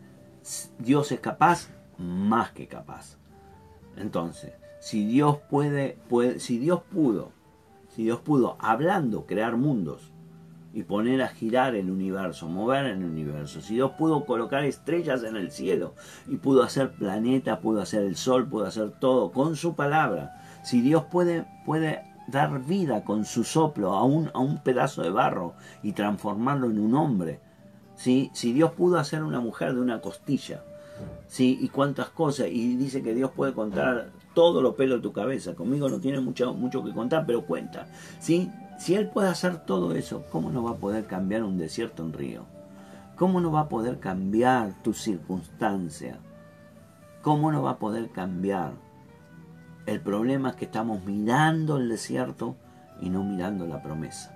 Dios 0.79 1.13
es 1.13 1.21
capaz, 1.21 1.71
más 1.99 2.51
que 2.53 2.67
capaz. 2.67 3.17
Entonces, 3.97 4.53
si 4.81 5.07
Dios 5.07 5.39
puede, 5.49 5.99
puede, 6.09 6.41
si 6.41 6.59
Dios 6.59 6.83
pudo, 6.91 7.33
si 7.89 8.05
Dios 8.05 8.21
pudo 8.21 8.57
hablando 8.59 9.27
crear 9.27 9.57
mundos 9.57 10.11
y 10.73 10.85
poner 10.85 11.21
a 11.23 11.29
girar 11.29 11.75
el 11.75 11.91
universo, 11.91 12.49
mover 12.49 12.87
el 12.87 13.05
universo, 13.05 13.61
si 13.61 13.75
Dios 13.75 13.93
pudo 13.99 14.25
colocar 14.25 14.65
estrellas 14.65 15.23
en 15.25 15.37
el 15.37 15.51
cielo 15.51 15.95
y 16.29 16.37
pudo 16.37 16.63
hacer 16.63 16.93
planeta, 16.93 17.61
pudo 17.61 17.83
hacer 17.83 18.05
el 18.05 18.17
sol, 18.17 18.49
pudo 18.49 18.67
hacer 18.67 18.93
todo 19.01 19.33
con 19.33 19.57
su 19.57 19.75
palabra, 19.75 20.41
si 20.63 20.81
Dios 20.81 21.05
puede, 21.05 21.45
puede 21.67 22.10
dar 22.31 22.61
vida 22.65 23.05
con 23.05 23.25
su 23.25 23.45
soplo 23.45 23.93
a 23.93 24.05
un, 24.05 24.31
a 24.35 24.39
un 24.39 24.59
pedazo 24.63 25.03
de 25.03 25.11
barro 25.11 25.55
y 25.83 25.93
transformarlo 25.93 26.71
en 26.71 26.79
un 26.79 26.95
hombre. 26.95 27.41
¿sí? 27.97 28.31
Si 28.33 28.53
Dios 28.53 28.73
pudo 28.73 28.99
hacer 28.99 29.23
una 29.23 29.41
mujer 29.41 29.75
de 29.75 29.81
una 29.81 30.01
costilla, 30.01 30.63
¿sí? 31.27 31.59
y 31.61 31.69
cuántas 31.69 32.11
cosas, 32.11 32.49
y 32.51 32.77
dice 32.77 33.03
que 33.03 33.15
Dios 33.15 33.31
puede 33.31 33.53
contar 33.53 34.11
todo 34.35 34.63
lo 34.63 34.77
pelo 34.77 34.97
de 34.97 35.03
tu 35.03 35.13
cabeza. 35.13 35.55
Conmigo 35.55 35.89
no 35.89 36.01
tiene 36.01 36.21
mucho, 36.21 36.55
mucho 36.55 36.85
que 36.85 36.93
contar, 36.93 37.25
pero 37.27 37.45
cuenta. 37.45 37.87
¿sí? 38.21 38.51
Si 38.79 38.95
Él 38.95 39.09
puede 39.09 39.29
hacer 39.29 39.65
todo 39.65 39.95
eso, 39.95 40.25
¿cómo 40.31 40.51
no 40.51 40.63
va 40.63 40.73
a 40.73 40.77
poder 40.77 41.07
cambiar 41.07 41.43
un 41.43 41.59
desierto 41.59 42.03
en 42.03 42.13
río? 42.13 42.45
¿Cómo 43.17 43.41
no 43.41 43.53
va 43.53 43.61
a 43.61 43.69
poder 43.69 43.99
cambiar 44.01 44.83
tu 44.83 44.95
circunstancia? 44.95 46.19
¿Cómo 47.21 47.53
no 47.53 47.63
va 47.63 47.73
a 47.73 47.79
poder 47.79 48.09
cambiar 48.09 48.73
el 49.91 50.01
problema 50.01 50.51
es 50.51 50.55
que 50.55 50.67
estamos 50.67 51.05
mirando 51.05 51.77
el 51.77 51.89
desierto 51.89 52.55
y 53.01 53.11
no 53.11 53.25
mirando 53.25 53.67
la 53.67 53.83
promesa, 53.83 54.33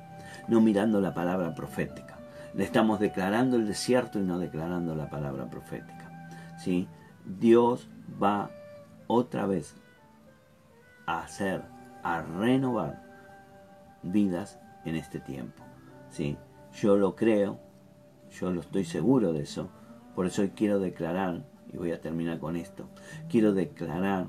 no 0.48 0.60
mirando 0.60 1.00
la 1.00 1.14
palabra 1.14 1.54
profética. 1.54 2.18
Le 2.54 2.64
estamos 2.64 2.98
declarando 2.98 3.56
el 3.56 3.64
desierto 3.64 4.18
y 4.18 4.22
no 4.22 4.40
declarando 4.40 4.96
la 4.96 5.08
palabra 5.08 5.48
profética. 5.48 6.28
¿sí? 6.58 6.88
Dios 7.24 7.88
va 8.20 8.50
otra 9.06 9.46
vez 9.46 9.76
a 11.06 11.20
hacer, 11.20 11.62
a 12.02 12.20
renovar 12.20 13.04
vidas 14.02 14.58
en 14.84 14.96
este 14.96 15.20
tiempo. 15.20 15.62
¿sí? 16.10 16.36
Yo 16.72 16.96
lo 16.96 17.14
creo, 17.14 17.60
yo 18.40 18.50
lo 18.50 18.60
estoy 18.60 18.84
seguro 18.84 19.32
de 19.32 19.42
eso, 19.42 19.68
por 20.16 20.26
eso 20.26 20.42
hoy 20.42 20.48
quiero 20.48 20.80
declarar, 20.80 21.44
y 21.72 21.76
voy 21.76 21.92
a 21.92 22.00
terminar 22.00 22.40
con 22.40 22.56
esto, 22.56 22.88
quiero 23.28 23.52
declarar 23.52 24.26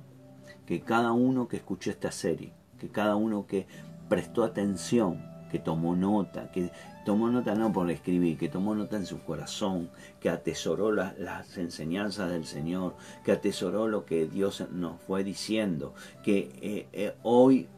que 0.65 0.81
cada 0.81 1.11
uno 1.11 1.47
que 1.47 1.57
escuchó 1.57 1.91
esta 1.91 2.11
serie, 2.11 2.53
que 2.79 2.89
cada 2.89 3.15
uno 3.15 3.45
que 3.47 3.67
prestó 4.09 4.43
atención, 4.43 5.23
que 5.51 5.59
tomó 5.59 5.95
nota, 5.95 6.51
que 6.51 6.71
tomó 7.05 7.29
nota 7.29 7.55
no 7.55 7.71
por 7.71 7.89
escribir, 7.89 8.37
que 8.37 8.49
tomó 8.49 8.75
nota 8.75 8.97
en 8.97 9.05
su 9.05 9.21
corazón, 9.21 9.89
que 10.19 10.29
atesoró 10.29 10.91
las 10.91 11.57
enseñanzas 11.57 12.29
del 12.29 12.45
Señor, 12.45 12.95
que 13.23 13.31
atesoró 13.31 13.87
lo 13.87 14.05
que 14.05 14.25
Dios 14.25 14.63
nos 14.71 14.99
fue 15.01 15.23
diciendo, 15.23 15.93
que 16.23 16.51
eh, 16.61 16.87
eh, 16.93 17.15
hoy 17.23 17.69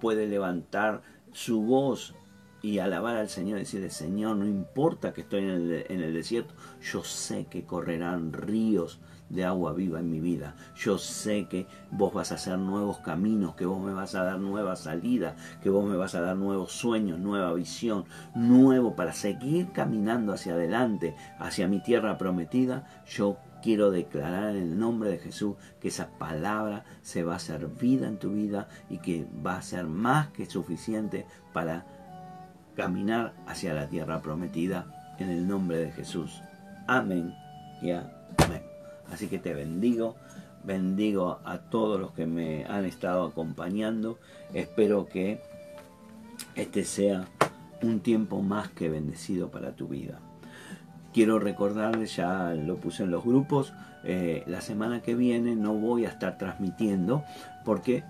puede 0.00 0.26
levantar 0.26 1.02
su 1.32 1.62
voz 1.62 2.14
y 2.62 2.78
alabar 2.78 3.16
al 3.16 3.28
Señor 3.28 3.58
y 3.58 3.62
decirle, 3.62 3.90
Señor, 3.90 4.36
no 4.36 4.46
importa 4.46 5.12
que 5.12 5.20
estoy 5.22 5.40
en 5.40 5.50
el, 5.50 5.86
en 5.88 6.00
el 6.00 6.14
desierto, 6.14 6.54
yo 6.80 7.04
sé 7.04 7.46
que 7.46 7.64
correrán 7.64 8.32
ríos 8.32 9.00
de 9.28 9.44
agua 9.44 9.72
viva 9.72 10.00
en 10.00 10.10
mi 10.10 10.20
vida. 10.20 10.54
Yo 10.76 10.98
sé 10.98 11.46
que 11.48 11.66
vos 11.90 12.12
vas 12.12 12.32
a 12.32 12.36
hacer 12.36 12.58
nuevos 12.58 12.98
caminos, 12.98 13.54
que 13.54 13.66
vos 13.66 13.80
me 13.80 13.92
vas 13.92 14.14
a 14.14 14.24
dar 14.24 14.38
nueva 14.38 14.76
salida, 14.76 15.36
que 15.62 15.70
vos 15.70 15.88
me 15.88 15.96
vas 15.96 16.14
a 16.14 16.20
dar 16.20 16.36
nuevos 16.36 16.72
sueños, 16.72 17.18
nueva 17.18 17.52
visión, 17.54 18.04
nuevo 18.34 18.94
para 18.94 19.12
seguir 19.12 19.72
caminando 19.72 20.32
hacia 20.32 20.54
adelante, 20.54 21.16
hacia 21.38 21.68
mi 21.68 21.80
tierra 21.82 22.18
prometida. 22.18 22.86
Yo 23.06 23.38
quiero 23.62 23.90
declarar 23.90 24.50
en 24.50 24.62
el 24.62 24.78
nombre 24.78 25.10
de 25.10 25.18
Jesús 25.18 25.56
que 25.80 25.88
esa 25.88 26.18
palabra 26.18 26.84
se 27.02 27.24
va 27.24 27.34
a 27.34 27.36
hacer 27.36 27.66
vida 27.66 28.06
en 28.06 28.18
tu 28.18 28.30
vida 28.30 28.68
y 28.88 28.98
que 28.98 29.26
va 29.44 29.56
a 29.56 29.62
ser 29.62 29.86
más 29.86 30.28
que 30.28 30.46
suficiente 30.46 31.26
para 31.52 31.84
caminar 32.76 33.34
hacia 33.46 33.74
la 33.74 33.88
tierra 33.88 34.20
prometida 34.20 35.14
en 35.18 35.30
el 35.30 35.48
nombre 35.48 35.78
de 35.78 35.92
Jesús. 35.92 36.42
Amén 36.86 37.34
y 37.82 37.90
amén. 37.90 38.75
Así 39.10 39.28
que 39.28 39.38
te 39.38 39.54
bendigo, 39.54 40.16
bendigo 40.64 41.40
a 41.44 41.58
todos 41.58 42.00
los 42.00 42.12
que 42.12 42.26
me 42.26 42.64
han 42.66 42.84
estado 42.84 43.24
acompañando. 43.24 44.18
Espero 44.52 45.06
que 45.06 45.40
este 46.54 46.84
sea 46.84 47.26
un 47.82 48.00
tiempo 48.00 48.42
más 48.42 48.68
que 48.70 48.88
bendecido 48.88 49.50
para 49.50 49.72
tu 49.72 49.88
vida. 49.88 50.18
Quiero 51.12 51.38
recordarles, 51.38 52.16
ya 52.16 52.52
lo 52.52 52.76
puse 52.76 53.04
en 53.04 53.10
los 53.10 53.24
grupos, 53.24 53.72
eh, 54.04 54.44
la 54.46 54.60
semana 54.60 55.00
que 55.00 55.14
viene 55.14 55.56
no 55.56 55.74
voy 55.74 56.04
a 56.04 56.10
estar 56.10 56.36
transmitiendo 56.36 57.24
porque 57.64 58.04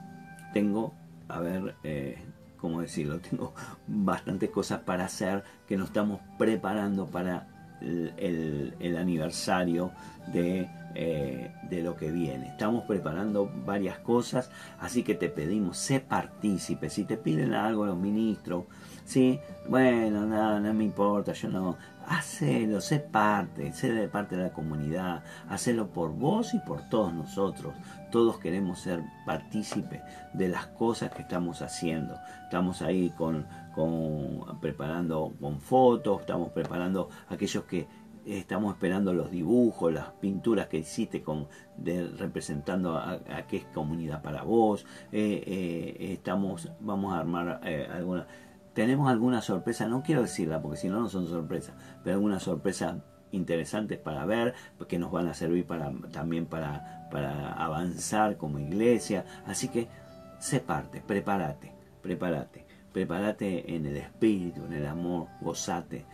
tengo, 0.53 0.92
a 1.28 1.40
ver, 1.40 1.76
eh, 1.84 2.18
¿cómo 2.57 2.80
decirlo? 2.80 3.20
Tengo 3.30 3.55
bastantes 3.86 4.51
cosas 4.51 4.80
para 4.80 5.05
hacer 5.05 5.44
que 5.68 5.76
nos 5.76 5.88
estamos 5.88 6.20
preparando 6.38 7.07
para 7.07 7.47
el 7.80 8.97
aniversario 8.99 9.92
de 10.32 10.66
eh, 10.99 11.51
de 11.68 11.82
lo 11.82 11.94
que 11.94 12.11
viene. 12.11 12.49
Estamos 12.49 12.84
preparando 12.84 13.53
varias 13.66 13.99
cosas, 13.99 14.51
así 14.80 15.03
que 15.03 15.14
te 15.14 15.28
pedimos, 15.28 15.76
sé 15.76 16.01
partícipe. 16.01 16.88
Si 16.88 17.05
te 17.05 17.18
piden 17.18 17.53
algo 17.53 17.84
los 17.84 17.99
ministros, 17.99 18.64
sí, 19.05 19.38
bueno, 19.68 20.24
nada, 20.24 20.59
no 20.59 20.72
me 20.72 20.84
importa, 20.84 21.34
yo 21.34 21.51
no. 21.51 21.76
Hacelo, 22.07 22.80
sé 22.80 23.01
parte, 23.01 23.74
sé 23.74 23.92
de 23.92 24.09
parte 24.09 24.36
de 24.36 24.44
la 24.44 24.53
comunidad, 24.55 25.22
hacelo 25.51 25.88
por 25.88 26.12
vos 26.12 26.55
y 26.55 26.61
por 26.61 26.88
todos 26.88 27.12
nosotros. 27.12 27.74
Todos 28.11 28.38
queremos 28.38 28.78
ser 28.80 29.03
partícipes 29.26 30.01
de 30.32 30.49
las 30.49 30.66
cosas 30.68 31.11
que 31.11 31.20
estamos 31.20 31.61
haciendo. 31.61 32.16
Estamos 32.44 32.80
ahí 32.80 33.11
con, 33.11 33.47
con 33.74 34.61
preparando 34.62 35.34
con 35.38 35.61
fotos, 35.61 36.20
estamos 36.20 36.53
preparando 36.53 37.11
aquellos 37.28 37.64
que 37.64 37.86
estamos 38.27 38.74
esperando 38.74 39.14
los 39.14 39.31
dibujos, 39.31 39.93
las 39.93 40.11
pinturas 40.20 40.66
que 40.66 40.79
hiciste 40.79 41.22
con, 41.22 41.47
representando 42.18 42.97
a, 42.97 43.20
qué 43.49 43.59
es 43.59 43.64
comunidad 43.66 44.22
para 44.22 44.43
vos. 44.43 44.85
Eh, 45.12 45.43
eh, 45.47 46.12
estamos, 46.12 46.70
vamos 46.81 47.14
a 47.14 47.20
armar 47.20 47.61
eh, 47.64 47.89
alguna. 47.93 48.27
Tenemos 48.74 49.09
alguna 49.09 49.41
sorpresa, 49.41 49.87
no 49.87 50.03
quiero 50.03 50.22
decirla 50.22 50.61
porque 50.61 50.77
si 50.77 50.89
no, 50.89 51.01
no 51.01 51.09
son 51.09 51.27
sorpresas, 51.29 51.74
pero 52.05 52.16
alguna 52.16 52.41
sorpresa 52.41 53.03
interesantes 53.33 53.99
para 53.99 54.27
ver, 54.27 54.55
que 54.87 54.99
nos 54.99 55.11
van 55.11 55.29
a 55.29 55.35
servir 55.35 55.66
para, 55.66 55.93
también 56.12 56.47
para, 56.47 57.09
para 57.11 57.53
avanzar 57.53 58.37
como 58.37 58.59
iglesia. 58.59 59.24
Así 59.47 59.68
que 59.68 59.89
sé 60.39 60.61
parte, 60.61 61.03
prepárate, 61.07 61.72
prepárate, 62.03 62.66
prepárate 62.93 63.74
en 63.74 63.87
el 63.87 63.97
espíritu, 63.97 64.64
en 64.66 64.74
el 64.74 64.87
amor, 64.87 65.29
gozate 65.41 66.05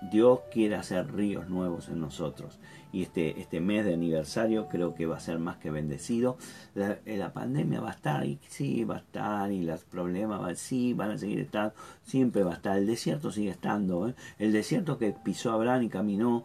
Dios 0.00 0.40
quiere 0.50 0.76
hacer 0.76 1.14
ríos 1.14 1.48
nuevos 1.48 1.88
en 1.88 2.00
nosotros. 2.00 2.58
Y 2.92 3.02
este, 3.02 3.40
este 3.40 3.60
mes 3.60 3.84
de 3.84 3.94
aniversario 3.94 4.68
creo 4.68 4.94
que 4.94 5.06
va 5.06 5.16
a 5.16 5.20
ser 5.20 5.38
más 5.38 5.58
que 5.58 5.70
bendecido. 5.70 6.38
La, 6.74 6.98
eh, 7.04 7.22
pandemia 7.32 7.80
va 7.80 7.88
a 7.88 7.92
estar, 7.92 8.26
y 8.26 8.38
sí, 8.48 8.84
va 8.84 8.96
a 8.96 8.98
estar, 8.98 9.52
y 9.52 9.62
los 9.62 9.84
problemas 9.84 10.58
sí, 10.58 10.94
van 10.94 11.12
a 11.12 11.18
seguir 11.18 11.40
estando, 11.40 11.74
siempre 12.02 12.42
va 12.42 12.52
a 12.52 12.54
estar. 12.54 12.76
El 12.78 12.86
desierto 12.86 13.30
sigue 13.30 13.50
estando. 13.50 14.08
¿eh? 14.08 14.14
El 14.38 14.52
desierto 14.52 14.98
que 14.98 15.12
pisó 15.12 15.52
Abraham 15.52 15.82
y 15.82 15.88
caminó 15.88 16.44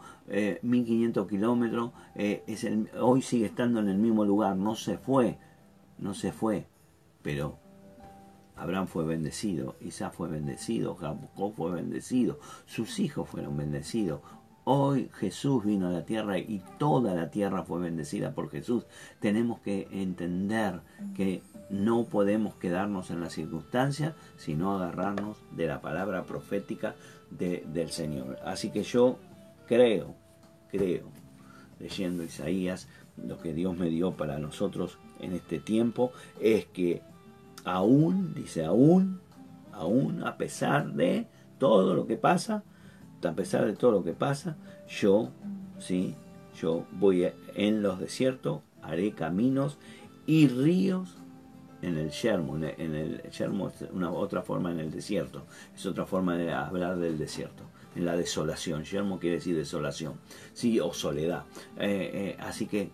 1500 0.61 1.27
kilómetros, 1.27 1.91
el, 2.15 2.89
hoy 2.99 3.21
sigue 3.21 3.45
estando 3.45 3.79
en 3.79 3.89
el 3.89 3.97
mismo 3.97 4.25
lugar, 4.25 4.55
no 4.55 4.75
se 4.75 4.97
fue, 4.97 5.37
no 5.97 6.13
se 6.13 6.31
fue. 6.31 6.67
Pero 7.21 7.57
Abraham 8.55 8.87
fue 8.87 9.05
bendecido, 9.05 9.75
Isaac 9.81 10.13
fue 10.13 10.29
bendecido, 10.29 10.95
Jacob 10.95 11.53
fue 11.55 11.71
bendecido, 11.71 12.39
sus 12.65 12.99
hijos 12.99 13.29
fueron 13.29 13.57
bendecidos. 13.57 14.21
Hoy 14.63 15.11
Jesús 15.13 15.63
vino 15.63 15.87
a 15.87 15.91
la 15.91 16.05
tierra 16.05 16.39
y 16.39 16.61
toda 16.79 17.13
la 17.13 17.29
tierra 17.29 17.63
fue 17.63 17.79
bendecida 17.79 18.33
por 18.33 18.49
Jesús. 18.49 18.85
Tenemos 19.19 19.59
que 19.59 19.87
entender 19.91 20.81
que 21.15 21.43
no 21.69 22.05
podemos 22.05 22.55
quedarnos 22.55 23.11
en 23.11 23.21
las 23.21 23.33
circunstancias, 23.33 24.15
sino 24.37 24.75
agarrarnos 24.75 25.37
de 25.51 25.67
la 25.67 25.81
palabra 25.81 26.23
profética 26.23 26.95
del 27.29 27.89
Señor. 27.91 28.39
Así 28.43 28.71
que 28.71 28.81
yo 28.81 29.19
creo, 29.67 30.15
creo, 30.71 31.11
leyendo 31.79 32.23
Isaías, 32.23 32.87
lo 33.17 33.37
que 33.37 33.53
Dios 33.53 33.77
me 33.77 33.89
dio 33.89 34.13
para 34.13 34.39
nosotros 34.39 34.97
en 35.19 35.33
este 35.33 35.59
tiempo 35.59 36.11
es 36.39 36.65
que 36.65 37.01
aún, 37.65 38.33
dice 38.33 38.63
aún, 38.63 39.19
aún 39.73 40.23
a 40.23 40.37
pesar 40.37 40.93
de 40.93 41.27
todo 41.57 41.93
lo 41.95 42.07
que 42.07 42.17
pasa, 42.17 42.63
a 43.23 43.33
pesar 43.33 43.65
de 43.65 43.73
todo 43.73 43.91
lo 43.91 44.03
que 44.03 44.13
pasa, 44.13 44.55
yo, 44.87 45.29
sí, 45.79 46.15
yo 46.59 46.85
voy 46.91 47.27
en 47.55 47.81
los 47.81 47.99
desiertos, 47.99 48.61
haré 48.81 49.11
caminos 49.11 49.77
y 50.27 50.47
ríos 50.47 51.17
en 51.81 51.97
el 51.97 52.11
yermo. 52.11 52.55
En 52.55 52.95
el, 52.95 53.21
yermo 53.31 53.69
es 53.69 53.81
una 53.91 54.11
otra 54.11 54.41
forma 54.41 54.71
en 54.71 54.79
el 54.79 54.91
desierto, 54.91 55.45
es 55.75 55.85
otra 55.85 56.05
forma 56.05 56.37
de 56.37 56.51
hablar 56.51 56.97
del 56.97 57.17
desierto. 57.17 57.63
En 57.95 58.05
la 58.05 58.17
desolación, 58.17 58.83
yermo 58.83 59.19
quiere 59.19 59.37
decir 59.37 59.55
desolación, 59.55 60.15
sí, 60.53 60.79
o 60.79 60.93
soledad. 60.93 61.43
Eh, 61.77 62.11
eh, 62.13 62.37
así 62.39 62.67
que 62.67 62.91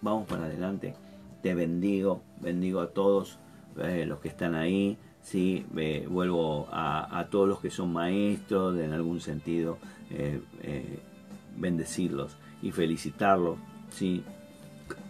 vamos 0.00 0.26
para 0.26 0.46
adelante. 0.46 0.94
Te 1.42 1.54
bendigo, 1.54 2.22
bendigo 2.40 2.80
a 2.80 2.90
todos 2.90 3.38
eh, 3.78 4.04
los 4.06 4.20
que 4.20 4.28
están 4.28 4.54
ahí, 4.54 4.98
¿sí? 5.22 5.66
vuelvo 6.08 6.68
a, 6.72 7.26
todos 7.30 7.48
los 7.48 7.60
que 7.60 7.70
son 7.70 7.92
maestros, 7.92 8.78
en 8.78 8.92
algún 8.92 9.20
sentido, 9.20 9.78
eh, 10.10 10.40
eh, 10.62 10.98
bendecirlos 11.56 12.36
y 12.62 12.72
felicitarlos. 12.72 13.58
¿sí? 13.90 14.24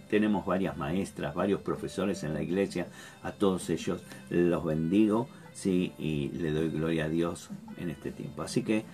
Tenemos 0.09 0.45
varias 0.45 0.77
maestras, 0.77 1.35
varios 1.35 1.61
profesores 1.61 2.23
en 2.25 2.35
la 2.35 2.43
iglesia, 2.43 2.89
a 3.23 3.33
todos 3.33 3.71
ellos 3.71 4.03
los 4.29 4.65
bendigo 4.65 5.29
¿sí? 5.53 5.93
y 5.99 6.29
le 6.31 6.51
doy 6.51 6.69
gloria 6.69 7.05
a 7.05 7.09
Dios 7.09 7.51
en 7.79 7.91
este 7.91 8.11
tiempo. 8.11 8.43
Así 8.43 8.63
que 8.63 8.85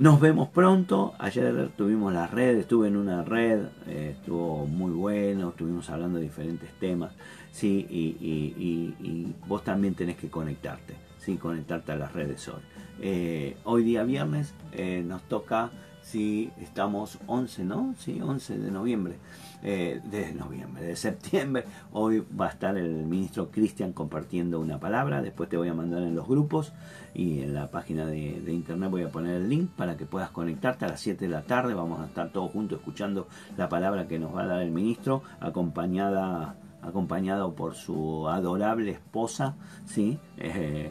nos 0.00 0.18
vemos 0.18 0.48
pronto. 0.48 1.12
Ayer 1.18 1.70
tuvimos 1.76 2.12
la 2.14 2.26
red, 2.26 2.56
estuve 2.56 2.88
en 2.88 2.96
una 2.96 3.22
red, 3.22 3.66
estuvo 3.86 4.66
muy 4.66 4.92
bueno, 4.92 5.50
estuvimos 5.50 5.90
hablando 5.90 6.18
de 6.18 6.24
diferentes 6.24 6.72
temas. 6.80 7.12
¿Sí? 7.52 7.86
Y, 7.90 9.34
vos 9.46 9.64
también 9.64 9.94
tenés 9.94 10.16
que 10.16 10.28
conectarte, 10.28 10.94
¿sí? 11.18 11.36
conectarte 11.36 11.92
a 11.92 11.96
las 11.96 12.12
redes 12.12 12.48
hoy. 12.48 12.60
Eh, 13.00 13.56
hoy 13.64 13.82
día 13.82 14.04
viernes 14.04 14.54
eh, 14.72 15.02
nos 15.04 15.22
toca, 15.22 15.70
si 16.02 16.50
estamos 16.60 17.18
11, 17.26 17.64
¿no? 17.64 17.94
Sí, 17.98 18.20
11 18.20 18.58
de 18.58 18.70
noviembre, 18.70 19.16
eh, 19.62 20.00
de 20.04 20.32
noviembre, 20.34 20.84
de 20.84 20.96
septiembre. 20.96 21.64
Hoy 21.92 22.24
va 22.38 22.46
a 22.46 22.50
estar 22.50 22.76
el 22.76 23.06
ministro 23.06 23.50
Cristian 23.50 23.92
compartiendo 23.92 24.60
una 24.60 24.78
palabra, 24.78 25.22
después 25.22 25.48
te 25.48 25.56
voy 25.56 25.68
a 25.68 25.74
mandar 25.74 26.02
en 26.02 26.14
los 26.14 26.28
grupos 26.28 26.72
y 27.14 27.40
en 27.40 27.54
la 27.54 27.68
página 27.68 28.06
de, 28.06 28.40
de, 28.40 28.52
internet 28.52 28.90
voy 28.90 29.02
a 29.02 29.10
poner 29.10 29.36
el 29.36 29.48
link 29.48 29.70
para 29.70 29.96
que 29.96 30.04
puedas 30.04 30.30
conectarte 30.30 30.84
a 30.84 30.88
las 30.88 31.00
7 31.00 31.24
de 31.24 31.30
la 31.30 31.42
tarde. 31.42 31.74
Vamos 31.74 32.00
a 32.00 32.06
estar 32.06 32.30
todos 32.30 32.52
juntos 32.52 32.78
escuchando 32.78 33.28
la 33.56 33.68
palabra 33.68 34.06
que 34.06 34.18
nos 34.18 34.34
va 34.34 34.42
a 34.42 34.46
dar 34.46 34.62
el 34.62 34.70
ministro, 34.70 35.22
acompañada 35.40 36.56
acompañado 36.82 37.54
por 37.54 37.74
su 37.74 38.28
adorable 38.28 38.92
esposa, 38.92 39.54
¿sí? 39.86 40.18
Eh, 40.38 40.90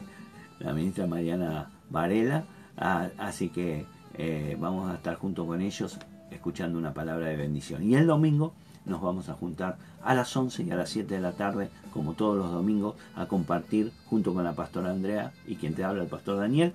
la 0.59 0.73
ministra 0.73 1.07
Mariana 1.07 1.69
Varela. 1.89 2.43
Ah, 2.77 3.09
así 3.17 3.49
que 3.49 3.85
eh, 4.15 4.57
vamos 4.59 4.89
a 4.89 4.95
estar 4.95 5.15
junto 5.15 5.45
con 5.45 5.61
ellos 5.61 5.97
escuchando 6.31 6.77
una 6.77 6.93
palabra 6.93 7.27
de 7.27 7.35
bendición. 7.35 7.83
Y 7.83 7.95
el 7.95 8.07
domingo 8.07 8.53
nos 8.85 9.01
vamos 9.01 9.29
a 9.29 9.33
juntar 9.33 9.77
a 10.03 10.13
las 10.13 10.35
11 10.35 10.63
y 10.63 10.71
a 10.71 10.75
las 10.75 10.89
7 10.89 11.13
de 11.13 11.21
la 11.21 11.33
tarde, 11.33 11.69
como 11.93 12.13
todos 12.13 12.37
los 12.37 12.51
domingos, 12.51 12.95
a 13.15 13.25
compartir 13.25 13.91
junto 14.09 14.33
con 14.33 14.43
la 14.43 14.53
pastora 14.53 14.91
Andrea 14.91 15.31
y 15.47 15.55
quien 15.55 15.75
te 15.75 15.83
habla 15.83 16.03
el 16.03 16.09
pastor 16.09 16.37
Daniel, 16.37 16.73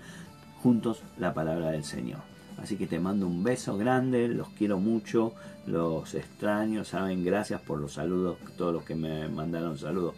juntos 0.62 1.02
la 1.18 1.34
palabra 1.34 1.70
del 1.70 1.84
Señor. 1.84 2.33
Así 2.58 2.76
que 2.76 2.86
te 2.86 2.98
mando 2.98 3.26
un 3.26 3.42
beso 3.42 3.76
grande, 3.76 4.28
los 4.28 4.48
quiero 4.50 4.78
mucho, 4.78 5.34
los 5.66 6.14
extraño, 6.14 6.84
saben, 6.84 7.24
gracias 7.24 7.60
por 7.60 7.80
los 7.80 7.94
saludos, 7.94 8.38
todos 8.56 8.72
los 8.72 8.84
que 8.84 8.94
me 8.94 9.28
mandaron 9.28 9.76
saludos 9.76 10.14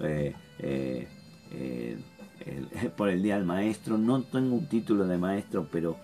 eh, 0.00 0.34
eh, 0.58 1.08
eh, 1.50 1.98
por 2.96 3.08
el 3.08 3.22
Día 3.22 3.36
del 3.36 3.44
Maestro. 3.44 3.98
No 3.98 4.22
tengo 4.22 4.56
un 4.56 4.66
título 4.66 5.06
de 5.06 5.18
maestro, 5.18 5.66
pero 5.70 5.96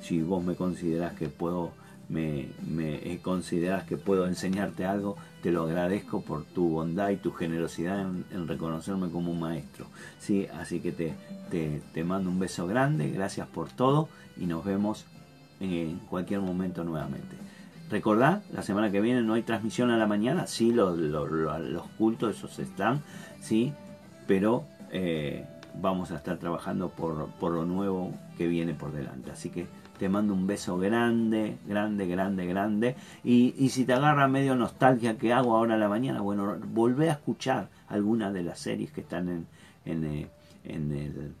si 0.00 0.22
vos 0.22 0.42
me 0.44 0.54
considerás 0.54 1.14
que 1.14 1.28
puedo, 1.28 1.72
me, 2.08 2.48
me 2.66 3.18
considerás 3.18 3.84
que 3.84 3.96
puedo 3.96 4.26
enseñarte 4.26 4.84
algo, 4.84 5.16
te 5.42 5.50
lo 5.50 5.64
agradezco 5.64 6.22
por 6.22 6.44
tu 6.44 6.68
bondad 6.68 7.10
y 7.10 7.16
tu 7.16 7.32
generosidad 7.32 8.00
en, 8.00 8.48
reconocerme 8.48 9.10
como 9.10 9.32
un 9.32 9.40
maestro. 9.40 9.86
¿sí? 10.18 10.46
Así 10.58 10.80
que 10.80 10.92
te, 10.92 11.14
te, 11.50 11.82
te 11.92 12.04
mando 12.04 12.30
un 12.30 12.38
beso 12.38 12.66
grande, 12.66 13.10
gracias 13.10 13.46
por 13.48 13.68
todo 13.68 14.08
y 14.36 14.46
nos 14.46 14.64
vemos 14.64 15.06
en 15.60 15.98
cualquier 16.10 16.40
momento 16.40 16.84
nuevamente. 16.84 17.36
Recordad, 17.90 18.42
la 18.52 18.62
semana 18.62 18.90
que 18.90 19.00
viene 19.00 19.22
no 19.22 19.34
hay 19.34 19.42
transmisión 19.42 19.90
a 19.90 19.96
la 19.96 20.06
mañana, 20.06 20.46
sí, 20.46 20.72
los, 20.72 20.98
los, 20.98 21.86
cultos, 21.98 22.36
esos 22.36 22.58
están, 22.58 23.02
sí, 23.40 23.72
pero 24.26 24.64
eh, 24.90 25.46
vamos 25.80 26.10
a 26.10 26.16
estar 26.16 26.38
trabajando 26.38 26.88
por, 26.88 27.28
por 27.38 27.52
lo 27.52 27.64
nuevo 27.64 28.12
que 28.36 28.48
viene 28.48 28.74
por 28.74 28.92
delante. 28.92 29.30
Así 29.30 29.50
que 29.50 29.66
te 29.98 30.08
mando 30.08 30.34
un 30.34 30.46
beso 30.46 30.78
grande, 30.78 31.58
grande, 31.66 32.06
grande, 32.06 32.46
grande. 32.46 32.96
Y, 33.24 33.54
y, 33.58 33.70
si 33.70 33.84
te 33.84 33.92
agarra 33.92 34.28
medio 34.28 34.54
nostalgia 34.54 35.16
que 35.16 35.32
hago 35.32 35.56
ahora 35.56 35.74
a 35.74 35.78
la 35.78 35.88
mañana, 35.88 36.20
bueno, 36.20 36.56
volvé 36.72 37.10
a 37.10 37.14
escuchar 37.14 37.68
algunas 37.88 38.32
de 38.32 38.42
las 38.42 38.58
series 38.58 38.92
que 38.92 39.00
están 39.00 39.28
en, 39.28 39.46
en, 39.84 40.04
eh, 40.04 40.28
en 40.64 40.92
el 40.92 41.34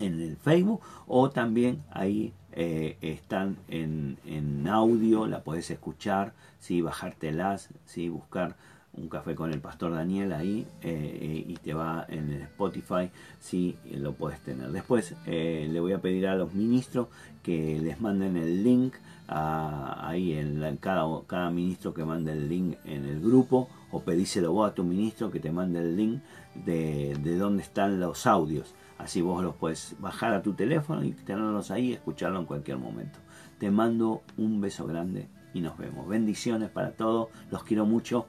en 0.00 0.20
el 0.20 0.36
Facebook 0.36 0.80
o 1.06 1.30
también 1.30 1.82
ahí 1.90 2.32
eh, 2.52 2.96
están 3.00 3.56
en, 3.68 4.18
en, 4.24 4.66
audio, 4.68 5.26
la 5.26 5.42
podés 5.42 5.70
escuchar, 5.70 6.32
¿sí? 6.58 6.80
bajártelas, 6.80 7.68
¿sí? 7.84 8.08
buscar 8.08 8.56
un 8.96 9.08
café 9.08 9.34
con 9.34 9.52
el 9.52 9.60
pastor 9.60 9.92
Daniel 9.92 10.32
ahí 10.32 10.66
eh, 10.82 11.18
eh, 11.20 11.44
y 11.46 11.54
te 11.56 11.74
va 11.74 12.06
en 12.08 12.30
el 12.30 12.42
Spotify 12.42 13.10
si 13.40 13.76
lo 13.90 14.12
puedes 14.12 14.40
tener. 14.40 14.70
Después 14.70 15.14
le 15.26 15.80
voy 15.80 15.92
a 15.92 16.00
pedir 16.00 16.26
a 16.26 16.36
los 16.36 16.54
ministros 16.54 17.08
que 17.42 17.80
les 17.80 18.00
manden 18.00 18.36
el 18.36 18.62
link 18.62 18.94
ahí 19.26 20.34
en 20.34 20.76
cada, 20.76 21.04
cada 21.26 21.50
ministro 21.50 21.94
que 21.94 22.04
mande 22.04 22.32
el 22.32 22.48
link 22.48 22.76
en 22.84 23.04
el 23.06 23.20
grupo 23.20 23.68
o 23.90 24.02
pedíselo 24.02 24.52
vos 24.52 24.70
a 24.70 24.74
tu 24.74 24.84
ministro 24.84 25.30
que 25.30 25.40
te 25.40 25.50
mande 25.50 25.80
el 25.80 25.96
link 25.96 26.22
de, 26.64 27.16
de 27.22 27.36
dónde 27.36 27.62
están 27.62 28.00
los 28.00 28.26
audios 28.26 28.74
Así 28.98 29.20
vos 29.22 29.42
los 29.42 29.56
puedes 29.56 29.96
bajar 29.98 30.32
a 30.34 30.42
tu 30.42 30.54
teléfono 30.54 31.04
y 31.04 31.12
tenerlos 31.12 31.70
ahí 31.70 31.90
y 31.90 31.92
escucharlo 31.94 32.38
en 32.38 32.46
cualquier 32.46 32.78
momento. 32.78 33.18
Te 33.58 33.70
mando 33.70 34.22
un 34.36 34.60
beso 34.60 34.86
grande 34.86 35.28
y 35.52 35.60
nos 35.60 35.76
vemos. 35.76 36.08
Bendiciones 36.08 36.70
para 36.70 36.92
todos, 36.92 37.28
los 37.50 37.64
quiero 37.64 37.86
mucho 37.86 38.26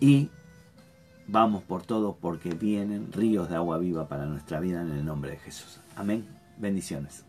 y 0.00 0.30
vamos 1.26 1.62
por 1.62 1.82
todo 1.82 2.16
porque 2.20 2.50
vienen 2.50 3.12
ríos 3.12 3.48
de 3.48 3.56
agua 3.56 3.78
viva 3.78 4.08
para 4.08 4.26
nuestra 4.26 4.60
vida 4.60 4.82
en 4.82 4.90
el 4.90 5.04
nombre 5.04 5.32
de 5.32 5.38
Jesús. 5.38 5.80
Amén. 5.96 6.26
Bendiciones. 6.58 7.25